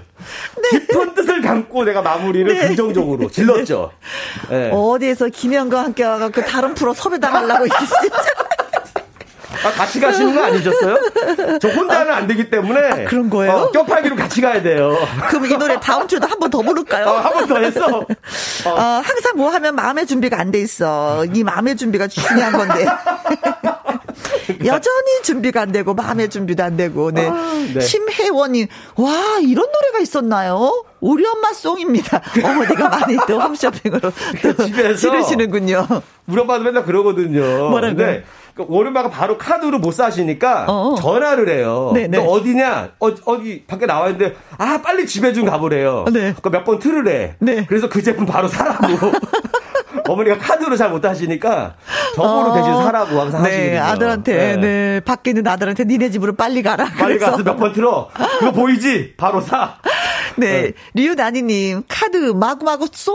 네. 0.64 0.80
깊은 0.80 1.14
뜻을 1.14 1.42
담고 1.44 1.84
내가 1.84 2.02
마무리를 2.02 2.52
네. 2.52 2.68
긍정적으로 2.70 3.30
질렀죠. 3.30 3.92
네. 4.50 4.72
어디에서 4.74 5.28
김현과 5.30 5.84
함께 5.84 6.04
와갖고 6.04 6.42
다른 6.46 6.74
프로 6.74 6.96
섭외당하려고 6.96 7.68
진짜. 7.68 8.16
아, 9.64 9.70
같이 9.74 10.00
가시는 10.00 10.34
거 10.34 10.44
아니셨어요? 10.46 10.98
저 11.62 11.68
혼자는 11.70 12.12
안 12.12 12.26
되기 12.26 12.50
때문에. 12.50 12.80
아, 13.04 13.06
그런 13.08 13.30
거예요? 13.30 13.52
어, 13.54 13.72
껴팔기로 13.72 14.16
같이 14.16 14.42
가야 14.42 14.64
돼요. 14.64 14.98
그럼 15.30 15.46
이 15.46 15.50
노래 15.56 15.80
다음 15.80 16.08
주도 16.08 16.26
한 16.26 16.40
번 16.40 16.50
더 16.50 16.62
부를까요? 16.64 17.06
어, 17.06 17.18
한번 17.20 17.48
더 17.48 17.58
했어. 17.60 17.86
어. 18.00 18.00
어. 18.66 18.80
항상 19.04 19.34
뭐 19.36 19.52
하면 19.52 19.76
마음의 19.76 20.08
준비가 20.08 20.40
안 20.40 20.50
돼 20.50 20.60
있어. 20.62 21.26
이 21.32 21.44
마음의 21.44 21.78
준비가 21.78 22.08
중요한 22.08 22.54
건데. 22.54 22.88
여전히 24.66 25.22
준비가 25.24 25.62
안 25.62 25.72
되고 25.72 25.94
마음의 25.94 26.30
준비도 26.30 26.64
안 26.64 26.78
되고. 26.78 27.12
네. 27.12 27.28
아, 27.28 27.54
네. 27.74 27.80
심혜원이 27.80 28.68
와 28.96 29.40
이런 29.42 29.66
노래가 29.72 30.00
있었나요? 30.02 30.84
우리 31.00 31.26
엄마 31.26 31.52
송입니다. 31.54 32.22
어머니가 32.44 32.90
많이 32.90 33.18
또 33.28 33.40
홈쇼핑으로 33.40 34.00
또 34.42 34.66
집에서 34.66 34.96
지르시는군요. 34.96 35.88
우리 36.28 36.40
엄마도 36.42 36.64
맨날 36.64 36.84
그러거든요. 36.84 37.70
뭐라고? 37.70 37.96
네. 37.96 38.24
오른마가 38.58 39.10
바로 39.10 39.38
카드로 39.38 39.80
못 39.80 39.92
사시니까 39.94 40.66
어어. 40.68 40.96
전화를 40.96 41.50
해요. 41.50 41.92
네네. 41.94 42.18
너 42.18 42.24
어디냐? 42.26 42.92
어, 43.00 43.08
어디 43.26 43.64
밖에 43.66 43.86
나와 43.86 44.10
있는데 44.10 44.36
아 44.58 44.80
빨리 44.82 45.08
집에 45.08 45.34
좀 45.34 45.46
가보래요. 45.46 46.06
네. 46.12 46.36
몇번 46.44 46.80
틀으래. 46.80 47.36
네. 47.40 47.66
그래서 47.68 47.90
그 47.90 48.04
제품 48.04 48.26
바로 48.26 48.48
사라고. 48.48 48.88
어머니가 50.08 50.38
카드로 50.38 50.76
잘 50.78 50.90
못 50.92 51.04
하시니까 51.06 51.76
정보로 52.16 52.52
어, 52.52 52.54
대신 52.56 52.74
사라고 52.84 53.20
항상 53.22 53.44
네, 53.44 53.50
하시거든요. 53.78 53.82
아들한테 53.84 54.36
네. 54.36 54.56
네. 54.58 55.00
밖에 55.02 55.32
있는 55.32 55.48
아들한테 55.48 55.86
니네 55.86 56.10
집으로 56.10 56.36
빨리 56.36 56.62
가라. 56.64 56.86
빨리 56.98 57.18
그래서. 57.18 57.32
가서 57.32 57.44
몇 57.44 57.58
번 57.58 57.72
틀어. 57.74 58.10
그거 58.40 58.52
보이지? 58.52 59.14
바로 59.18 59.40
사. 59.42 59.76
네, 60.38 60.62
네. 60.62 60.72
리우나니님 60.94 61.84
카드 61.88 62.18
마구마구 62.18 62.86
쏴 62.88 63.14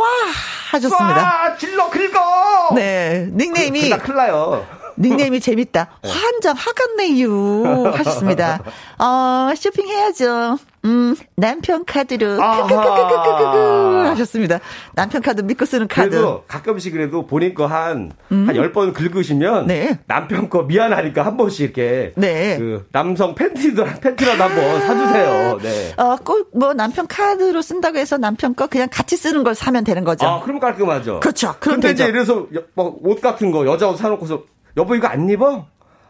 하셨습니다. 0.72 1.54
쏴 1.56 1.58
질러 1.58 1.88
긁어. 1.90 2.74
네, 2.74 3.28
닉네임이 3.32 3.90
그, 3.90 3.98
큰일 3.98 4.16
나요. 4.16 4.66
닉네임이 4.98 5.40
재밌다. 5.40 5.88
네. 6.02 6.10
환장 6.10 6.54
화갔네요. 6.56 7.92
하셨습니다. 7.92 8.60
어, 8.98 9.52
쇼핑해야죠. 9.56 10.58
음, 10.84 11.16
남편 11.34 11.84
카드로 11.84 12.36
크크크크크크크 12.36 14.02
하셨습니다. 14.08 14.60
남편 14.94 15.20
카드 15.20 15.40
믿고 15.42 15.64
쓰는 15.64 15.88
카드. 15.88 16.10
그래도 16.10 16.44
가끔씩 16.46 16.92
그래도 16.92 17.26
본인 17.26 17.54
거 17.54 17.66
한한 17.66 18.12
10번 18.30 18.76
음. 18.88 18.92
긁으시면 18.92 19.66
네. 19.66 19.98
남편 20.06 20.48
거 20.48 20.62
미안하니까 20.62 21.26
한 21.26 21.36
번씩 21.36 21.64
이렇게 21.76 22.12
네. 22.16 22.56
그 22.58 22.86
남성 22.92 23.34
팬티도 23.34 23.84
팬티라도 24.00 24.42
한번 24.44 24.80
사 24.86 24.94
주세요. 24.96 25.58
네. 25.60 25.92
어, 25.96 26.16
꼭 26.24 26.46
뭐 26.56 26.72
남편 26.72 27.06
카드로 27.06 27.60
쓴다고 27.60 27.98
해서 27.98 28.16
남편 28.16 28.54
거 28.54 28.66
그냥 28.66 28.88
같이 28.90 29.16
쓰는 29.16 29.42
걸 29.44 29.54
사면 29.54 29.84
되는 29.84 30.04
거죠. 30.04 30.26
아, 30.26 30.40
그럼 30.42 30.58
깔끔하죠. 30.60 31.20
그렇죠. 31.20 31.54
그럼 31.60 31.80
근데 31.80 31.88
되죠. 31.88 32.04
이제 32.04 32.12
이래서 32.12 32.46
뭐 32.74 32.96
옷 33.02 33.20
같은 33.20 33.50
거 33.50 33.66
여자 33.66 33.88
옷 33.88 33.96
사놓고서 33.96 34.44
여보 34.76 34.94
이거 34.94 35.06
안 35.08 35.28
입어? 35.28 35.66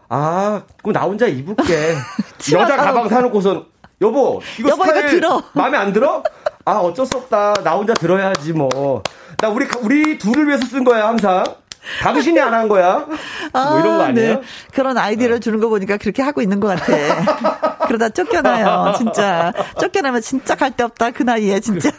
아, 0.08 0.62
그럼 0.82 0.92
나 0.92 1.02
혼자 1.02 1.26
입을게. 1.26 1.94
여자 2.52 2.76
가방 2.76 3.08
사놓고선 3.08 3.66
여보 4.00 4.40
이거 4.58 4.70
여보, 4.70 4.84
스타일 4.84 5.00
이거 5.06 5.10
들어. 5.14 5.42
마음에 5.54 5.78
안 5.78 5.92
들어? 5.92 6.22
아 6.64 6.72
어쩔 6.78 7.06
수 7.06 7.16
없다. 7.16 7.54
나 7.64 7.72
혼자 7.72 7.94
들어야지 7.94 8.52
뭐. 8.52 9.02
나 9.38 9.48
우리 9.48 9.66
우리 9.82 10.18
둘을 10.18 10.46
위해서 10.46 10.66
쓴 10.66 10.84
거야 10.84 11.08
항상. 11.08 11.44
당신이 12.02 12.40
안 12.40 12.54
한 12.54 12.68
거야? 12.68 13.06
아, 13.52 13.70
뭐 13.70 13.80
이런 13.80 13.98
거 13.98 14.04
아. 14.04 14.06
아니에요? 14.06 14.34
네. 14.36 14.40
그런 14.72 14.96
아이디어를 14.96 15.36
네. 15.36 15.40
주는 15.40 15.60
거 15.60 15.68
보니까 15.68 15.96
그렇게 15.98 16.22
하고 16.22 16.40
있는 16.42 16.58
것 16.60 16.68
같아. 16.68 17.76
그러다 17.86 18.08
쫓겨나요, 18.08 18.94
진짜. 18.98 19.52
쫓겨나면 19.80 20.20
진짜 20.22 20.54
갈 20.54 20.70
데 20.76 20.82
없다, 20.84 21.10
그 21.12 21.22
나이에, 21.22 21.60
진짜. 21.60 21.90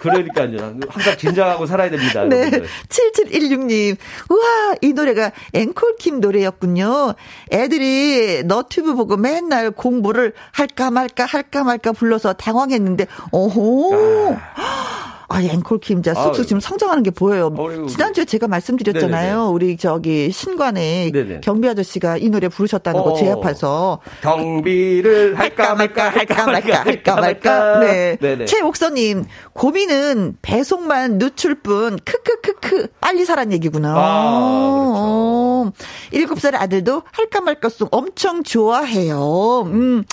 그, 0.00 0.08
그러니까요. 0.08 0.74
항상 0.88 1.16
긴장하고 1.18 1.66
살아야 1.66 1.90
됩니다. 1.90 2.24
네. 2.24 2.38
여러분들. 2.38 2.66
7716님. 2.88 3.96
우와, 4.30 4.74
이 4.80 4.92
노래가 4.92 5.30
앵콜킴 5.52 6.20
노래였군요. 6.20 7.14
애들이 7.52 8.42
너튜브 8.44 8.94
보고 8.94 9.16
맨날 9.16 9.70
공부를 9.70 10.32
할까 10.52 10.90
말까 10.90 11.24
할까 11.26 11.64
말까 11.64 11.92
불러서 11.92 12.32
당황했는데, 12.32 13.06
오호. 13.32 14.36
아. 14.56 15.23
아, 15.34 15.42
앵콜 15.42 15.80
김자 15.80 16.14
쑥쑥 16.14 16.40
아, 16.40 16.46
지금 16.46 16.60
성장하는 16.60 17.02
게 17.02 17.10
보여요. 17.10 17.52
어, 17.56 17.86
지난주에 17.86 18.24
제가 18.24 18.46
말씀드렸잖아요. 18.46 19.30
네네네. 19.34 19.50
우리 19.50 19.76
저기 19.76 20.30
신관에 20.30 21.10
네네. 21.10 21.40
경비 21.40 21.68
아저씨가 21.68 22.18
이 22.18 22.28
노래 22.28 22.48
부르셨다는 22.48 23.00
어, 23.00 23.02
거제 23.02 23.32
앞에서. 23.32 23.98
경비를 24.22 25.36
할까 25.36 25.74
말까 25.74 26.10
할까 26.10 26.46
말까 26.46 26.84
할까 26.84 27.14
말까. 27.16 27.78
네. 27.80 28.16
네네. 28.20 28.44
최옥선님 28.44 29.24
고민은 29.54 30.36
배송만 30.40 31.18
늦출 31.18 31.56
뿐 31.56 31.98
크크크크 32.04 32.88
빨리 33.00 33.24
사란 33.24 33.52
얘기구나. 33.52 33.92
아, 33.96 35.70
그렇죠. 36.10 36.34
7살 36.34 36.54
아들도 36.54 37.02
할까 37.10 37.40
말까 37.40 37.68
송 37.70 37.88
엄청 37.90 38.44
좋아해요. 38.44 39.62
음. 39.66 40.04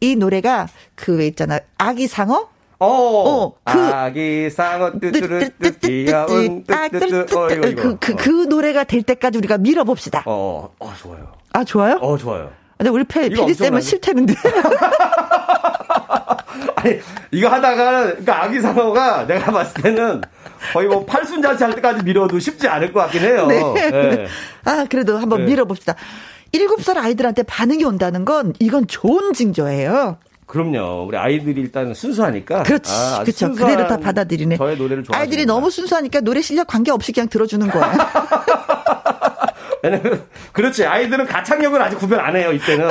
이 0.00 0.14
노래가 0.16 0.68
그 0.94 1.22
있잖아 1.22 1.58
아기 1.78 2.06
상어 2.06 2.48
어, 2.78 2.86
어 2.88 3.54
그, 3.64 3.78
아기 3.78 4.50
상어 4.50 4.92
뚜뚜뚜뚜 4.92 5.78
귀여운 5.80 6.64
뚜뚜뚜 6.64 7.26
그, 7.76 7.96
그, 7.98 8.14
그 8.16 8.30
노래가 8.48 8.84
될 8.84 9.02
때까지 9.02 9.38
우리가 9.38 9.58
밀어봅시다. 9.58 10.24
어, 10.26 10.70
어, 10.78 10.92
좋아요. 10.98 11.32
아, 11.52 11.64
좋아요? 11.64 11.94
어, 12.02 12.18
좋아요. 12.18 12.50
근데 12.76 12.90
우리 12.90 13.04
패, 13.04 13.30
피디쌤은 13.30 13.80
싫다는데. 13.80 14.34
아니, 16.76 16.98
이거 17.30 17.48
하다가, 17.48 18.02
그러니까 18.02 18.44
아기 18.44 18.60
상어가 18.60 19.26
내가 19.26 19.50
봤을 19.50 19.82
때는 19.82 20.20
거의 20.72 20.88
뭐 20.88 21.04
팔순잔치 21.06 21.64
할 21.64 21.74
때까지 21.74 22.04
밀어도 22.04 22.38
쉽지 22.38 22.68
않을 22.68 22.92
것 22.92 23.00
같긴 23.00 23.22
해요. 23.22 23.46
네. 23.46 23.90
네. 23.90 24.26
아, 24.64 24.86
그래도 24.88 25.16
한번 25.16 25.40
네. 25.40 25.46
밀어봅시다. 25.46 25.94
7살 26.52 26.98
아이들한테 26.98 27.42
반응이 27.42 27.84
온다는 27.84 28.24
건 28.24 28.52
이건 28.58 28.86
좋은 28.86 29.32
징조예요. 29.32 30.18
그럼요. 30.46 31.06
우리 31.08 31.16
아이들이 31.16 31.60
일단 31.60 31.92
순수하니까. 31.92 32.62
그렇지. 32.62 32.92
아, 32.92 33.22
그렇죠. 33.22 33.52
그대로 33.52 33.86
다 33.88 33.96
받아들이네. 33.98 34.56
저의 34.56 34.76
노래를 34.76 35.02
좋아. 35.04 35.18
아이들이 35.18 35.44
너무 35.44 35.70
순수하니까 35.70 36.20
노래 36.20 36.40
실력 36.40 36.68
관계 36.68 36.92
없이 36.92 37.12
그냥 37.12 37.28
들어주는 37.28 37.68
거야. 37.68 37.96
그렇지. 40.52 40.84
아이들은 40.86 41.26
가창력을 41.26 41.80
아직 41.80 41.98
구별 41.98 42.20
안 42.20 42.36
해요, 42.36 42.52
이때는. 42.52 42.88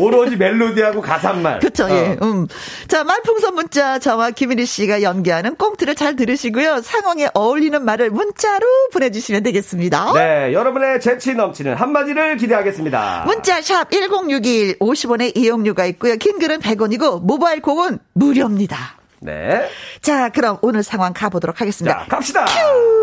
오로지 0.00 0.36
멜로디하고 0.36 1.00
가사말. 1.00 1.58
그렇죠. 1.60 1.84
어. 1.84 1.90
예. 1.90 2.16
음. 2.22 2.46
자, 2.88 3.04
말풍선 3.04 3.54
문자 3.54 3.98
저와 3.98 4.30
김일희 4.30 4.64
씨가 4.64 5.02
연기하는 5.02 5.56
꽁트를 5.56 5.94
잘 5.94 6.16
들으시고요. 6.16 6.80
상황에 6.82 7.28
어울리는 7.34 7.84
말을 7.84 8.10
문자로 8.10 8.66
보내주시면 8.92 9.42
되겠습니다. 9.42 10.12
네. 10.14 10.52
여러분의 10.52 11.00
재치 11.00 11.34
넘치는 11.34 11.74
한마디를 11.74 12.36
기대하겠습니다. 12.38 13.24
문자 13.26 13.60
샵 13.60 13.90
1061, 13.90 14.78
50원의 14.78 15.36
이용료가 15.36 15.84
있고요. 15.86 16.16
긴 16.16 16.38
글은 16.38 16.60
100원이 16.60 16.91
고, 16.98 17.18
모바일 17.20 17.62
콩은 17.62 17.98
무료입니다. 18.14 18.98
네. 19.20 19.68
자, 20.00 20.28
그럼 20.30 20.58
오늘 20.62 20.82
상황 20.82 21.12
가보도록 21.12 21.60
하겠습니다. 21.60 22.00
자, 22.00 22.06
갑시다. 22.08 22.44
큐! 22.44 23.02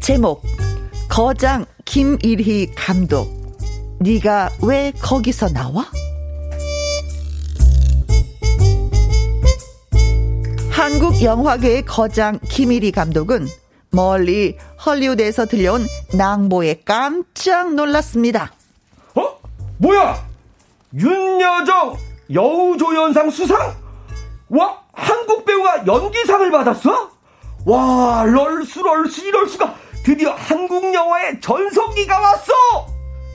제목 0.00 0.44
거장 1.08 1.64
김일희 1.84 2.74
감독 2.76 3.26
네가 3.98 4.50
왜 4.62 4.92
거기서 4.92 5.48
나와? 5.48 5.84
한국 10.70 11.22
영화계의 11.22 11.84
거장 11.86 12.38
김일희 12.48 12.92
감독은 12.92 13.48
멀리 13.90 14.56
헐리우드에서 14.84 15.46
들려온 15.46 15.86
낭보에 16.16 16.82
깜짝 16.84 17.74
놀랐습니다. 17.74 18.52
어? 19.14 19.38
뭐야? 19.78 20.26
윤여정 20.94 21.96
여우조연상 22.32 23.30
수상? 23.30 23.74
와, 24.48 24.80
한국 24.92 25.44
배우가 25.44 25.86
연기상을 25.86 26.50
받았어? 26.50 27.10
와, 27.64 28.24
럴수, 28.24 28.82
럴수, 28.82 29.26
이럴 29.26 29.48
수가. 29.48 29.74
드디어 30.04 30.32
한국 30.32 30.94
영화의 30.94 31.40
전성기가 31.40 32.20
왔어! 32.20 32.52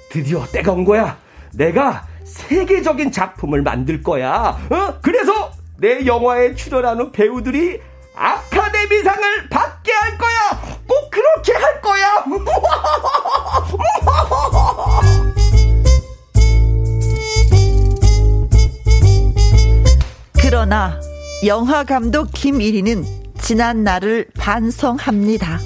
드디어 0.10 0.46
때가 0.48 0.72
온 0.72 0.86
거야. 0.86 1.18
내가 1.54 2.08
세계적인 2.24 3.12
작품을 3.12 3.62
만들 3.62 4.02
거야. 4.02 4.58
어? 4.70 4.94
그래서 5.02 5.52
내 5.78 6.06
영화에 6.06 6.56
출연하는 6.56 7.12
배우들이 7.12 7.82
아카데미상을 8.22 9.50
받게 9.50 9.92
할 9.92 10.18
거야. 10.18 10.78
꼭 10.88 11.10
그렇게 11.10 11.54
할 11.54 11.82
거야. 11.82 12.24
그러나 20.42 21.00
영화 21.46 21.84
감독 21.84 22.30
김일희는 22.34 23.04
지난 23.40 23.84
날을 23.84 24.28
반성합니다. 24.38 25.60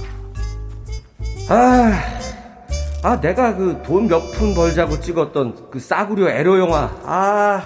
아, 1.50 2.02
아 3.04 3.22
내가 3.22 3.56
그 3.56 3.82
돈 3.84 4.08
몇 4.08 4.32
푼 4.34 4.56
벌자고 4.56 5.00
찍었던 5.00 5.70
그 5.72 5.80
싸구려 5.80 6.30
에로 6.30 6.60
영화. 6.60 6.90
아, 7.04 7.62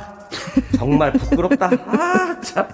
정말 0.78 1.14
부끄럽다. 1.14 1.70
아, 1.88 2.40
참. 2.42 2.68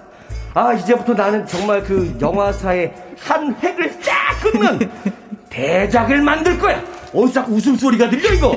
아, 0.56 0.72
이제부터 0.72 1.14
나는 1.14 1.45
정말 1.45 1.84
그 1.84 2.18
영화사의 2.20 2.93
한 3.20 3.53
획을 3.62 4.01
쫙 4.01 4.39
끊는 4.41 4.89
대작을 5.51 6.22
만들 6.22 6.58
거야. 6.58 6.82
어디서 7.14 7.34
자꾸 7.34 7.56
웃음소리가 7.56 8.10
들려, 8.10 8.34
이거? 8.34 8.56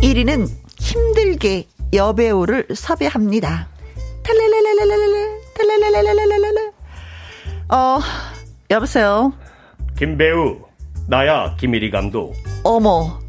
이리는 0.00 0.46
힘들게 0.80 1.66
여배우를 1.92 2.66
섭외합니다. 2.74 3.68
탈레레레레레레레. 5.56 6.72
어, 7.68 8.00
여보세요? 8.70 9.32
김배우, 9.96 10.58
나야, 11.06 11.54
김일희 11.58 11.90
감독. 11.92 12.34
어머, 12.64 13.20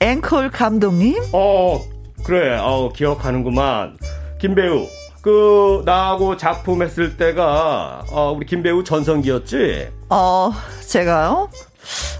앵콜 0.00 0.50
감독님? 0.50 1.16
어, 1.32 1.78
그래, 2.24 2.56
어, 2.58 2.90
기억하는구만. 2.94 3.98
김배우, 4.40 4.88
그, 5.20 5.82
나하고 5.84 6.36
작품 6.38 6.82
했을 6.82 7.16
때가, 7.18 8.04
어, 8.10 8.32
우리 8.34 8.46
김배우 8.46 8.82
전성기였지? 8.82 9.88
어, 10.08 10.50
제가요? 10.88 11.50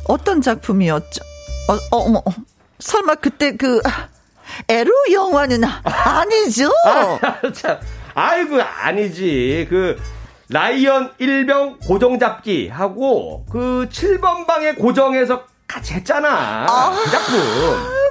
어떤 0.07 0.43
작품이었죠? 0.43 1.23
어, 1.69 1.97
어, 1.97 2.01
어머, 2.03 2.23
설마 2.81 3.15
그때 3.15 3.57
그, 3.57 3.81
에로 4.69 4.93
영화는 5.11 5.63
아니죠? 5.85 6.71
아, 6.85 7.19
참. 7.53 7.79
아이고, 8.15 8.61
아니지. 8.61 9.67
그, 9.71 9.99
라이언 10.51 11.13
일병 11.17 11.79
고정 11.79 12.19
잡기 12.19 12.69
하고, 12.69 13.47
그 13.51 13.89
7번 13.91 14.47
방에 14.47 14.75
고정해서 14.75 15.45
같이 15.75 15.95
했잖아. 15.95 16.67
아, 16.69 16.91
그 16.91 17.11
작품. 17.11 17.37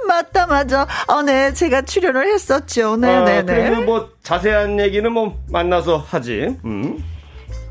맞다, 0.06 0.46
맞아. 0.46 0.86
어, 1.06 1.22
네. 1.22 1.54
제가 1.54 1.80
출연을 1.82 2.30
했었죠. 2.30 2.96
네네네. 2.96 3.38
어, 3.38 3.42
네, 3.42 3.54
그리고 3.64 3.80
네. 3.80 3.86
뭐, 3.86 4.10
자세한 4.22 4.78
얘기는 4.80 5.10
뭐, 5.10 5.40
만나서 5.48 5.96
하지. 5.96 6.58
음. 6.64 7.02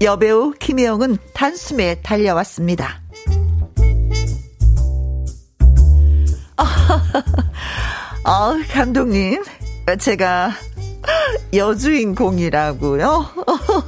여배우 0.02 0.54
김혜영은 0.58 1.18
단숨에 1.34 2.02
달려왔습니다. 2.02 3.02
아, 6.58 8.56
감독님. 8.74 9.44
제가 10.00 10.54
여주인공이라고요? 11.54 13.26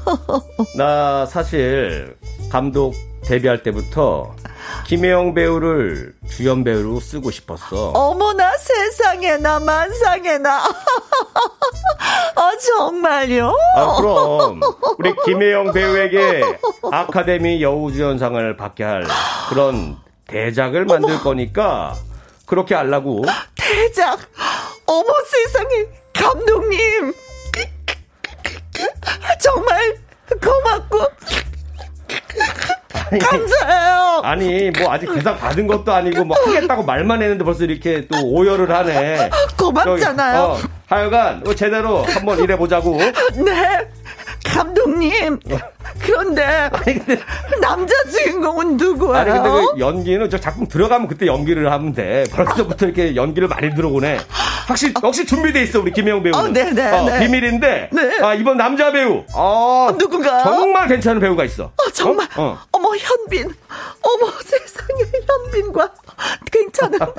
나 0.78 1.26
사실 1.26 2.16
감독 2.52 2.94
데뷔할 3.24 3.64
때부터 3.64 4.36
김혜영 4.86 5.34
배우를 5.34 6.14
주연 6.30 6.64
배우로 6.64 7.00
쓰고 7.00 7.32
싶었어. 7.32 7.90
어머나 7.90 8.56
세상에 8.58 9.38
나 9.38 9.60
만상에 9.60 10.38
나. 10.38 10.64
아 12.36 12.52
정말요? 12.58 13.56
아 13.78 13.96
그럼 13.98 14.60
우리 14.98 15.14
김혜영 15.26 15.72
배우에게 15.74 16.44
아카데미 16.92 17.62
여우주연상을 17.64 18.58
받게 18.58 18.84
할 18.84 19.06
그런 19.50 19.98
대작을 20.28 20.86
만들 20.86 21.16
어머. 21.16 21.24
거니까 21.24 21.96
그렇게 22.46 22.76
하려고. 22.76 23.24
대작. 23.56 24.20
어머 24.86 25.06
세상에 25.26 25.86
감독님. 26.14 27.14
정말 29.42 29.98
고맙고 30.42 31.00
아니, 33.12 33.20
감사해요. 33.20 34.22
아니 34.24 34.72
뭐 34.72 34.92
아직 34.92 35.14
대상 35.14 35.38
받은 35.38 35.68
것도 35.68 35.94
아니고 35.94 36.24
뭐 36.26 36.38
하겠다고 36.46 36.84
말만 36.84 37.22
했는데 37.22 37.44
벌써 37.44 37.64
이렇게 37.64 38.08
또 38.08 38.18
오열을 38.24 38.72
하네. 38.72 39.30
고맙잖아요. 39.58 40.42
어, 40.42 40.58
하여간 40.88 41.42
뭐 41.44 41.56
제대로 41.56 42.04
한번 42.04 42.40
일해 42.40 42.58
보자고. 42.58 42.98
네. 42.98 43.88
감독님. 44.56 45.40
그런데 46.02 46.44
아니, 46.44 47.06
근데, 47.06 47.20
남자 47.62 47.94
주인공은 48.10 48.78
누구예요? 48.78 49.16
아니 49.16 49.32
근데 49.32 49.50
그 49.50 49.80
연기는 49.80 50.30
저 50.30 50.40
작품 50.40 50.68
들어가면 50.68 51.08
그때 51.08 51.26
연기를 51.28 51.72
하면 51.72 51.94
돼. 51.94 52.24
벌써부터 52.32 52.86
이렇게 52.88 53.16
연기를 53.16 53.48
많이 53.48 53.74
들어오네. 53.76 54.20
확실히 54.68 54.94
역시 55.04 55.26
준비돼 55.26 55.62
있어 55.64 55.80
우리 55.80 55.92
김혜영 55.92 56.24
배우는. 56.24 56.40
어, 56.40 56.52
네네. 56.52 56.72
네, 56.72 56.92
어, 56.92 57.04
네. 57.06 57.20
비밀인데. 57.20 57.90
네. 57.92 58.20
아 58.24 58.34
이번 58.34 58.58
남자 58.58 58.92
배우. 58.92 59.24
어, 59.34 59.90
누군가? 59.98 60.44
정말 60.44 60.88
괜찮은 60.88 61.22
배우가 61.22 61.44
있어. 61.46 61.66
어, 61.66 61.90
정말. 61.94 62.28
어? 62.36 62.58
어. 62.72 62.80
머 62.80 62.96
현빈. 62.96 63.54
어머 64.02 64.32
세상에 64.42 65.04
현빈과 65.28 65.90
괜찮은. 66.52 67.02
어, 67.02 67.14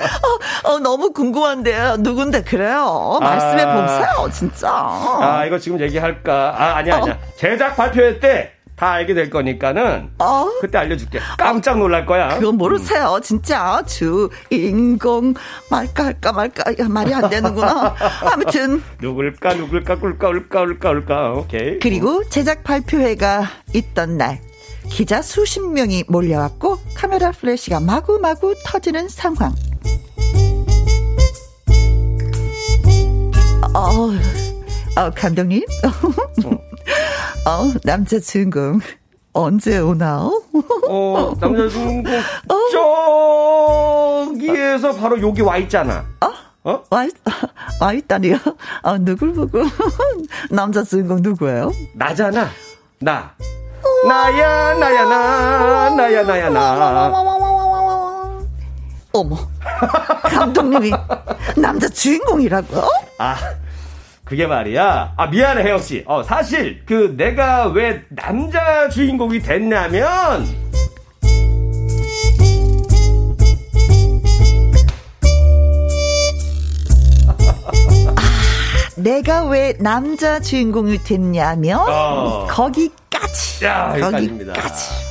어, 0.63 0.79
너무 0.79 1.11
궁금한데요. 1.11 1.97
누군데 1.99 2.43
그래요? 2.43 3.19
말씀해 3.21 3.63
아. 3.63 3.81
보세요, 3.81 4.29
진짜. 4.33 4.69
아 4.69 5.45
이거 5.45 5.57
지금 5.57 5.79
얘기할까? 5.79 6.55
아 6.57 6.77
아니야 6.77 6.95
아니야. 6.97 7.17
어. 7.27 7.35
제작 7.37 7.75
발표회 7.75 8.19
때. 8.19 8.57
다 8.77 8.91
알게 8.91 9.15
될 9.15 9.31
거니까는 9.31 10.11
어? 10.19 10.51
그때 10.61 10.77
알려줄게. 10.77 11.19
깜짝 11.39 11.79
놀랄 11.79 12.05
거야. 12.05 12.29
그건 12.37 12.57
모르세요. 12.57 13.15
음. 13.15 13.21
진짜 13.23 13.83
주인공 13.87 15.33
말까 15.71 16.05
할까 16.05 16.31
말까 16.31 16.63
말이 16.87 17.11
안 17.11 17.27
되는구나. 17.27 17.95
아무튼 18.31 18.83
누굴까 19.01 19.55
누굴까 19.55 19.95
꿀까 19.97 20.29
울까 20.29 20.61
울까 20.61 20.91
울까 20.91 21.31
오케이. 21.33 21.79
그리고 21.79 22.23
제작 22.29 22.63
발표회가 22.63 23.49
있던 23.73 24.15
날 24.15 24.39
기자 24.89 25.23
수십 25.23 25.59
명이 25.67 26.03
몰려왔고 26.07 26.77
카메라 26.95 27.31
플래시가 27.31 27.79
마구마구 27.79 28.53
터지는 28.63 29.09
상황. 29.09 29.55
어, 33.73 35.01
어 35.01 35.09
감독님. 35.15 35.63
어. 36.45 36.66
어, 37.45 37.71
남자 37.83 38.19
주인공 38.19 38.79
언제 39.33 39.77
오나요? 39.79 40.41
어, 40.89 41.33
남자 41.39 41.69
주인공 41.69 42.13
어? 42.13 42.55
저기에서 44.33 44.93
바로 44.95 45.21
여기 45.21 45.41
와 45.41 45.57
있잖아. 45.57 46.05
어? 46.21 46.31
어? 46.69 46.83
와, 46.89 47.05
있, 47.05 47.13
와 47.79 47.93
있다니요? 47.93 48.37
아, 48.83 48.97
누굴 48.97 49.33
보고? 49.33 49.59
남자 50.51 50.83
주인공 50.83 51.21
누구예요? 51.21 51.71
나잖아. 51.93 52.49
나. 52.99 53.31
나야, 54.07 54.73
나야, 54.73 55.05
나. 55.05 55.89
나야, 55.91 56.23
나야, 56.23 56.49
나. 56.49 57.07
어머. 59.13 59.37
감독님이 60.23 60.91
남자 61.55 61.87
주인공이라고? 61.87 62.81
아. 63.19 63.35
그게 64.27 64.45
말이야. 64.45 65.13
아, 65.15 65.27
미안해, 65.27 65.63
혜영씨. 65.63 66.03
어, 66.05 66.21
사실, 66.21 66.81
그, 66.85 67.13
내가 67.15 67.67
왜 67.67 68.03
남자 68.09 68.89
주인공이 68.89 69.39
됐냐면, 69.39 70.05
아, 70.05 70.45
내가 78.97 79.45
왜 79.45 79.73
남자 79.79 80.41
주인공이 80.41 80.97
됐냐면, 81.03 81.79
어. 81.87 82.47
거기까지. 82.49 83.63
야, 83.65 83.95
거기까지. 83.97 85.06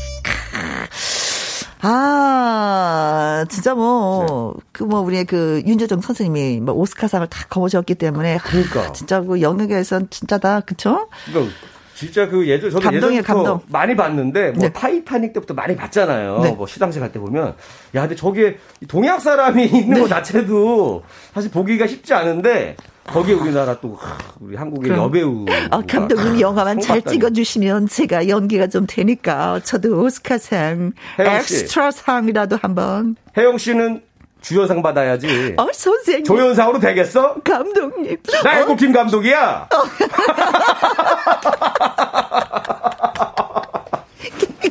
아, 1.88 3.44
진짜 3.48 3.74
뭐, 3.74 4.54
네. 4.56 4.62
그 4.72 4.82
뭐, 4.82 5.00
우리의 5.00 5.24
그 5.24 5.62
윤여정 5.66 6.00
선생님이 6.00 6.60
뭐 6.60 6.74
오스카상을 6.74 7.26
다 7.28 7.46
거머쥐었기 7.48 7.94
때문에. 7.94 8.38
그러니까. 8.38 8.92
진짜 8.92 9.20
그 9.20 9.40
연예계에선 9.40 10.08
진짜 10.10 10.38
다, 10.38 10.60
그쵸? 10.60 11.08
그러니까 11.26 11.54
진짜 11.96 12.28
그 12.28 12.46
예전 12.46 12.70
저도 12.70 12.82
감동이에요, 12.84 13.22
감동. 13.22 13.60
많이 13.68 13.96
봤는데 13.96 14.50
뭐 14.50 14.66
네. 14.66 14.72
타이타닉 14.72 15.32
때부터 15.32 15.54
많이 15.54 15.74
봤잖아요. 15.74 16.40
네. 16.42 16.50
뭐 16.52 16.66
시상식 16.66 17.00
할 17.02 17.10
때 17.10 17.18
보면 17.18 17.54
야 17.94 18.02
근데 18.02 18.14
저게 18.14 18.58
동양 18.86 19.18
사람이 19.18 19.64
있는 19.66 19.94
네. 19.94 20.00
것 20.00 20.08
자체도 20.08 21.02
사실 21.32 21.50
보기가 21.50 21.86
쉽지 21.86 22.12
않은데 22.12 22.76
거기에 23.06 23.34
우리나라 23.34 23.78
또 23.80 23.96
우리 24.40 24.56
한국의 24.56 24.90
그럼, 24.90 25.04
여배우 25.04 25.46
아, 25.70 25.80
감독님 25.88 26.40
영화만 26.40 26.80
잘 26.80 27.00
찍어주시면 27.00 27.86
제가 27.88 28.28
연기가 28.28 28.66
좀 28.66 28.84
되니까 28.86 29.60
저도 29.62 30.00
오스카상 30.02 30.92
엑스트라상이라도 31.18 32.58
한번 32.60 33.16
혜영 33.36 33.58
씨는 33.58 34.02
주연상 34.46 34.80
받아야지. 34.80 35.54
어, 35.58 35.66
선생님. 35.72 36.24
조연상으로 36.24 36.78
되겠어? 36.78 37.34
감독님. 37.42 38.16
나 38.44 38.60
이거 38.60 38.74
어? 38.74 38.76
김 38.76 38.92
감독이야. 38.92 39.68
어. 39.74 39.82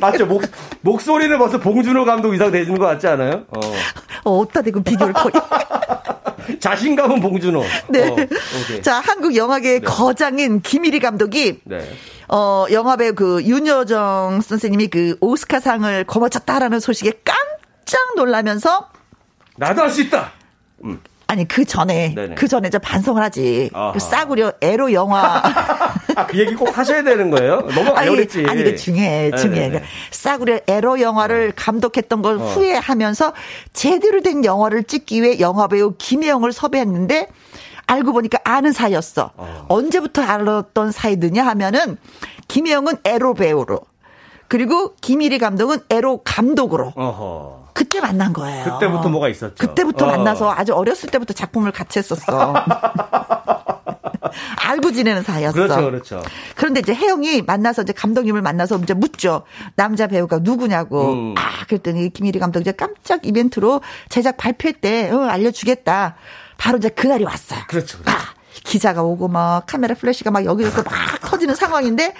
맞죠? 0.00 0.24
목, 0.24 0.42
목소리는 0.80 1.36
벌써 1.38 1.60
봉준호 1.60 2.06
감독 2.06 2.32
이상 2.34 2.50
되는 2.50 2.78
것 2.78 2.86
같지 2.86 3.06
않아요? 3.06 3.44
어. 3.48 3.60
어, 4.24 4.38
어따 4.38 4.62
대고 4.62 4.82
비교를 4.82 5.12
거의. 5.12 5.32
자신감은 6.58 7.20
봉준호. 7.20 7.62
네. 7.88 8.08
어, 8.08 8.16
자, 8.80 9.00
한국 9.00 9.36
영화계의 9.36 9.80
네. 9.80 9.86
거장인 9.86 10.62
김일희 10.62 11.00
감독이 11.00 11.60
네. 11.64 11.86
어, 12.28 12.64
영화배우 12.70 13.12
그 13.14 13.42
윤여정 13.42 14.40
선생님이 14.40 14.86
그 14.88 15.18
오스카상을 15.20 16.04
거머쳤다라는 16.04 16.80
소식에 16.80 17.12
깜짝 17.24 18.14
놀라면서 18.16 18.88
나도 19.56 19.82
할 19.82 19.90
수 19.90 20.02
있다. 20.02 20.32
음. 20.84 21.00
아니 21.28 21.46
그 21.48 21.64
전에 21.64 22.14
네네. 22.14 22.34
그 22.36 22.46
전에 22.46 22.70
저 22.70 22.78
반성을 22.78 23.20
하지. 23.20 23.68
그 23.92 23.98
싸구려 23.98 24.52
에로 24.60 24.92
영화. 24.92 25.42
아, 26.14 26.26
그 26.30 26.38
얘기 26.38 26.54
꼭 26.54 26.76
하셔야 26.78 27.02
되는 27.02 27.30
거예요? 27.30 27.62
너무 27.74 27.90
알려랬지. 27.90 28.40
아니, 28.46 28.60
아니 28.60 28.64
그 28.64 28.76
중에 28.76 29.32
중에 29.36 29.70
그 29.70 29.80
싸구려 30.12 30.60
에로 30.68 31.00
영화를 31.00 31.48
어. 31.48 31.52
감독했던 31.56 32.22
걸 32.22 32.36
어. 32.36 32.38
후회하면서 32.38 33.32
제대로 33.72 34.22
된 34.22 34.44
영화를 34.44 34.84
찍기 34.84 35.20
위해 35.20 35.40
영화배우 35.40 35.94
김혜영을 35.98 36.52
섭외했는데 36.52 37.28
알고 37.88 38.12
보니까 38.12 38.38
아는 38.44 38.70
사이였어. 38.72 39.32
어. 39.36 39.66
언제부터 39.68 40.22
알았던 40.22 40.92
사이더냐 40.92 41.44
하면은 41.44 41.98
김혜영은 42.46 42.98
에로 43.04 43.34
배우로 43.34 43.80
그리고 44.46 44.94
김일희 45.00 45.38
감독은 45.38 45.78
에로 45.90 46.20
감독으로. 46.22 46.92
어허. 46.94 47.55
그때 47.76 48.00
만난 48.00 48.32
거예요. 48.32 48.64
그때부터 48.64 49.10
뭐가 49.10 49.28
있었죠. 49.28 49.54
그때부터 49.58 50.06
어. 50.06 50.08
만나서 50.08 50.50
아주 50.50 50.72
어렸을 50.72 51.10
때부터 51.10 51.34
작품을 51.34 51.72
같이 51.72 51.98
했었어. 51.98 52.54
알고 54.66 54.92
지내는 54.92 55.22
사이였어. 55.22 55.52
그렇죠, 55.52 55.84
그렇죠. 55.84 56.22
그런데 56.56 56.80
이제 56.80 56.94
혜영이 56.94 57.42
만나서 57.42 57.82
이제 57.82 57.92
감독님을 57.92 58.40
만나서 58.40 58.78
이제 58.78 58.94
묻죠. 58.94 59.42
남자 59.74 60.06
배우가 60.06 60.38
누구냐고. 60.38 61.12
음. 61.12 61.34
아, 61.36 61.66
그랬더니 61.66 62.10
김일희 62.10 62.38
감독 62.38 62.60
이제 62.60 62.72
깜짝 62.72 63.26
이벤트로 63.26 63.82
제작 64.08 64.38
발표 64.38 64.72
때 64.72 65.10
어, 65.10 65.24
알려주겠다. 65.24 66.16
바로 66.56 66.78
이제 66.78 66.88
그날이 66.88 67.24
왔어요. 67.24 67.60
그렇죠. 67.68 67.98
그렇죠. 67.98 68.18
아, 68.18 68.32
기자가 68.64 69.02
오고 69.02 69.28
막 69.28 69.66
카메라 69.66 69.94
플래시가 69.94 70.30
막 70.30 70.46
여기저기서 70.46 70.82
막 70.82 71.20
터지는 71.20 71.54
상황인데 71.54 72.14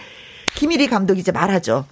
김일희 0.54 0.88
감독이 0.88 1.20
이제 1.20 1.32
말하죠. 1.32 1.86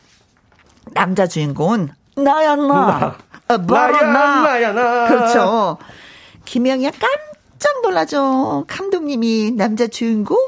남자 0.93 1.27
주인공은 1.27 1.91
나야 2.17 2.57
나. 2.57 3.17
아, 3.49 3.59
바로 3.59 3.93
나야, 3.97 4.12
나. 4.12 4.43
나야 4.43 4.73
나. 4.73 5.09
그렇죠. 5.09 5.79
김영이가 6.45 6.91
깜짝 6.91 7.83
놀라죠. 7.83 8.65
감독님이 8.69 9.53
남자 9.53 9.87
주인공 9.87 10.39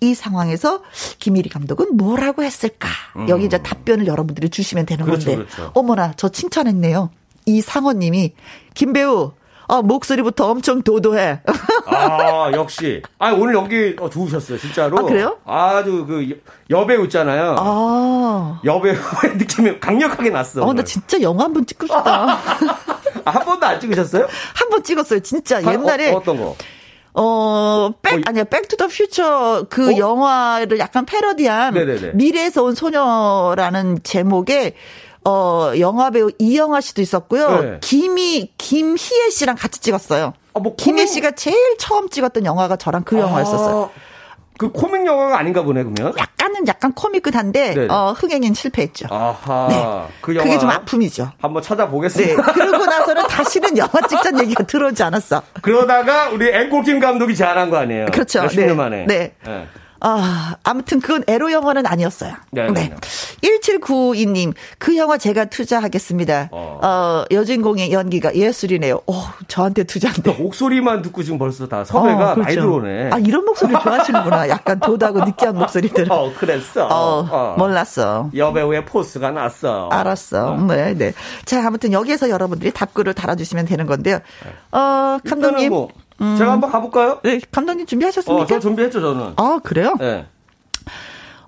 이 0.00 0.14
상황에서 0.14 0.82
김일희 1.18 1.48
감독은 1.48 1.96
뭐라고 1.96 2.42
했을까? 2.42 2.88
음. 3.16 3.28
여기 3.28 3.46
이제 3.46 3.58
답변을 3.62 4.06
여러분들이 4.06 4.50
주시면 4.50 4.86
되는 4.86 5.04
그렇죠, 5.04 5.30
건데. 5.30 5.44
그렇죠. 5.46 5.70
어머나, 5.74 6.12
저 6.16 6.28
칭찬했네요. 6.28 7.10
이 7.46 7.60
상원님이 7.60 8.34
김배우 8.74 9.32
아, 9.66 9.82
목소리부터 9.82 10.50
엄청 10.50 10.82
도도해. 10.82 11.40
아, 11.86 12.50
역시. 12.52 13.02
아, 13.18 13.32
오늘 13.32 13.54
연기 13.54 13.96
어, 13.98 14.08
좋으셨어요, 14.10 14.58
진짜로. 14.58 14.98
아, 14.98 15.02
그래요? 15.02 15.38
아주 15.46 16.04
그 16.06 16.40
여배우 16.70 17.04
있잖아요. 17.04 17.56
아. 17.58 18.60
여배우의 18.64 19.36
느낌이 19.38 19.80
강력하게 19.80 20.30
났어. 20.30 20.62
어, 20.64 20.72
나 20.72 20.82
진짜 20.82 21.20
영화 21.22 21.44
한 21.44 21.52
번 21.52 21.64
찍고 21.66 21.86
싶다. 21.86 22.38
아, 23.24 23.30
한 23.30 23.44
번도 23.44 23.66
안 23.66 23.80
찍으셨어요? 23.80 24.26
한 24.54 24.68
번 24.70 24.82
찍었어요, 24.82 25.20
진짜. 25.20 25.58
아, 25.64 25.72
옛날에. 25.72 26.12
어, 26.12 26.22
떤 26.22 26.36
거? 26.38 26.56
어, 27.16 27.90
Back, 28.02 28.18
어, 28.18 28.22
아니야, 28.26 28.42
Back 28.44 28.65
to 28.65 28.76
the 28.76 28.88
Future 28.88 29.66
그 29.70 29.94
어? 29.94 29.96
영화를 29.96 30.78
약간 30.80 31.06
패러디한 31.06 31.72
네네네. 31.72 32.10
미래에서 32.14 32.64
온 32.64 32.74
소녀라는 32.74 34.00
제목의 34.02 34.74
어, 35.24 35.72
영화 35.78 36.10
배우 36.10 36.30
이영아 36.38 36.80
씨도 36.80 37.02
있었고요. 37.02 37.60
네. 37.62 37.78
김희, 37.80 38.52
김희애 38.58 39.30
씨랑 39.30 39.56
같이 39.56 39.80
찍었어요. 39.80 40.34
아, 40.54 40.60
뭐 40.60 40.76
김희애 40.76 41.06
씨가 41.06 41.32
제일 41.32 41.76
처음 41.78 42.08
찍었던 42.08 42.44
영화가 42.44 42.76
저랑 42.76 43.04
그 43.04 43.16
아, 43.16 43.20
영화였었어요. 43.20 43.90
그 44.56 44.70
코믹 44.70 45.04
영화가 45.04 45.36
아닌가 45.36 45.62
보네, 45.64 45.82
그러면? 45.82 46.14
약간은 46.16 46.68
약간 46.68 46.92
코믹한데, 46.92 47.74
네 47.74 47.88
어, 47.90 48.12
흥행엔 48.16 48.54
실패했죠. 48.54 49.08
아하. 49.10 49.66
네. 49.68 50.14
그 50.20 50.36
영화. 50.36 50.44
그게 50.44 50.58
좀 50.60 50.70
아픔이죠. 50.70 51.32
한번 51.40 51.60
찾아보겠습니다. 51.60 52.40
네. 52.40 52.52
그러고 52.52 52.86
나서는 52.86 53.26
다시는 53.26 53.76
영화 53.78 54.06
찍자는 54.08 54.44
얘기가 54.44 54.62
들어오지 54.64 55.02
않았어. 55.02 55.42
그러다가 55.60 56.28
우리 56.28 56.54
앵콜킴 56.54 57.00
감독이 57.00 57.34
제안한 57.34 57.70
거 57.70 57.78
아니에요? 57.78 58.06
그렇죠. 58.12 58.42
몇십 58.42 58.60
네. 58.60 58.66
년 58.66 58.76
만에. 58.76 59.06
네. 59.06 59.34
네. 59.44 59.66
아, 60.06 60.56
아무튼 60.64 61.00
그건 61.00 61.24
에로 61.26 61.50
영화는 61.50 61.86
아니었어요. 61.86 62.34
네. 62.50 62.70
네. 62.70 62.94
1792님, 63.42 64.52
그 64.76 64.98
영화 64.98 65.16
제가 65.16 65.46
투자하겠습니다. 65.46 66.50
어, 66.52 66.78
어 66.82 67.24
여주인공의 67.30 67.90
연기가 67.90 68.34
예술이네요. 68.34 69.00
어, 69.06 69.24
저한테 69.48 69.84
투자인데. 69.84 70.32
목소리만 70.32 71.00
듣고 71.00 71.22
지금 71.22 71.38
벌써 71.38 71.66
다 71.68 71.84
섭외가 71.84 72.32
어, 72.32 72.34
그렇죠. 72.34 72.40
많이 72.42 72.54
들어오네. 72.54 73.10
아, 73.12 73.18
이런 73.18 73.46
목소리 73.46 73.72
좋아하시는구나. 73.72 74.50
약간 74.50 74.78
도다고 74.78 75.24
느끼한 75.24 75.56
목소리들. 75.56 76.12
어, 76.12 76.30
그랬어. 76.36 76.86
어, 76.86 77.26
어. 77.30 77.54
몰랐어. 77.56 78.30
여배우의 78.34 78.84
포스가 78.84 79.30
났어. 79.30 79.88
알았어. 79.88 80.52
어. 80.52 80.56
네, 80.64 80.92
네. 80.92 81.14
자, 81.46 81.66
아무튼 81.66 81.94
여기에서 81.94 82.28
여러분들이 82.28 82.72
답글을 82.72 83.14
달아주시면 83.14 83.64
되는 83.64 83.86
건데요. 83.86 84.18
어, 84.70 85.18
감독님. 85.26 85.70
뭐 85.70 85.88
음. 86.20 86.36
제가 86.38 86.52
한번 86.52 86.70
가볼까요? 86.70 87.20
네, 87.22 87.40
감독님 87.50 87.86
준비하셨습니까? 87.86 88.44
어, 88.44 88.46
저 88.46 88.60
준비했죠, 88.60 89.00
저는. 89.00 89.34
아, 89.36 89.58
그래요? 89.62 89.94
네. 89.98 90.26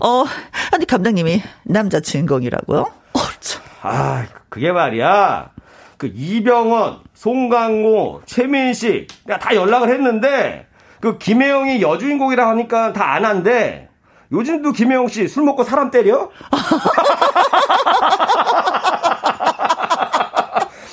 어, 0.01 0.25
아니, 0.73 0.87
감독님이 0.87 1.43
남자 1.64 2.01
주인공이라고요? 2.01 2.81
어, 2.81 3.19
참. 3.41 3.62
아, 3.83 4.25
그게 4.49 4.73
말이야. 4.73 5.51
그 5.97 6.11
이병헌, 6.14 6.99
송강호, 7.14 8.23
최민식, 8.27 9.07
내가 9.25 9.39
다 9.39 9.55
연락을 9.55 9.89
했는데, 9.89 10.67
그 11.01 11.17
김혜영이 11.19 11.81
여주인공이라 11.81 12.49
하니까 12.49 12.93
다 12.93 13.14
안 13.14 13.25
한대. 13.25 13.89
요즘도 14.33 14.73
김혜영 14.73 15.07
씨 15.09 15.29
술 15.29 15.45
먹고 15.45 15.62
사람 15.62 15.91
때려? 15.93 16.31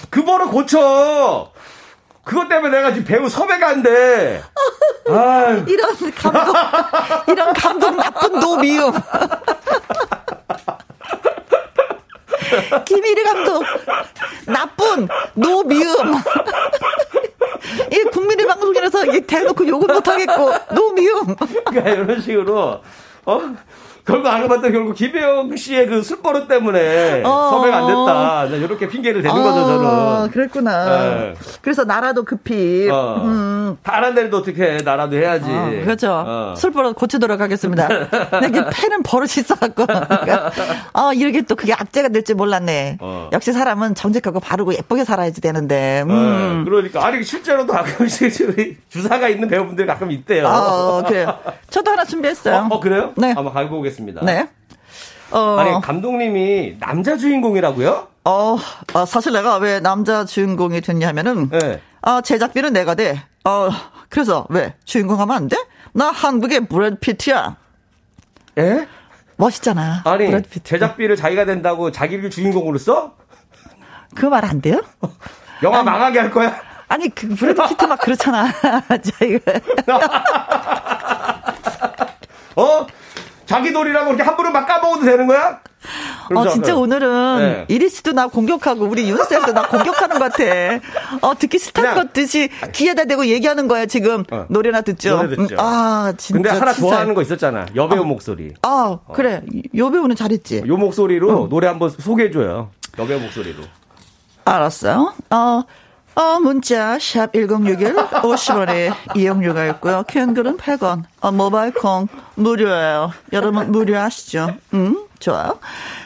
그 0.09 0.24
버릇 0.24 0.51
고쳐! 0.51 1.51
그것 2.24 2.47
때문에 2.47 2.78
내가 2.78 2.91
지금 2.93 3.05
배우 3.05 3.30
섭외가 3.30 3.69
안 3.69 3.84
돼. 3.84 4.41
아 5.09 5.63
이런 5.67 5.95
감동, 6.15 6.53
이런 7.28 7.53
감동 7.53 7.97
나쁜 7.97 8.39
노미움. 8.39 8.93
김일희 12.86 13.24
감독, 13.24 13.63
나쁜 14.45 15.07
노미움. 15.34 16.13
이 17.91 18.03
국민의 18.11 18.47
방송이라서 18.47 19.03
대놓고 19.28 19.67
욕은 19.67 19.88
못하겠고, 19.93 20.53
노미움. 20.74 21.36
그러니까 21.36 21.89
이런 21.89 22.21
식으로, 22.21 22.82
어? 23.26 23.41
결국 24.05 24.27
알고 24.27 24.49
봤더니 24.49 24.73
결국 24.73 24.95
김혜영 24.95 25.55
씨의 25.55 25.87
그 25.87 26.01
술버릇 26.03 26.49
때문에 26.49 27.21
어. 27.23 27.49
섭외가 27.51 27.77
안 27.77 27.87
됐다. 27.87 28.45
이렇게 28.57 28.87
핑계를 28.89 29.21
대는 29.21 29.39
어. 29.39 29.43
거죠, 29.43 29.65
저는. 29.65 30.31
그랬구나. 30.31 30.85
네. 31.15 31.33
그래서 31.61 31.85
나라도 31.85 32.23
급히. 32.23 32.89
어. 32.91 33.21
음. 33.23 33.77
다른 33.81 34.13
데도 34.13 34.37
어떻게 34.37 34.77
나라도 34.83 35.15
해야지. 35.15 35.49
어, 35.49 35.69
그렇죠. 35.85 36.23
어. 36.27 36.53
술버릇 36.57 36.95
고치도록 36.97 37.39
하겠습니다. 37.39 37.87
이게 38.45 38.61
폐는 38.73 39.03
버릇이 39.03 39.31
있어갖고. 39.37 39.85
그러니까, 39.85 40.51
어, 40.91 41.13
이렇게 41.13 41.41
또 41.43 41.55
그게 41.55 41.71
악재가 41.73 42.09
될지 42.09 42.33
몰랐네. 42.33 42.97
어. 42.99 43.29
역시 43.31 43.53
사람은 43.53 43.95
정직하고 43.95 44.41
바르고 44.41 44.73
예쁘게 44.73 45.05
살아야지 45.05 45.39
되는데. 45.39 46.03
음. 46.09 46.65
그러니까. 46.65 47.05
아니, 47.05 47.23
실제로도 47.23 47.71
가끔씩 47.71 48.33
주사가 48.89 49.29
있는 49.29 49.47
배우분들 49.47 49.85
가끔 49.85 50.11
있대요. 50.11 50.45
어, 50.45 51.03
그래요. 51.07 51.39
저도 51.69 51.91
하나 51.91 52.03
준비했어요. 52.03 52.67
어, 52.69 52.79
그래요? 52.81 53.13
네. 53.15 53.31
한번 53.31 53.53
가고 53.53 53.77
오겠습니다. 53.79 53.92
알겠습니다. 53.93 54.25
네. 54.25 54.49
어, 55.31 55.55
아니 55.59 55.81
감독님이 55.81 56.77
남자 56.79 57.17
주인공이라고요? 57.17 58.07
어, 58.25 58.57
어, 58.93 59.05
사실 59.05 59.33
내가 59.33 59.57
왜 59.57 59.79
남자 59.79 60.25
주인공이 60.25 60.81
됐냐 60.81 61.07
하면은 61.09 61.49
네. 61.49 61.81
아 62.01 62.21
제작비는 62.21 62.73
내가 62.73 62.95
대. 62.95 63.21
어 63.45 63.69
그래서 64.09 64.45
왜 64.49 64.75
주인공 64.85 65.19
하면 65.21 65.35
안 65.35 65.47
돼? 65.47 65.57
나 65.93 66.09
한국의 66.11 66.67
브래드 66.67 66.97
피트야. 66.99 67.55
예? 68.59 68.87
멋있잖아. 69.37 70.01
아니 70.05 70.27
브래드 70.27 70.49
피트. 70.49 70.63
제작비를 70.69 71.15
자기가 71.15 71.45
댄다고 71.45 71.91
자기를 71.91 72.29
주인공으로 72.29 72.77
써? 72.77 73.15
그 74.15 74.27
말 74.27 74.45
안 74.45 74.61
돼요? 74.61 74.79
영화 75.63 75.79
아니, 75.79 75.85
망하게 75.85 76.19
할 76.19 76.29
거야? 76.31 76.55
아니 76.87 77.09
그 77.09 77.27
브래드 77.29 77.59
피트 77.67 77.85
막 77.85 77.99
그렇잖아. 77.99 78.51
자기가. 79.01 79.51
어? 82.55 82.85
자기 83.53 83.71
돌이라고 83.71 84.07
이렇게 84.09 84.23
함부로 84.23 84.49
막 84.51 84.65
까먹어도 84.65 85.05
되는 85.05 85.27
거야? 85.27 85.59
어, 86.33 86.47
진짜 86.49 86.75
오늘은 86.75 87.38
네. 87.39 87.65
이리 87.67 87.88
씨도 87.88 88.13
나 88.13 88.25
공격하고 88.25 88.85
우리 88.85 89.07
윤쌤도 89.07 89.51
나 89.53 89.67
공격하는 89.67 90.17
것 90.17 90.31
같아. 90.31 90.43
어, 91.21 91.38
듣기 91.38 91.59
싫다는 91.59 91.93
것 91.93 92.13
듯이 92.13 92.49
귀에다 92.71 93.05
대고 93.05 93.27
얘기하는 93.27 93.67
거야, 93.67 93.85
지금. 93.85 94.23
어. 94.31 94.45
노래나 94.49 94.81
듣죠. 94.81 95.17
노래 95.17 95.35
듣죠. 95.35 95.53
음, 95.53 95.59
아, 95.59 96.13
진짜. 96.17 96.34
근데 96.34 96.49
하나 96.49 96.73
진짜. 96.73 96.89
좋아하는 96.89 97.13
거 97.13 97.21
있었잖아. 97.21 97.67
여배우 97.75 98.01
아, 98.01 98.05
목소리. 98.05 98.53
아, 98.63 98.97
그래. 99.13 99.43
여배우는 99.75 100.15
잘했지. 100.15 100.63
요 100.65 100.77
목소리로 100.77 101.43
어. 101.43 101.47
노래 101.49 101.67
한번 101.67 101.89
소개해줘요. 101.91 102.71
여배우 102.97 103.19
목소리로. 103.19 103.61
알았어요. 104.45 105.13
어, 105.30 105.61
어, 106.15 106.40
문자, 106.40 106.99
샵 106.99 107.34
1061, 107.34 107.95
50원에 107.95 108.94
이용료가 109.15 109.65
있고요. 109.68 110.03
캔글은 110.07 110.57
100원, 110.57 111.03
어, 111.22 111.31
모바일 111.31 111.73
콩, 111.73 112.07
무료예요. 112.35 113.11
여러분, 113.31 113.72
무료하시죠? 113.72 114.56
음, 114.73 115.07
좋아요. 115.19 115.60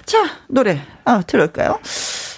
자, 0.05 0.23
노래, 0.47 0.81
아, 1.03 1.21
들을까요? 1.21 1.79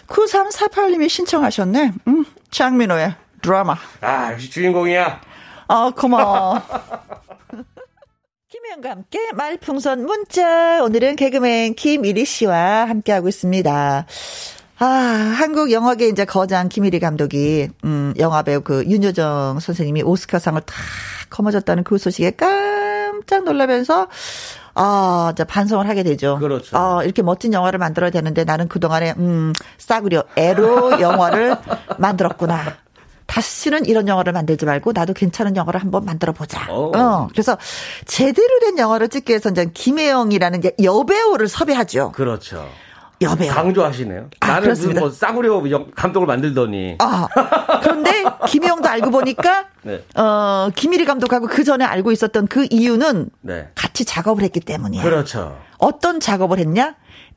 9348님이 0.07 1.09
신청하셨네. 1.09 1.93
음, 2.07 2.25
장민호의 2.49 3.13
드라마. 3.41 3.75
아, 4.01 4.33
역시 4.33 4.49
주인공이야. 4.49 5.21
아, 5.67 5.91
고마워. 5.95 6.61
김혜영과 8.49 8.89
함께 8.89 9.31
말풍선 9.33 10.05
문자. 10.07 10.83
오늘은 10.83 11.15
개그맨 11.17 11.75
김일희 11.75 12.25
씨와 12.25 12.89
함께하고 12.89 13.27
있습니다. 13.29 14.07
아, 14.81 14.85
한국 14.85 15.71
영화계 15.71 16.07
이제 16.07 16.23
거장 16.23 16.69
김일희 16.69 16.99
감독이, 16.99 17.67
음, 17.83 18.13
영화배우 18.17 18.61
그 18.61 18.85
윤여정 18.85 19.59
선생님이 19.59 20.03
오스카상을 20.03 20.61
탁 20.61 20.75
거머졌다는 21.29 21.83
그 21.83 21.97
소식에 21.97 22.31
깜짝 22.31 23.43
놀라면서, 23.43 24.07
아, 24.75 25.31
이제 25.33 25.43
반성을 25.43 25.87
하게 25.87 26.03
되죠. 26.03 26.39
그렇죠. 26.39 26.77
아, 26.77 27.03
이렇게 27.03 27.21
멋진 27.21 27.51
영화를 27.51 27.77
만들어야 27.77 28.09
되는데 28.09 28.45
나는 28.45 28.69
그동안에, 28.69 29.15
음, 29.17 29.51
싸구려, 29.77 30.23
에로 30.37 31.01
영화를 31.01 31.57
만들었구나. 31.97 32.77
다시는 33.25 33.85
이런 33.85 34.07
영화를 34.07 34.33
만들지 34.33 34.65
말고 34.65 34.91
나도 34.93 35.13
괜찮은 35.13 35.55
영화를 35.55 35.81
한번 35.81 36.03
만들어 36.03 36.33
보자. 36.33 36.65
어. 36.69 37.27
그래서 37.31 37.57
제대로 38.05 38.59
된 38.59 38.79
영화를 38.79 39.09
찍기 39.09 39.31
위해서 39.31 39.49
이제 39.49 39.69
김혜영이라는 39.71 40.63
여배우를 40.81 41.47
섭외하죠. 41.47 42.11
그렇죠. 42.13 42.67
여배우. 43.21 43.51
강조하시네요. 43.51 44.29
아, 44.39 44.47
나는 44.47 44.61
그렇습니다. 44.63 45.01
뭐 45.01 45.09
싸구려 45.09 45.61
감독을 45.95 46.25
만들더니. 46.27 46.95
아, 46.99 47.27
그런데 47.81 48.23
김혜영도 48.47 48.87
알고 48.87 49.11
보니까 49.11 49.65
네. 49.83 50.03
어, 50.15 50.69
김일희 50.75 51.05
감독하고 51.05 51.47
그 51.47 51.63
전에 51.63 51.83
알고 51.83 52.11
있었던 52.11 52.47
그 52.47 52.65
이유는 52.69 53.29
네. 53.41 53.69
같이 53.75 54.05
작업을 54.05 54.43
했기 54.43 54.59
때문이야. 54.59 55.03
그렇죠. 55.03 55.57
어떤 55.77 56.19
작업을 56.19 56.59
했냐? 56.59 56.95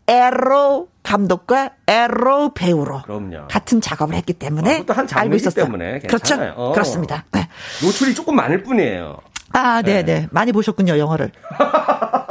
에로 0.08 0.88
감독과 1.02 1.70
에로 1.86 2.52
배우로 2.54 3.02
그럼요. 3.02 3.46
같은 3.48 3.80
작업을 3.80 4.14
했기 4.16 4.32
때문에 4.32 4.84
어, 4.88 4.94
알고 5.14 5.36
있었어요. 5.36 5.64
때문에 5.64 6.00
그렇죠. 6.00 6.36
어. 6.56 6.72
그렇습니다. 6.72 7.24
네. 7.32 7.48
노출이 7.82 8.14
조금 8.14 8.34
많을 8.36 8.62
뿐이에요. 8.62 9.18
아, 9.52 9.82
네, 9.82 10.02
네. 10.02 10.20
네. 10.20 10.28
많이 10.30 10.50
보셨군요, 10.52 10.98
영화를. 10.98 11.30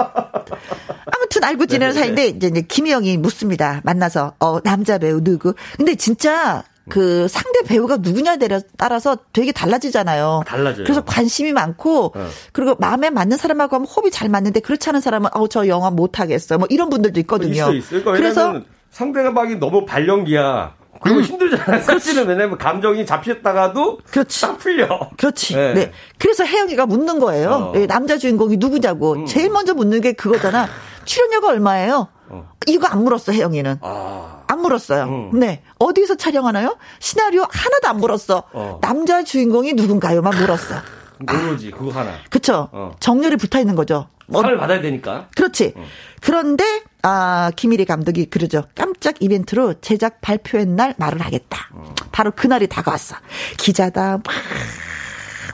아무튼 1.41 1.43
알고 1.43 1.65
지내는 1.65 1.93
네, 1.93 1.93
네, 1.93 1.99
사이인데 1.99 2.27
이제, 2.27 2.47
이제 2.47 2.61
김희영이 2.61 3.17
묻습니다. 3.17 3.81
만나서 3.83 4.33
어 4.39 4.59
남자 4.61 4.97
배우 4.97 5.21
누구? 5.23 5.53
근데 5.77 5.95
진짜 5.95 6.63
그 6.89 7.27
상대 7.27 7.61
배우가 7.65 7.97
누구냐에 7.97 8.37
따라서 8.77 9.17
되게 9.33 9.51
달라지잖아요. 9.51 10.43
달라져요. 10.45 10.83
그래서 10.83 11.03
관심이 11.03 11.53
많고 11.53 12.13
어. 12.15 12.27
그리고 12.53 12.75
마음에 12.79 13.09
맞는 13.09 13.37
사람하고 13.37 13.75
하면 13.75 13.87
호흡이 13.87 14.11
잘 14.11 14.29
맞는데 14.29 14.61
그렇지 14.61 14.89
않은 14.89 15.01
사람은 15.01 15.29
어저 15.33 15.67
영화 15.67 15.89
못 15.89 16.19
하겠어. 16.19 16.57
뭐 16.57 16.67
이런 16.69 16.89
분들도 16.89 17.19
있거든요. 17.21 17.51
있어 17.53 17.73
있어. 17.73 17.89
그러니까 17.89 18.11
그래서 18.13 18.61
상대방이 18.91 19.55
너무 19.55 19.85
발령기야. 19.85 20.75
그리고 21.03 21.19
음. 21.19 21.23
힘들잖아요. 21.23 21.81
사실은 21.81 22.27
왜냐면 22.27 22.59
감정이 22.59 23.07
잡혔다가도 23.07 24.01
그렇지. 24.11 24.41
딱 24.41 24.59
풀려. 24.59 25.09
그렇지. 25.17 25.55
네. 25.55 25.73
네. 25.73 25.91
그래서 26.19 26.45
혜영이가 26.45 26.85
묻는 26.85 27.19
거예요. 27.19 27.49
어. 27.49 27.71
네, 27.73 27.87
남자 27.87 28.19
주인공이 28.19 28.57
누구냐고. 28.57 29.13
음. 29.13 29.25
제일 29.25 29.49
먼저 29.49 29.73
묻는 29.73 30.01
게 30.01 30.13
그거잖아. 30.13 30.67
출연료가 31.05 31.47
얼마예요? 31.49 32.07
어. 32.29 32.51
이거 32.67 32.87
안 32.87 33.03
물었어, 33.03 33.31
혜영이는. 33.31 33.79
아. 33.81 34.43
안 34.47 34.61
물었어요. 34.61 35.03
음. 35.03 35.39
네. 35.39 35.63
어디서 35.79 36.15
촬영하나요? 36.15 36.77
시나리오 36.99 37.41
하나도 37.49 37.87
안 37.87 37.97
물었어. 37.97 38.43
어. 38.53 38.79
남자 38.81 39.23
주인공이 39.23 39.73
누군가요만 39.73 40.37
물었어. 40.37 40.75
모르지, 41.19 41.71
그거 41.71 41.91
하나. 41.91 42.13
그쵸. 42.29 42.69
어. 42.71 42.95
정렬이 42.99 43.35
붙어 43.37 43.59
있는 43.59 43.75
거죠. 43.75 44.07
상을 44.31 44.57
받아야 44.57 44.81
되니까. 44.81 45.27
그렇지. 45.35 45.73
어. 45.75 45.83
그런데, 46.21 46.83
아, 47.03 47.51
김일희 47.55 47.85
감독이 47.85 48.25
그러죠. 48.29 48.63
깜짝 48.75 49.15
이벤트로 49.21 49.81
제작 49.81 50.21
발표의 50.21 50.67
날 50.67 50.95
말을 50.97 51.19
하겠다. 51.21 51.67
어. 51.73 51.93
바로 52.11 52.31
그날이 52.31 52.67
다가왔어. 52.67 53.17
기자다, 53.57 54.17
막 54.17 54.23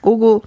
오고 0.07 0.43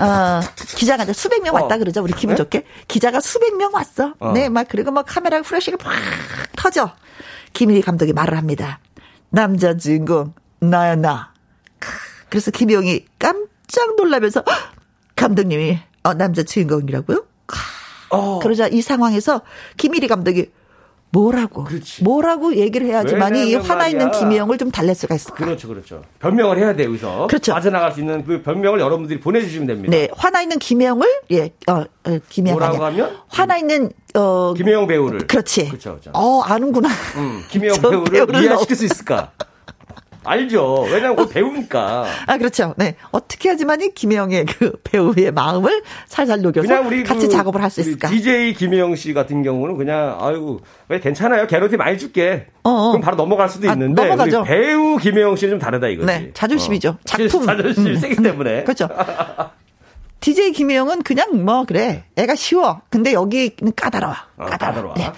어 0.00 0.40
기자가 0.76 1.04
이제 1.04 1.12
수백 1.12 1.42
명 1.42 1.54
왔다 1.54 1.74
어. 1.74 1.78
그러죠. 1.78 2.02
우리 2.02 2.12
기분 2.12 2.34
네? 2.34 2.36
좋게 2.36 2.64
기자가 2.86 3.20
수백 3.20 3.56
명 3.56 3.72
왔어. 3.72 4.14
어. 4.18 4.32
네, 4.32 4.48
막 4.48 4.66
그리고 4.68 4.90
막 4.90 5.04
카메라 5.08 5.40
프레시가 5.42 5.76
팍 5.78 5.92
터져. 6.56 6.92
김일희 7.54 7.80
감독이 7.82 8.12
말을 8.12 8.36
합니다. 8.36 8.80
남자 9.30 9.76
주인공 9.76 10.34
나야 10.60 10.96
나. 10.96 11.32
그래서 12.28 12.50
김영이 12.50 13.06
깜짝 13.18 13.96
놀라면서 13.96 14.44
감독님이 15.16 15.78
어 16.02 16.14
남자 16.14 16.42
주인공이라고요? 16.42 17.24
어. 18.10 18.38
그러자 18.40 18.68
이 18.68 18.80
상황에서 18.82 19.42
김일희 19.76 20.08
감독이 20.08 20.50
뭐라고 21.10 21.64
그렇지. 21.64 22.04
뭐라고 22.04 22.54
얘기를 22.54 22.86
해야지만이 22.86 23.54
화나 23.54 23.74
말이야. 23.84 23.88
있는 23.88 24.10
김혜영을 24.10 24.58
좀 24.58 24.70
달랠 24.70 24.94
수가 24.94 25.14
있을까? 25.14 25.44
그렇죠, 25.44 25.68
그렇죠. 25.68 26.02
변명을 26.18 26.58
해야 26.58 26.74
돼 26.74 26.84
여기서. 26.84 27.26
그렇죠. 27.28 27.52
빠져나갈 27.52 27.92
수 27.92 28.00
있는 28.00 28.24
그 28.24 28.42
변명을 28.42 28.80
여러분들이 28.80 29.20
보내주시면 29.20 29.66
됩니다. 29.66 29.90
네, 29.90 30.08
화나 30.14 30.42
있는 30.42 30.58
김혜영을 30.58 31.06
예, 31.30 31.50
어, 31.66 31.84
어 32.04 32.18
김혜영 32.28 32.58
뭐라고 32.58 32.84
아니야. 32.84 33.04
하면 33.04 33.16
화나 33.28 33.56
있는 33.56 33.90
어 34.14 34.52
김혜영 34.54 34.86
배우를. 34.86 35.26
그렇지. 35.26 35.68
그렇죠, 35.68 35.92
그렇죠. 35.92 36.10
어 36.14 36.42
아는구나. 36.42 36.88
음, 37.16 37.42
김혜영 37.48 37.76
배우를 38.10 38.42
이해시킬 38.44 38.76
수 38.76 38.84
있을까? 38.84 39.32
알죠. 40.28 40.86
왜냐면 40.90 41.16
그 41.16 41.28
배우니까. 41.28 42.06
아, 42.26 42.38
그렇죠. 42.38 42.74
네. 42.76 42.94
어떻게 43.10 43.48
하지만 43.48 43.80
이 43.80 43.90
김혜영의 43.94 44.44
그 44.46 44.72
배우의 44.84 45.32
마음을 45.32 45.82
살살 46.06 46.40
녹여서 46.42 46.66
그냥 46.68 46.86
우리 46.86 47.02
같이 47.02 47.26
그 47.26 47.32
작업을 47.32 47.62
할 47.62 47.70
수 47.70 47.80
있을까? 47.80 48.08
DJ 48.08 48.54
김혜영 48.54 48.96
씨 48.96 49.12
같은 49.12 49.42
경우는 49.42 49.76
그냥 49.76 50.16
아이고 50.20 50.60
왜 50.88 51.00
괜찮아요. 51.00 51.46
개런티 51.46 51.76
많이 51.76 51.98
줄게. 51.98 52.46
어어. 52.62 52.88
그럼 52.92 53.00
바로 53.02 53.16
넘어갈 53.16 53.48
수도 53.48 53.68
아, 53.68 53.72
있는데 53.74 54.02
아, 54.02 54.04
넘어가죠. 54.06 54.42
배우 54.44 54.96
김혜영 54.98 55.36
씨는 55.36 55.52
좀 55.52 55.58
다르다 55.58 55.88
이거지. 55.88 56.06
네. 56.06 56.30
자존심이죠. 56.34 56.88
어. 56.90 56.98
작품 57.04 57.44
자존심 57.46 57.86
음. 57.86 57.96
세기 57.96 58.16
때문에. 58.22 58.64
그렇죠. 58.64 58.88
DJ 60.20 60.52
김혜영은 60.52 61.02
그냥 61.02 61.44
뭐 61.44 61.64
그래 61.64 62.04
애가 62.16 62.34
쉬워. 62.34 62.80
근데 62.90 63.12
여기는 63.12 63.72
까다로워. 63.76 64.14
아, 64.38 64.44
까다로워. 64.46 64.94
네. 64.96 65.12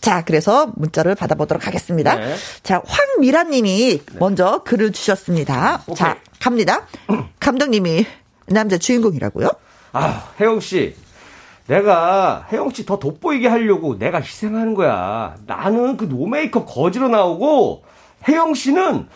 자 0.00 0.22
그래서 0.24 0.70
문자를 0.76 1.14
받아보도록 1.14 1.66
하겠습니다. 1.66 2.14
네. 2.16 2.36
자 2.62 2.82
황미라님이 2.86 3.98
네. 4.04 4.18
먼저 4.18 4.62
글을 4.64 4.92
주셨습니다. 4.92 5.82
오케이. 5.86 5.96
자 5.96 6.18
갑니다. 6.38 6.86
감독님이 7.40 8.04
남자 8.46 8.76
주인공이라고요? 8.76 9.48
아 9.92 10.28
혜영 10.38 10.60
씨. 10.60 10.94
내가 11.66 12.46
혜영 12.52 12.70
씨 12.70 12.84
더 12.84 12.98
돋보이게 12.98 13.48
하려고 13.48 13.96
내가 13.98 14.20
희생하는 14.20 14.74
거야. 14.74 15.36
나는 15.46 15.96
그 15.96 16.04
노메이크업 16.04 16.66
거지로 16.66 17.08
나오고 17.08 17.84
혜영 18.28 18.54
씨는 18.54 19.08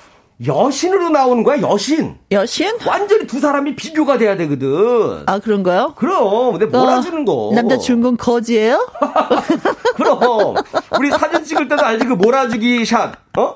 여신으로 0.44 1.08
나오는 1.08 1.42
거야, 1.42 1.60
여신. 1.62 2.18
여신? 2.30 2.76
완전히 2.86 3.26
두 3.26 3.40
사람이 3.40 3.74
비교가 3.74 4.18
돼야 4.18 4.36
되거든. 4.36 5.22
아, 5.24 5.38
그런가요? 5.38 5.94
그럼, 5.96 6.58
내 6.58 6.66
몰아주는 6.66 7.24
거. 7.24 7.52
남자 7.54 7.78
주인공 7.78 8.16
거지예요? 8.18 8.86
그럼. 9.96 10.54
우리 10.98 11.10
사진 11.10 11.42
찍을 11.42 11.68
때도 11.68 11.82
알지, 11.82 12.04
그 12.04 12.12
몰아주기 12.12 12.84
샷. 12.84 13.14
어? 13.38 13.54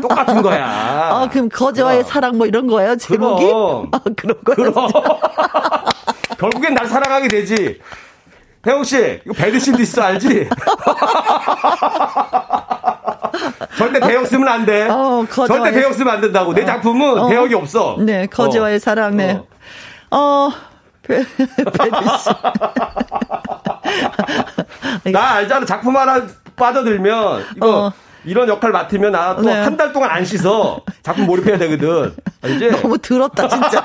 똑같은 0.00 0.40
거야. 0.40 0.66
아, 0.66 1.28
그럼 1.30 1.50
거지와의 1.50 1.98
그럼. 2.00 2.10
사랑 2.10 2.38
뭐 2.38 2.46
이런 2.46 2.66
거예요, 2.66 2.96
제목이? 2.96 3.44
그럼. 3.44 3.88
아, 3.92 4.00
그런 4.16 4.36
거야. 4.42 4.56
그럼. 4.56 4.88
결국엔 6.38 6.72
날 6.74 6.86
사랑하게 6.86 7.28
되지. 7.28 7.78
혜영 8.66 8.84
씨, 8.84 9.20
이거 9.26 9.34
배드신도 9.34 9.82
있어, 9.82 10.02
알지? 10.02 10.48
절대 13.76 14.00
대역 14.00 14.26
쓰면 14.26 14.48
안 14.48 14.64
돼. 14.66 14.88
어, 14.88 15.24
절대 15.30 15.72
대역 15.72 15.94
쓰면 15.94 16.14
안 16.14 16.20
된다고. 16.20 16.54
내 16.54 16.62
어. 16.62 16.66
작품은 16.66 17.18
어. 17.18 17.28
대역이 17.28 17.54
없어. 17.54 17.96
네, 18.00 18.26
거지와의 18.26 18.76
어. 18.76 18.78
사랑, 18.78 19.16
네. 19.16 19.40
어, 20.10 20.16
어 20.16 20.50
배드 21.06 21.24
씨. 22.18 22.30
나 25.12 25.32
알잖아. 25.34 25.66
작품 25.66 25.96
하나 25.96 26.22
빠져들면, 26.56 27.44
이거. 27.56 27.86
어. 27.86 27.92
이런 28.24 28.48
역할 28.48 28.70
맡으면 28.70 29.10
나 29.12 29.34
또 29.34 29.50
한달 29.50 29.88
네. 29.88 29.92
동안 29.92 30.10
안 30.10 30.24
씻어. 30.24 30.80
작품 31.02 31.26
몰입해야 31.26 31.58
되거든. 31.58 32.14
알지? 32.40 32.70
너무 32.80 32.96
더럽다, 32.98 33.48
진짜. 33.48 33.82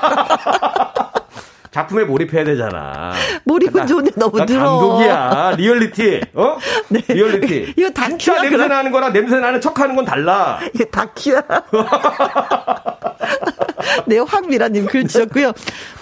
작품에 1.70 2.04
몰입해야 2.04 2.44
되잖아. 2.44 3.12
몰입은 3.44 3.86
좋은데 3.86 4.10
너무 4.16 4.44
들어. 4.46 4.78
감독이야. 4.78 5.54
리얼리티. 5.56 6.20
어? 6.34 6.56
네. 6.88 7.00
리얼리티. 7.08 7.74
이거 7.76 7.90
다큐야. 7.90 8.42
냄새 8.42 8.56
그럼... 8.56 8.68
나는 8.68 8.92
거랑 8.92 9.12
냄새 9.12 9.38
나는 9.38 9.60
척하는 9.60 9.96
건 9.96 10.04
달라. 10.04 10.58
이게 10.74 10.84
다큐야. 10.86 11.42
네, 14.06 14.18
황미라님 14.18 14.86
글 14.86 15.06
주셨고요. 15.06 15.52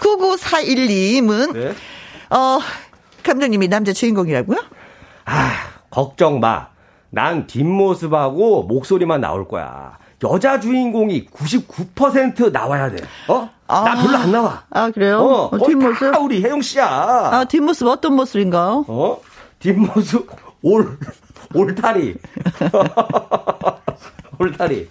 99412님은 0.01 1.53
네? 1.53 1.75
어 2.31 2.59
감독님이 3.23 3.69
남자 3.69 3.93
주인공이라고요? 3.93 4.59
아 5.25 5.53
걱정 5.91 6.41
마. 6.41 6.69
난 7.11 7.47
뒷모습하고 7.47 8.65
목소리만 8.65 9.21
나올 9.21 9.47
거야. 9.49 9.99
여자 10.25 10.59
주인공이 10.59 11.27
99% 11.27 12.51
나와야 12.53 12.91
돼. 12.91 12.97
어? 13.29 13.51
아, 13.69 13.83
나 13.83 14.03
별로 14.03 14.17
안 14.17 14.33
나와. 14.33 14.63
아, 14.71 14.91
그래요? 14.91 15.19
어, 15.19 15.51
어 15.53 15.67
뒷모습? 15.67 16.13
다 16.13 16.19
우리 16.19 16.43
혜영 16.43 16.63
씨야. 16.63 16.87
아, 16.87 17.45
뒷모습 17.45 17.87
어떤 17.89 18.15
모습인가요? 18.15 18.85
어? 18.89 19.21
뒷모습, 19.59 20.29
올, 20.63 20.99
올타리. 21.55 22.15
올타리. 24.39 24.89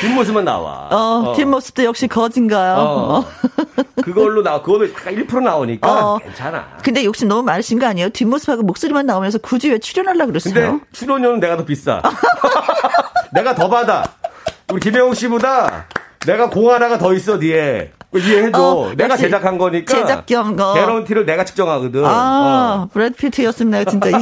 뒷모습만 0.00 0.44
나와. 0.44 0.88
어, 0.90 1.30
어. 1.30 1.34
뒷모습도 1.34 1.84
역시 1.84 2.06
거진가요? 2.06 2.74
어. 2.76 3.18
어. 3.18 3.24
그걸로 4.02 4.42
나, 4.42 4.62
그거도 4.62 4.88
약간 4.88 5.14
1% 5.14 5.42
나오니까 5.42 6.14
어. 6.14 6.18
괜찮아. 6.18 6.78
근데 6.82 7.04
욕심 7.04 7.28
너무 7.28 7.42
많으신 7.42 7.78
거 7.78 7.86
아니에요? 7.86 8.08
뒷모습하고 8.10 8.62
목소리만 8.62 9.06
나오면서 9.06 9.38
굳이 9.38 9.70
왜 9.70 9.78
출연하려고 9.78 10.28
그랬어요? 10.28 10.54
근데 10.54 10.84
출연료는 10.92 11.40
내가 11.40 11.56
더 11.56 11.64
비싸. 11.64 12.00
내가 13.32 13.54
더 13.54 13.68
받아. 13.68 14.04
우리 14.72 14.80
김영욱 14.80 15.16
씨보다 15.16 15.86
내가 16.26 16.48
공 16.50 16.70
하나가 16.70 16.98
더 16.98 17.14
있어 17.14 17.38
뒤에. 17.38 17.92
이해해줘. 18.14 18.60
어, 18.60 18.92
내가 18.96 19.16
제작한 19.16 19.56
거니까. 19.56 19.94
제작 19.94 20.26
겸 20.26 20.56
거. 20.56 20.74
개런티를 20.74 21.24
내가 21.26 21.44
측정하거든. 21.44 22.04
아, 22.04 22.82
어. 22.84 22.88
브래드 22.92 23.16
피트였습니다, 23.16 23.84
진짜. 23.84 24.10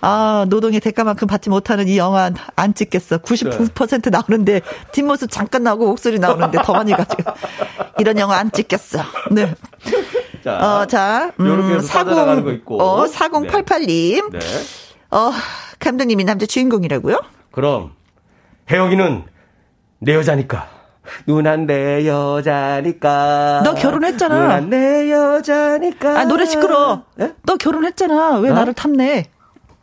아, 0.00 0.46
노동의 0.48 0.80
대가만큼 0.80 1.28
받지 1.28 1.48
못하는 1.50 1.86
이 1.88 1.96
영화 1.98 2.30
안 2.56 2.74
찍겠어. 2.74 3.18
99% 3.18 4.10
나오는데 4.10 4.60
뒷모습 4.92 5.30
잠깐 5.30 5.62
나오고 5.62 5.86
목소리 5.86 6.18
나오는데 6.18 6.58
더 6.64 6.72
많이 6.72 6.92
가지고. 6.92 7.22
이런 7.98 8.18
영화 8.18 8.38
안 8.38 8.50
찍겠어. 8.50 9.00
네. 9.30 9.54
자, 10.42 10.56
어, 10.58 10.86
자, 10.86 11.30
음, 11.38 11.80
40, 11.80 12.62
어, 12.66 13.04
4088님. 13.06 14.32
네. 14.32 14.38
네. 15.12 15.16
어, 15.18 15.32
감독님이 15.78 16.24
남자 16.24 16.46
주인공이라고요? 16.46 17.20
그럼, 17.52 17.92
혜영이는 18.70 19.24
내 19.98 20.14
여자니까. 20.14 20.68
누난 21.26 21.66
내 21.66 22.06
여자니까. 22.06 23.62
너 23.64 23.74
결혼했잖아. 23.74 24.38
누난 24.38 24.70
내 24.70 25.10
여자니까. 25.10 26.20
아, 26.20 26.24
노래 26.24 26.46
시끄러. 26.46 27.02
네? 27.16 27.34
너 27.42 27.56
결혼했잖아. 27.56 28.38
왜 28.38 28.50
어? 28.50 28.54
나를 28.54 28.72
탐내? 28.72 29.26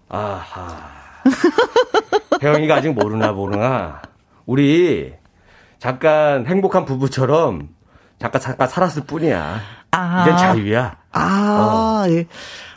아하. 0.08 0.78
혜영이가 2.42 2.76
아직 2.76 2.94
모르나 2.94 3.32
모르나. 3.34 4.02
우리 4.46 5.14
잠깐 5.78 6.46
행복한 6.48 6.86
부부처럼 6.86 7.70
잠깐 8.18 8.42
잠깐 8.42 8.68
살았을 8.68 9.04
뿐이야. 9.04 9.60
아. 9.92 10.24
이젠 10.24 10.38
자유야. 10.38 11.00
아, 11.12 12.06
어. 12.06 12.12
예. 12.12 12.28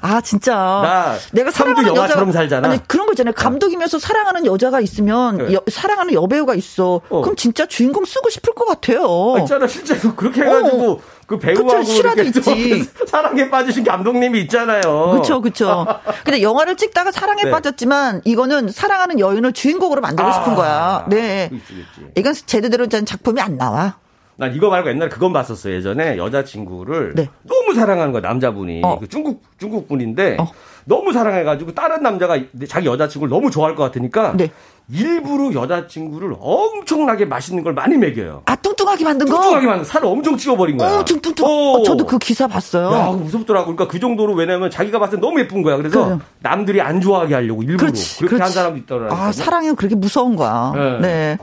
아, 0.00 0.20
진짜. 0.20 0.54
나 0.54 1.16
내가 1.32 1.50
사랑하는 1.50 1.88
영화처럼 1.94 2.28
여자, 2.28 2.38
살잖아. 2.38 2.68
아니, 2.68 2.88
그런 2.88 3.06
거 3.06 3.12
있잖아요. 3.12 3.34
감독이면서 3.34 3.98
어. 3.98 4.00
사랑하는 4.00 4.46
여자가 4.46 4.80
있으면 4.80 5.36
네. 5.38 5.54
여, 5.54 5.60
사랑하는 5.70 6.14
여배우가 6.14 6.54
있어. 6.54 7.02
어. 7.08 7.20
그럼 7.20 7.36
진짜 7.36 7.66
주인공 7.66 8.04
쓰고 8.04 8.30
싶을 8.30 8.54
것 8.54 8.64
같아요. 8.64 9.34
아, 9.36 9.40
있잖아. 9.40 9.66
실제로 9.66 10.14
그렇게 10.14 10.42
해가지고 10.42 10.92
어. 10.92 10.98
그 11.26 11.38
배우하고 11.38 11.84
그쵸, 11.84 12.22
있지. 12.22 12.90
사랑에 13.06 13.48
빠지신 13.48 13.84
감독님이 13.84 14.40
있잖아요. 14.42 15.10
그렇죠, 15.12 15.40
그렇죠. 15.40 15.86
근데 16.24 16.42
영화를 16.42 16.76
찍다가 16.76 17.12
사랑에 17.12 17.44
네. 17.44 17.50
빠졌지만 17.50 18.22
이거는 18.24 18.70
사랑하는 18.70 19.20
여인을 19.20 19.52
주인공으로 19.52 20.00
만들고 20.00 20.28
아, 20.28 20.32
싶은 20.32 20.54
거야. 20.54 21.06
네. 21.08 21.48
그치, 21.50 21.86
그치. 21.94 22.10
이건 22.16 22.34
제대로 22.46 22.86
된 22.86 23.06
작품이 23.06 23.40
안 23.40 23.56
나와. 23.56 24.01
난 24.36 24.54
이거 24.54 24.70
말고 24.70 24.88
옛날에 24.88 25.08
그건 25.08 25.32
봤었어. 25.32 25.70
예전에 25.70 26.16
여자친구를 26.16 27.14
네. 27.14 27.28
너무 27.42 27.74
사랑하는 27.74 28.12
거야, 28.12 28.22
남자분이. 28.22 28.80
어. 28.84 28.98
그 28.98 29.08
중국, 29.08 29.42
중국 29.58 29.88
분인데 29.88 30.36
어. 30.40 30.48
너무 30.84 31.12
사랑해가지고 31.12 31.74
다른 31.74 32.02
남자가 32.02 32.38
자기 32.68 32.86
여자친구를 32.86 33.30
너무 33.30 33.50
좋아할 33.50 33.74
것 33.76 33.84
같으니까 33.84 34.34
네. 34.36 34.50
일부러 34.90 35.52
여자친구를 35.54 36.34
엄청나게 36.40 37.24
맛있는 37.24 37.62
걸 37.62 37.72
많이 37.72 37.96
먹여요. 37.96 38.42
아, 38.46 38.56
뚱뚱하게 38.56 39.04
만든 39.04 39.28
거? 39.28 39.36
뚱뚱하게 39.36 39.66
만든 39.66 39.84
살을 39.84 40.08
엄청 40.08 40.36
찌워버린 40.36 40.76
거야. 40.76 40.98
어, 40.98 41.04
뚱뚱뚱. 41.04 41.46
어, 41.46 41.82
저도 41.84 42.04
그 42.04 42.18
기사 42.18 42.48
봤어요. 42.48 42.90
야, 42.92 43.10
무섭더라고. 43.10 43.66
그러니까 43.66 43.86
그 43.86 44.00
정도로 44.00 44.34
왜냐면 44.34 44.70
자기가 44.70 44.98
봤을 44.98 45.18
때 45.18 45.20
너무 45.20 45.38
예쁜 45.38 45.62
거야. 45.62 45.76
그래서 45.76 46.04
그래. 46.04 46.18
남들이 46.40 46.80
안 46.80 47.00
좋아하게 47.00 47.34
하려고 47.34 47.62
일부러 47.62 47.78
그렇지, 47.78 48.18
그렇게 48.18 48.36
그렇지. 48.36 48.42
한 48.42 48.50
사람도 48.50 48.78
있더라고요. 48.78 49.18
아, 49.18 49.30
사랑은 49.30 49.76
그렇게 49.76 49.94
무서운 49.94 50.34
거야. 50.34 50.72
네. 50.74 50.98
네. 51.00 51.38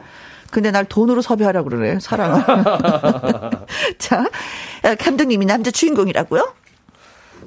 근데 0.51 0.71
날 0.71 0.85
돈으로 0.85 1.21
섭외하라고 1.21 1.69
그러네, 1.69 1.99
사랑을. 1.99 2.41
자, 3.97 4.25
감독님이 4.99 5.45
남자 5.45 5.71
주인공이라고요? 5.71 6.53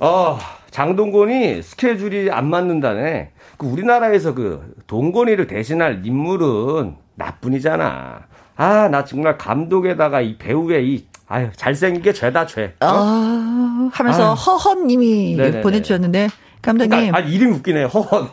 어, 0.00 0.38
장동건이 0.70 1.62
스케줄이 1.62 2.30
안 2.30 2.48
맞는다네. 2.48 3.30
그 3.56 3.66
우리나라에서 3.66 4.34
그 4.34 4.74
동건이를 4.86 5.46
대신할 5.46 6.02
인물은 6.04 6.96
나뿐이잖아. 7.14 8.22
아, 8.56 8.88
나 8.88 9.04
정말 9.04 9.38
감독에다가 9.38 10.20
이 10.20 10.36
배우의 10.38 10.88
이 10.88 11.06
아유 11.26 11.48
잘생긴 11.56 12.02
게 12.02 12.12
죄다 12.12 12.46
죄. 12.46 12.74
어? 12.80 12.86
아, 12.86 13.90
하면서 13.92 14.34
허헌님이 14.34 15.62
보내주셨는데 15.62 16.28
감독님. 16.62 16.90
그러니까, 16.90 17.18
아, 17.18 17.20
이름 17.20 17.54
웃기네. 17.54 17.84
허헌. 17.84 18.28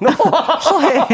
허해. 0.72 1.06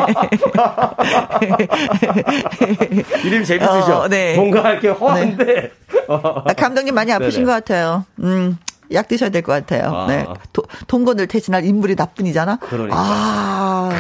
이름 3.24 3.44
재밌으셔. 3.46 4.00
어, 4.02 4.08
네. 4.10 4.36
뭔가 4.36 4.72
이렇게 4.72 4.90
허한데. 4.90 5.46
네. 5.46 5.72
아, 6.10 6.54
감독님 6.54 6.94
많이 6.94 7.12
아프신 7.14 7.42
네네. 7.42 7.46
것 7.46 7.52
같아요. 7.54 8.06
음. 8.20 8.58
약 8.94 9.08
드셔야 9.08 9.30
될 9.30 9.42
것 9.42 9.52
같아요. 9.54 9.92
아. 9.94 10.08
네. 10.08 10.26
도, 10.54 10.64
동건을 10.88 11.28
대신할 11.28 11.66
인물이 11.66 11.96
나뿐이잖아. 11.96 12.58
그러니까. 12.58 12.96
아, 12.98 13.92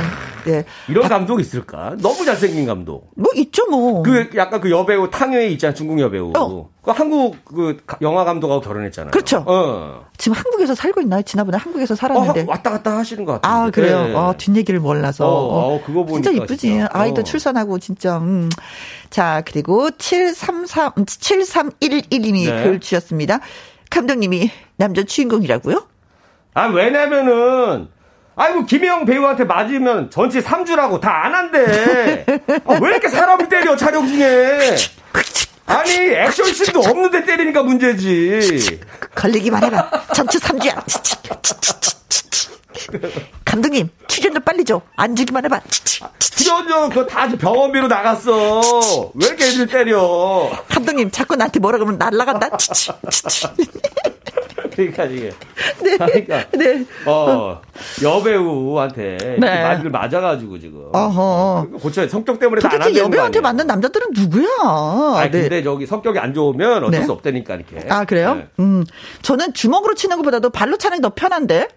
네. 0.46 0.64
이런 0.88 1.08
감독 1.08 1.40
있을까? 1.40 1.96
너무 2.02 2.26
잘생긴 2.26 2.66
감독. 2.66 3.10
뭐 3.16 3.32
있죠, 3.36 3.66
뭐. 3.70 4.04
그 4.04 4.30
약간 4.36 4.60
그 4.62 4.70
여배우 4.72 5.10
탕웨이 5.10 5.54
있잖아, 5.54 5.74
중국 5.74 6.00
여배우. 6.00 6.34
어. 6.36 6.70
그 6.82 6.92
한국 6.92 7.44
그 7.46 7.78
영화 8.02 8.24
감독하고 8.26 8.62
결혼했잖아요. 8.62 9.10
그렇죠. 9.12 9.44
어. 9.48 10.06
지금 10.18 10.38
한국에서 10.38 10.76
살고 10.76 11.02
있나요? 11.02 11.24
지난번에 11.24 11.58
한국에서 11.58 11.96
살았는데. 11.96 12.42
어, 12.42 12.46
왔다 12.48 12.70
갔다 12.70 12.98
하시는 12.98 13.26
것 13.26 13.42
같아요. 13.42 13.64
아, 13.66 13.70
그래요? 13.72 14.04
네. 14.08 14.14
어, 14.14 14.36
뒷얘기를 14.38 14.80
몰라서. 14.80 15.28
어, 15.28 15.76
어, 15.76 15.82
그거 15.84 16.04
보니까. 16.06 16.30
진짜 16.30 16.44
이쁘지. 16.44 16.84
아이도 16.92 17.22
어. 17.22 17.24
출산하고 17.24 17.80
진짜. 17.80 18.18
음. 18.20 18.50
자, 19.10 19.42
그리고 19.46 19.90
733, 19.98 20.92
7311님이 21.06 22.46
네. 22.50 22.64
글 22.64 22.80
주셨습니다. 22.80 23.40
감독님이 23.90 24.52
남자 24.78 25.04
주인공이라고요? 25.04 25.88
아, 26.54 26.66
왜냐면은, 26.68 27.88
아이고, 28.36 28.66
김혜영 28.66 29.06
배우한테 29.06 29.44
맞으면 29.46 30.10
전체 30.10 30.42
3주라고 30.42 31.00
다 31.02 31.26
안 31.26 31.34
한대. 31.36 32.26
아, 32.66 32.78
왜 32.82 32.90
이렇게 32.92 33.08
사람을 33.10 33.50
때려, 33.50 33.76
촬영 33.76 34.08
중에. 34.08 34.76
아니, 35.68 35.92
액션씬도 35.94 36.80
없는데 36.80 37.26
때리니까 37.26 37.64
문제지. 37.64 38.80
걸리기만 39.16 39.64
해봐. 39.64 39.90
전체 40.14 40.38
3주야. 40.40 40.84
감독님, 43.46 43.90
출연료 44.08 44.40
빨리 44.42 44.64
줘. 44.66 44.82
안 44.96 45.16
주기만 45.16 45.46
해봐. 45.46 45.62
출연료 46.20 46.90
그거 46.90 47.06
다 47.06 47.28
병원비로 47.28 47.88
나갔어. 47.88 48.62
왜 49.16 49.28
이렇게 49.28 49.46
애들 49.46 49.68
때려? 49.68 50.52
감독님, 50.70 51.12
자꾸 51.12 51.36
나한테 51.36 51.60
뭐라 51.60 51.78
그러면 51.78 51.98
날라간다. 51.98 52.50
그러니까 54.76 55.06
이게. 55.06 55.32
네. 55.82 55.96
그러니까. 55.98 56.46
네. 56.52 56.86
어, 57.06 57.62
여배우한테 58.04 59.18
네. 59.40 59.64
말을 59.64 59.90
맞아가지고 59.90 60.60
지금. 60.60 60.90
어허. 60.92 61.68
고쳐 61.82 62.06
성격 62.10 62.40
때문에 62.40 62.62
도대체 62.62 62.98
여배우한테 62.98 63.40
맞는 63.40 63.68
남자들은 63.68 64.08
누구야? 64.14 64.48
아 64.64 65.30
네. 65.32 65.42
근데 65.42 65.64
저기 65.64 65.86
성격이 65.86 66.20
안 66.20 66.34
좋으면 66.34 66.84
어쩔 66.84 67.00
네. 67.00 67.06
수 67.06 67.12
없다니까 67.14 67.56
이렇게. 67.56 67.88
아 67.90 68.04
그래요? 68.04 68.36
네. 68.36 68.48
음, 68.60 68.84
저는 69.22 69.54
주먹으로 69.54 69.94
치는 69.96 70.18
것보다도 70.18 70.50
발로 70.50 70.78
차는 70.78 70.98
게 70.98 71.02
더 71.06 71.14
편한데. 71.14 71.68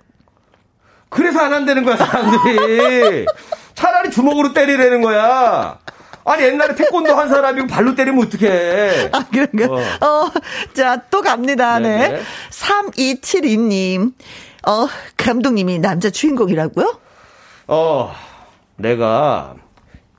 그래서 1.09 1.41
안 1.41 1.53
한다는 1.53 1.85
거야 1.85 1.97
사람들이. 1.97 3.27
차라리 3.75 4.11
주먹으로 4.11 4.53
때리라는 4.53 5.03
거야. 5.03 5.79
아니 6.25 6.43
옛날에 6.43 6.75
태권도 6.75 7.15
한 7.17 7.29
사람이 7.29 7.67
발로 7.69 7.95
때리면 7.95 8.27
어떡해. 8.27 9.11
아, 9.13 9.25
그런가? 9.31 9.73
어. 9.73 9.79
어. 10.07 10.31
자, 10.75 11.01
또 11.11 11.23
갑니다. 11.23 11.79
네. 11.79 12.09
네. 12.09 12.23
3272님. 12.51 14.13
어, 14.67 14.87
감독님이 15.17 15.79
남자 15.79 16.11
주인공이라고요? 16.11 16.99
어, 17.69 18.15
내가 18.77 19.55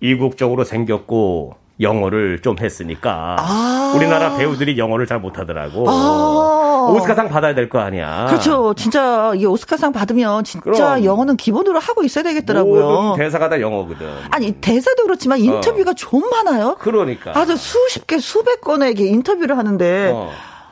이국적으로 0.02 0.64
생겼고 0.64 1.56
영어를 1.80 2.40
좀 2.42 2.58
했으니까 2.60 3.36
아~ 3.40 3.94
우리나라 3.96 4.36
배우들이 4.38 4.78
영어를 4.78 5.06
잘 5.08 5.20
못하더라고. 5.20 5.86
아~ 5.90 6.90
오스카상 6.92 7.30
받아야 7.30 7.54
될 7.56 7.70
거 7.70 7.80
아니야. 7.80 8.26
그렇죠. 8.28 8.74
진짜 8.74 9.32
이 9.36 9.46
오스카상 9.46 9.92
받으면 9.94 10.44
진짜 10.44 10.64
그럼. 10.64 11.04
영어는 11.04 11.38
기본으로 11.38 11.80
하고 11.80 12.04
있어야 12.04 12.24
되겠더라고요. 12.24 13.16
대사가 13.18 13.48
다 13.50 13.60
영어거든. 13.62 14.08
아니 14.32 14.52
대사도 14.54 15.04
그렇지만 15.04 15.40
인터뷰가 15.40 15.92
어. 15.92 15.94
좀 15.94 16.22
많아요. 16.30 16.76
그러니까. 16.80 17.32
아주 17.36 17.56
수십 17.58 18.08
개 18.08 18.18
수백 18.20 18.62
건에게 18.62 19.06
인터뷰를 19.06 19.58
하는데. 19.58 20.12
어. 20.14 20.30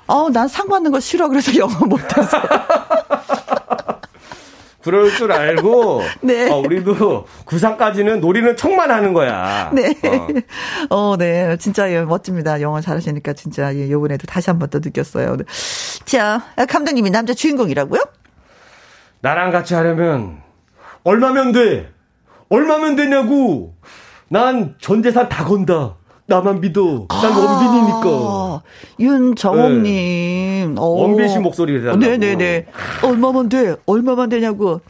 어, 0.09 0.29
난 0.29 0.47
상 0.47 0.69
받는 0.69 0.91
거 0.91 0.99
싫어. 1.01 1.27
그래서 1.27 1.53
영어 1.57 1.85
못해서. 1.85 2.37
그럴 4.87 5.11
줄 5.11 5.33
알고 5.33 6.01
네. 6.23 6.49
어, 6.49 6.59
우리도 6.59 7.25
구상까지는 7.45 8.21
놀이는 8.21 8.55
척만 8.55 8.89
하는 8.89 9.11
거야. 9.11 9.69
네. 9.73 9.93
어, 10.89 10.95
어 11.11 11.17
네. 11.17 11.57
진짜 11.57 11.91
예, 11.91 12.01
멋집니다. 12.01 12.61
영어 12.61 12.79
잘하시니까 12.79 13.33
진짜 13.33 13.75
예, 13.75 13.89
요번에도 13.91 14.25
다시 14.27 14.49
한 14.49 14.59
번 14.59 14.69
더 14.69 14.79
느꼈어요. 14.79 15.35
네. 15.37 15.43
자, 16.05 16.41
감독님이 16.69 17.09
남자 17.09 17.33
주인공이라고요? 17.33 18.01
나랑 19.19 19.51
같이 19.51 19.73
하려면 19.73 20.41
얼마면 21.03 21.51
돼? 21.51 21.89
얼마면 22.49 22.95
되냐고. 22.95 23.75
난 24.29 24.75
전 24.79 25.03
재산 25.03 25.27
다 25.27 25.43
건다. 25.43 25.95
나만 26.27 26.59
믿어. 26.61 27.07
난 27.09 27.31
아, 27.31 27.37
원빈이니까. 27.39 28.61
윤정옥님. 28.99 29.83
네. 29.83 30.73
원빈 30.77 31.27
씨 31.29 31.39
목소리를 31.39 31.87
어, 31.89 31.95
네네네. 31.95 32.67
얼마만 33.03 33.49
돼? 33.49 33.75
얼마만 33.85 34.29
되냐고. 34.29 34.81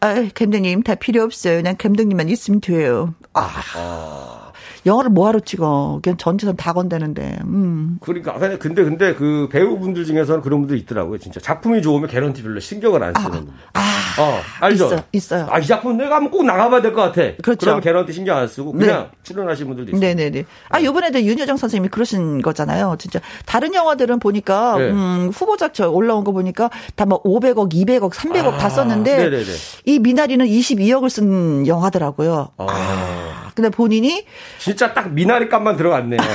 아, 0.00 0.14
감독님 0.34 0.82
다 0.82 0.94
필요 0.94 1.22
없어요. 1.22 1.62
난 1.62 1.76
감독님만 1.76 2.28
있으면 2.30 2.60
돼요. 2.60 3.14
아. 3.34 3.48
아. 3.76 4.41
영화를 4.84 5.10
뭐하러 5.10 5.40
찍어? 5.40 6.00
그냥 6.02 6.16
전체선 6.16 6.56
다 6.56 6.72
건다는데. 6.72 7.38
음. 7.44 7.98
그러니까 8.00 8.34
근데 8.58 8.82
근데 8.84 9.14
그 9.14 9.48
배우분들 9.50 10.04
중에서는 10.04 10.40
그런 10.42 10.60
분들 10.60 10.76
있더라고요. 10.78 11.18
진짜 11.18 11.38
작품이 11.40 11.82
좋으면 11.82 12.08
개런티 12.08 12.42
별로 12.42 12.58
신경을 12.60 13.02
안 13.02 13.14
쓰는 13.14 13.26
아, 13.26 13.30
분들. 13.30 13.52
아, 13.74 13.80
어, 14.20 14.40
알죠? 14.60 14.86
있어요. 14.86 15.00
있어요. 15.12 15.46
아, 15.50 15.58
이 15.58 15.66
작품 15.66 15.96
내가 15.96 16.16
한번 16.16 16.30
꼭 16.30 16.44
나가봐야 16.44 16.82
될 16.82 16.92
것 16.92 17.02
같아. 17.02 17.22
그렇죠. 17.42 17.60
그러면 17.60 17.80
개런티 17.82 18.12
신경 18.12 18.36
안 18.36 18.48
쓰고 18.48 18.72
그냥 18.72 19.08
네. 19.12 19.18
출연하신 19.22 19.66
분들도 19.68 19.90
있어요. 19.92 20.00
네네네. 20.00 20.44
아, 20.68 20.78
이번에도 20.78 21.20
윤여정 21.22 21.56
선생님이 21.56 21.88
그러신 21.90 22.42
거잖아요. 22.42 22.96
진짜 22.98 23.20
다른 23.46 23.72
영화들은 23.74 24.18
보니까 24.18 24.76
네. 24.78 24.90
음, 24.90 25.30
후보작 25.32 25.74
저 25.74 25.88
올라온 25.90 26.24
거 26.24 26.32
보니까 26.32 26.70
다 26.96 27.06
뭐 27.06 27.22
500억, 27.24 27.72
200억, 27.72 28.12
300억 28.12 28.54
아, 28.54 28.56
다 28.58 28.68
썼는데 28.70 29.16
네네네. 29.16 29.44
이 29.86 29.98
미나리는 29.98 30.46
22억을 30.46 31.08
쓴 31.10 31.66
영화더라고요. 31.66 32.48
아. 32.56 32.66
아. 32.68 33.50
근데 33.54 33.68
본인이 33.68 34.24
진짜 34.72 34.92
딱 34.94 35.10
미나리 35.12 35.48
값만 35.48 35.76
들어갔네요. 35.76 36.18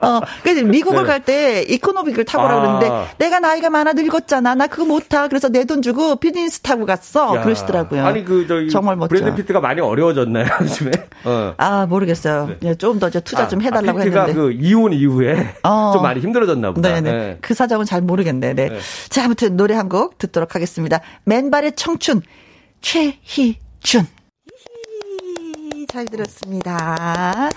어, 0.00 0.20
그래서 0.42 0.64
미국을 0.64 1.02
네. 1.02 1.06
갈때 1.08 1.62
economic을 1.68 2.24
타고 2.24 2.44
아. 2.44 2.48
그러는데 2.48 2.90
내가 3.18 3.40
나이가 3.40 3.68
많아 3.68 3.92
늙었잖아. 3.92 4.54
나 4.54 4.66
그거 4.66 4.84
못 4.86 5.08
타. 5.08 5.28
그래서 5.28 5.48
내 5.48 5.64
돈 5.68 5.82
주고 5.82 6.16
비즈니스 6.16 6.60
타고 6.60 6.86
갔어. 6.86 7.36
야. 7.36 7.42
그러시더라고요. 7.42 8.06
아니 8.06 8.24
그 8.24 8.46
저기 8.46 8.70
정말 8.70 8.96
멋져. 8.96 9.08
브래드 9.16 9.34
피트가 9.34 9.60
많이 9.60 9.80
어려워졌나요 9.82 10.46
요즘에? 10.62 10.90
어. 11.24 11.52
아 11.58 11.84
모르겠어요. 11.86 12.56
네. 12.60 12.74
좀더 12.76 13.10
투자 13.10 13.42
아, 13.42 13.48
좀 13.48 13.60
해달라고 13.60 13.98
아, 13.98 14.02
했는데. 14.02 14.32
그 14.32 14.52
이혼 14.52 14.92
이후에 14.94 15.54
어. 15.62 15.90
좀 15.94 16.02
많이 16.02 16.20
힘들어졌나 16.20 16.72
보다. 16.72 16.88
네네. 16.88 17.12
네. 17.12 17.38
그 17.42 17.52
사정은 17.52 17.84
잘 17.84 18.00
모르겠네. 18.00 18.54
네. 18.54 18.68
네. 18.68 18.78
자 19.10 19.24
아무튼 19.24 19.56
노래 19.56 19.74
한 19.74 19.88
곡 19.88 20.16
듣도록 20.18 20.54
하겠습니다. 20.54 21.00
맨발의 21.24 21.72
청춘 21.76 22.22
최희준. 22.82 24.06
잘 25.88 26.04
들었습니다. 26.04 27.48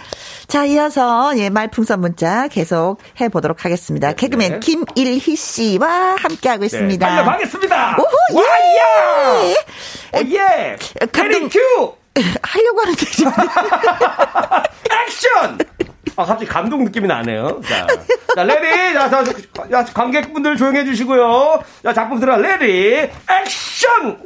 자, 0.48 0.66
이어서 0.66 1.38
예, 1.38 1.50
말풍선 1.50 2.00
문자 2.00 2.48
계속 2.48 2.98
해보도록 3.20 3.66
하겠습니다. 3.66 4.08
네, 4.10 4.16
개그맨 4.16 4.60
네. 4.60 4.60
김일희 4.60 5.36
씨와 5.36 6.16
함께하고 6.18 6.64
있습니다. 6.64 7.10
네, 7.10 7.16
달려가겠습니다. 7.16 7.98
오호, 8.00 8.08
예! 8.32 8.38
와, 8.38 8.46
예! 10.24 10.32
예! 10.32 10.78
감독, 11.12 11.50
큐! 11.50 11.94
하려고 12.42 12.82
하는데 12.82 13.06
지금. 13.06 13.32
액션! 15.08 15.58
아, 16.16 16.26
갑자기 16.26 16.46
감동 16.46 16.84
느낌이 16.84 17.08
나네요. 17.08 17.62
자, 17.68 17.88
자 18.36 18.44
ready! 18.44 18.94
자, 18.94 19.10
자, 19.10 19.24
자, 19.70 19.86
관객분들 19.94 20.58
조용해 20.58 20.86
주시고요. 20.86 21.64
자, 21.84 21.94
작품 21.94 22.20
들어, 22.20 22.38
ready! 22.38 23.10
액션! 23.30 24.24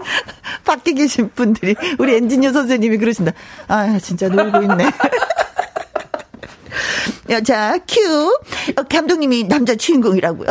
밖에 0.64 0.94
계신 0.94 1.30
분들이, 1.30 1.76
우리 1.98 2.16
엔지니어 2.16 2.52
선생님이 2.52 2.98
그러신다. 2.98 3.32
아, 3.68 3.98
진짜 4.02 4.28
놀고 4.28 4.64
있네. 4.64 4.86
자, 7.44 7.78
큐. 7.88 8.40
어, 8.78 8.84
감독님이 8.84 9.48
남자 9.48 9.76
주인공이라고요? 9.76 10.50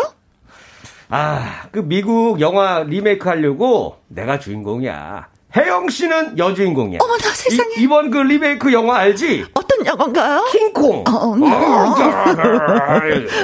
아, 1.11 1.69
그 1.71 1.81
미국 1.81 2.41
영화 2.41 2.83
리메이크 2.83 3.29
하려고 3.29 3.99
내가 4.09 4.39
주인공이야. 4.39 5.34
혜영 5.57 5.89
씨는 5.89 6.37
여주인공이야. 6.37 6.99
어머나 7.01 7.29
세상에. 7.33 7.75
이, 7.77 7.87
번그 7.87 8.19
리메이크 8.19 8.73
영화 8.73 8.97
알지? 8.99 9.45
어떤 9.55 9.87
영화인가요? 9.87 10.45
킹콩. 10.51 11.05
어, 11.07 11.37
네. 11.37 11.47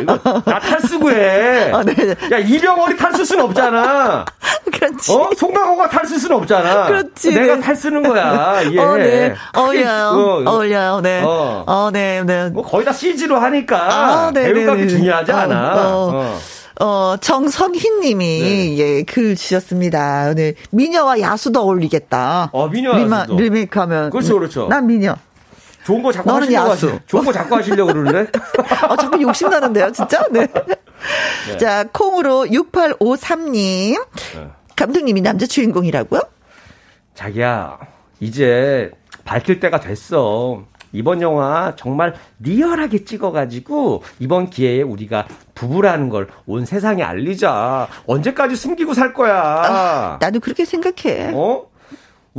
어, 0.06 0.42
나 0.44 0.58
탈수구 0.58 1.10
해. 1.12 1.70
어, 1.70 1.84
네. 1.84 1.94
야, 2.32 2.38
이병헌이 2.38 2.96
탈수 2.96 3.24
수는 3.24 3.44
없잖아. 3.44 4.24
그렇지. 4.72 5.12
어? 5.12 5.30
송강호가 5.36 5.88
탈수 5.88 6.18
수는 6.18 6.36
없잖아. 6.38 6.86
그렇지. 6.86 7.32
내가 7.32 7.54
네. 7.56 7.60
탈수는 7.60 8.02
거야. 8.02 8.60
예. 8.72 8.78
어, 8.80 8.96
네. 8.96 9.34
어울려요. 9.56 10.08
어, 10.08 10.50
어울려요. 10.50 11.00
네. 11.02 11.22
어. 11.24 11.64
어, 11.66 11.90
네, 11.92 12.24
네. 12.24 12.48
뭐 12.48 12.64
거의 12.64 12.84
다 12.84 12.92
CG로 12.92 13.36
하니까. 13.38 13.76
아, 13.78 14.30
네, 14.32 14.52
배우가 14.52 14.74
네, 14.74 14.82
네. 14.82 14.88
중요하지 14.88 15.30
않아. 15.30 16.38
어. 16.80 17.16
정성희 17.20 18.00
님이, 18.00 18.40
네. 18.40 18.78
예, 18.78 19.02
글 19.02 19.36
주셨습니다. 19.36 20.28
오늘, 20.30 20.54
미녀와 20.70 21.20
야수도 21.20 21.60
어울리겠다. 21.60 22.50
어, 22.52 22.68
미녀와 22.68 22.98
리마, 22.98 23.16
야수도. 23.20 23.36
리메이크 23.38 23.78
하면. 23.80 24.10
그렇죠, 24.10 24.38
그렇죠. 24.38 24.66
난 24.68 24.86
미녀. 24.86 25.16
좋은 25.84 26.02
거 26.02 26.12
자꾸 26.12 26.30
하시려고 26.32 26.70
야수. 26.70 26.88
하시, 26.88 26.98
좋은 27.06 27.24
거 27.24 27.32
자꾸 27.32 27.56
하시려고 27.56 27.92
그러는데? 27.92 28.30
어, 28.88 28.96
자꾸 29.00 29.20
욕심나는데요, 29.20 29.92
진짜? 29.92 30.24
네. 30.30 30.46
네. 31.48 31.56
자, 31.58 31.84
콩으로 31.92 32.46
6853님. 32.46 33.94
네. 34.36 34.48
감독님이 34.76 35.20
남자 35.20 35.46
주인공이라고요? 35.46 36.20
자기야, 37.14 37.78
이제 38.20 38.90
밝힐 39.24 39.60
때가 39.60 39.80
됐어. 39.80 40.64
이번 40.92 41.22
영화 41.22 41.74
정말 41.76 42.14
리얼하게 42.40 43.04
찍어가지고 43.04 44.02
이번 44.18 44.50
기회에 44.50 44.82
우리가 44.82 45.26
부부라는 45.54 46.08
걸 46.08 46.28
온 46.46 46.64
세상에 46.66 47.02
알리자. 47.02 47.86
언제까지 48.06 48.56
숨기고 48.56 48.94
살 48.94 49.12
거야. 49.12 49.40
아, 49.40 50.18
나도 50.20 50.40
그렇게 50.40 50.64
생각해. 50.64 51.32
어? 51.34 51.64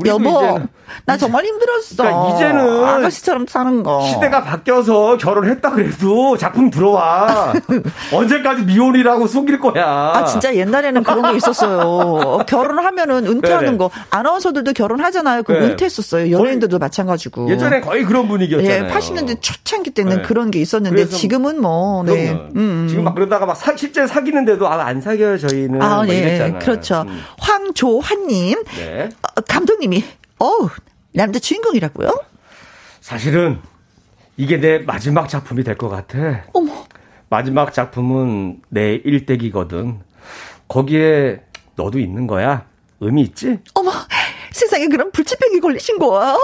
여보, 0.06 0.60
나 1.06 1.18
정말 1.18 1.46
힘들었어. 1.46 2.04
그러니까 2.04 2.36
이제는 2.36 2.84
아가씨처럼 2.86 3.46
사는 3.48 3.84
거. 3.84 4.02
시대가 4.08 4.44
바뀌어서 4.44 5.18
결혼했다 5.18 5.72
그래도 5.72 6.38
작품 6.38 6.70
들어와. 6.70 7.54
언제까지 8.14 8.64
미혼이라고 8.64 9.28
속일 9.28 9.60
거야. 9.60 9.86
아 9.86 10.26
진짜 10.26 10.54
옛날에는 10.56 11.04
그런 11.04 11.32
게 11.32 11.38
있었어요. 11.38 12.40
결혼하면은 12.48 13.26
은퇴하는 13.26 13.66
네네. 13.66 13.78
거. 13.78 13.92
아나운서들도 14.10 14.74
결혼하잖아요. 14.74 15.44
그 15.44 15.52
네. 15.54 15.60
은퇴했었어요. 15.60 16.32
연예인들도 16.32 16.78
마찬가지고. 16.80 17.50
예전에 17.50 17.82
거의 17.82 18.04
그런 18.06 18.28
분위기였잖아요. 18.28 18.84
네, 18.84 18.94
80년대 18.94 19.42
초창기 19.42 19.92
때는 19.92 20.18
네. 20.18 20.22
그런 20.24 20.52
게 20.52 20.60
있었는데 20.60 21.06
지금은 21.08 21.62
뭐. 21.62 22.04
네. 22.04 22.32
음, 22.32 22.52
음. 22.56 22.88
지금 22.90 23.04
막 23.04 23.16
그러다가 23.16 23.46
막 23.46 23.56
사, 23.56 23.76
실제 23.76 24.06
사귀는데도 24.08 24.68
아, 24.68 24.82
안 24.86 25.02
사귀어요 25.02 25.38
저희는. 25.38 25.82
아, 25.82 26.04
네. 26.06 26.18
이랬잖아요. 26.18 26.60
그렇죠. 26.60 27.06
음. 27.08 27.22
황조환님, 27.40 28.64
네. 28.78 29.10
어, 29.22 29.42
감독님이 29.48 30.04
어우, 30.42 30.70
남자 31.14 31.38
주인공이라고요? 31.38 32.20
사실은 33.00 33.60
이게 34.38 34.58
내 34.58 34.80
마지막 34.80 35.30
작품이 35.30 35.64
될 35.64 35.78
것 35.78 35.88
같아. 35.88 36.46
어머. 36.54 36.84
마지막 37.30 37.72
작품은 37.74 38.62
내 38.70 38.96
일대기거든. 38.96 40.00
거기에 40.68 41.44
너도 41.76 42.00
있는 42.00 42.26
거야. 42.26 42.66
의미 43.00 43.22
있지? 43.22 43.60
어머, 43.76 43.92
세상에 44.52 44.88
그럼 44.88 45.12
불치병이 45.12 45.60
걸리신 45.60 46.00
거야? 46.00 46.36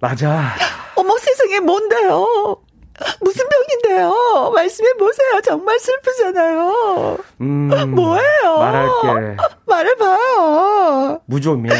맞아. 0.00 0.54
어머, 0.94 1.18
세상에 1.18 1.60
뭔데요? 1.60 2.56
무슨 3.20 3.44
병인데요? 3.48 4.50
말씀해 4.54 4.94
보세요. 4.94 5.40
정말 5.44 5.78
슬프잖아요. 5.78 7.18
음, 7.40 7.94
뭐예요? 7.94 8.58
말할게. 8.58 9.36
말해봐요. 9.66 11.20
무좀이야. 11.26 11.74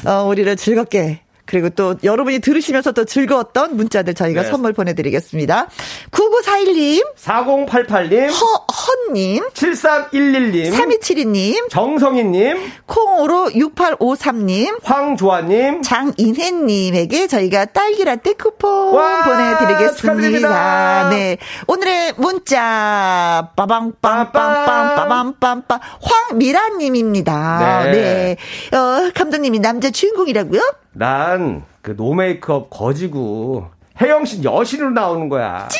어, 0.05 0.23
우리를 0.27 0.55
즐겁게 0.55 1.21
그리고 1.49 1.69
또 1.69 1.95
여러분이 2.03 2.39
들으시면서 2.39 2.91
또 2.91 3.05
즐거웠던 3.05 3.75
문자들 3.75 4.13
저희가 4.13 4.43
네. 4.43 4.49
선물 4.49 4.73
보내드리겠습니다. 4.73 5.67
9941님, 6.11 7.15
4088님, 7.15 8.29
허 8.29 8.65
헌님, 9.09 9.49
7311님, 9.49 10.71
3272님, 10.71 11.69
정성희님, 11.71 12.71
콩으로 12.85 13.49
6853님, 13.49 14.77
황조아님, 14.83 15.81
장인혜님에게 15.81 17.25
저희가 17.25 17.65
딸기라떼 17.65 18.33
쿠폰 18.33 18.93
와, 18.93 19.23
보내드리겠습니다. 19.23 19.95
축하드립니다. 19.95 21.09
네. 21.09 21.37
오늘의 21.65 22.13
문자, 22.17 23.49
빠방빰빰빰빰빰빰, 23.55 25.79
황미라님입니다. 25.99 27.83
네. 27.85 27.91
네. 27.91 28.37
어, 28.77 29.09
감독님이 29.15 29.57
남자 29.57 29.89
주인공이라고요? 29.89 30.61
난 30.99 31.63
그 31.81 31.91
노메이크업 31.95 32.69
거지고 32.69 33.67
혜영 34.01 34.25
씨 34.25 34.43
여신으로 34.43 34.89
나오는 34.91 35.29
거야. 35.29 35.67
찐! 35.69 35.79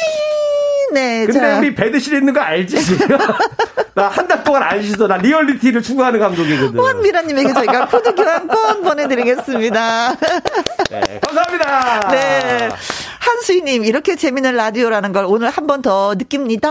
네. 0.94 1.26
근데 1.26 1.40
자. 1.40 1.58
우리 1.60 1.76
베드신 1.76 2.16
있는 2.16 2.34
거 2.34 2.40
알지? 2.40 2.78
나 3.96 4.08
한 4.10 4.28
달 4.30 4.44
동안 4.46 4.64
안 4.64 4.82
씻어. 4.82 5.08
나 5.08 5.18
리얼리티를 5.18 5.82
추구하는 5.84 6.20
감독이거든. 6.22 6.80
황미라님에게 6.80 7.54
저희가 7.54 7.88
food 7.88 8.16
교환권 8.16 8.82
보내드리겠습니다. 8.84 10.16
네, 10.90 11.20
감사합니다. 11.22 12.00
네. 12.16 12.70
한수희님, 13.20 13.84
이렇게 13.86 14.16
재밌는 14.16 14.56
라디오라는 14.56 15.12
걸 15.12 15.26
오늘 15.26 15.50
한 15.50 15.68
번 15.68 15.82
더 15.82 16.16
느낍니다. 16.16 16.70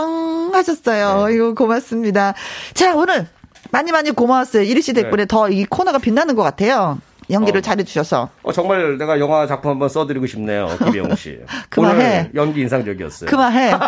하셨어요. 0.53 1.27
네. 1.27 1.35
이거 1.35 1.53
고맙습니다. 1.53 2.33
자, 2.73 2.95
오늘 2.95 3.27
많이 3.71 3.91
많이 3.91 4.09
고마웠어요. 4.11 4.63
이리 4.63 4.81
씨 4.81 4.93
덕분에 4.93 5.23
네. 5.23 5.25
더 5.27 5.56
이 5.56 5.65
코너가 5.65 5.99
빛나는 5.99 6.35
것 6.35 6.41
같아요. 6.43 6.97
연기를 7.29 7.59
어. 7.59 7.61
잘해주셔서. 7.61 8.29
어, 8.43 8.51
정말 8.51 8.97
내가 8.97 9.19
영화 9.19 9.45
작품 9.47 9.71
한번 9.71 9.89
써드리고 9.89 10.25
싶네요, 10.27 10.67
김영 10.85 11.15
씨. 11.15 11.39
그만해. 11.69 12.31
연기 12.35 12.61
인상적이었어요. 12.61 13.29
그만해. 13.29 13.73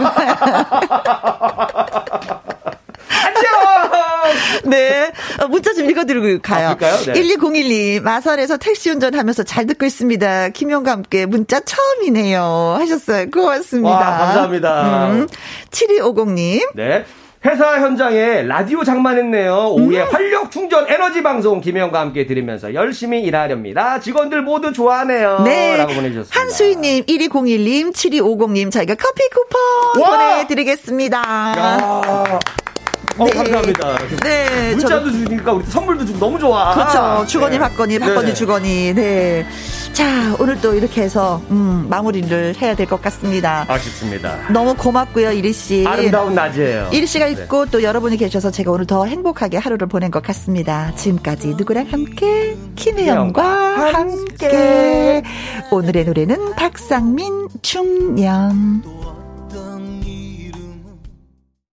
안녕! 3.24 4.70
네. 4.70 5.12
어, 5.42 5.48
문자 5.48 5.74
좀 5.74 5.90
읽어드리고 5.90 6.42
가요. 6.42 6.70
아, 6.70 6.78
네. 6.78 7.14
12012 7.14 8.00
마설에서 8.02 8.58
택시 8.58 8.90
운전하면서 8.90 9.44
잘 9.44 9.66
듣고 9.66 9.86
있습니다. 9.86 10.50
김용과 10.50 10.92
함께 10.92 11.26
문자 11.26 11.60
처음이네요. 11.60 12.78
하셨어요. 12.80 13.30
고맙습니다. 13.32 13.90
와, 13.90 14.18
감사합니다. 14.18 15.08
음. 15.12 15.28
7250님. 15.72 16.70
네. 16.76 17.06
회사 17.44 17.80
현장에 17.82 18.44
라디오 18.44 18.84
장만했네요. 18.84 19.70
오후에 19.72 20.02
음. 20.02 20.08
활력 20.12 20.52
충전 20.52 20.86
에너지 20.88 21.24
방송 21.24 21.60
김혜영과 21.60 22.00
함께 22.00 22.28
들으면서 22.28 22.74
열심히 22.76 23.22
일하렵니다. 23.24 24.00
직원들 24.00 24.44
모두 24.44 24.72
좋아하네요. 24.72 25.42
네. 25.44 25.76
라고 25.76 25.94
보내주셨습니다. 25.94 26.40
한수희님, 26.40 27.06
1201님, 27.06 27.94
7250님, 27.94 28.72
저희가 28.72 28.94
커피 28.94 29.24
쿠폰 29.30 30.02
와! 30.04 30.10
보내드리겠습니다. 30.36 31.18
야. 31.18 32.40
어, 33.18 33.26
네. 33.26 33.32
감사합니다. 33.32 33.98
네. 34.24 34.72
문자도 34.72 35.06
저도... 35.06 35.12
주니까 35.12 35.52
우리 35.54 35.66
선물도 35.66 36.06
주고 36.06 36.20
너무 36.20 36.40
좋아. 36.40 36.74
그렇죠. 36.74 37.26
주거니 37.28 37.54
네. 37.54 37.60
받거니, 37.60 38.00
받거니 38.00 38.28
네. 38.28 38.34
주거니. 38.34 38.94
네. 38.94 39.46
자, 39.94 40.36
오늘 40.40 40.60
또 40.62 40.74
이렇게 40.74 41.02
해서, 41.02 41.42
음, 41.52 41.86
마무리를 41.90 42.56
해야 42.62 42.76
될 42.76 42.88
것 42.88 43.02
같습니다. 43.02 43.66
아쉽습니다. 43.68 44.38
너무 44.52 44.74
고맙고요, 44.74 45.32
이리 45.32 45.54
씨. 45.54 45.86
아름다운 45.88 46.34
낮이에요. 46.34 46.90
이리 46.92 47.06
씨가 47.06 47.26
네. 47.26 47.32
있고 47.32 47.66
또 47.68 47.84
여러분이 47.84 48.18
계셔서 48.18 48.52
제가 48.52 48.72
오늘 48.72 48.86
더 48.86 49.06
행복하게 49.06 49.58
하루를 49.58 49.88
보낸 49.88 50.10
것 50.12 50.24
같습니다. 50.24 50.94
지금까지 50.96 51.56
누구랑 51.58 51.88
함께? 51.92 52.58
김혜영과 52.76 53.44
함께. 53.94 54.48
함께. 54.48 55.24
오늘의 55.72 56.06
노래는 56.06 56.56
박상민 56.56 57.50
중년. 57.62 58.84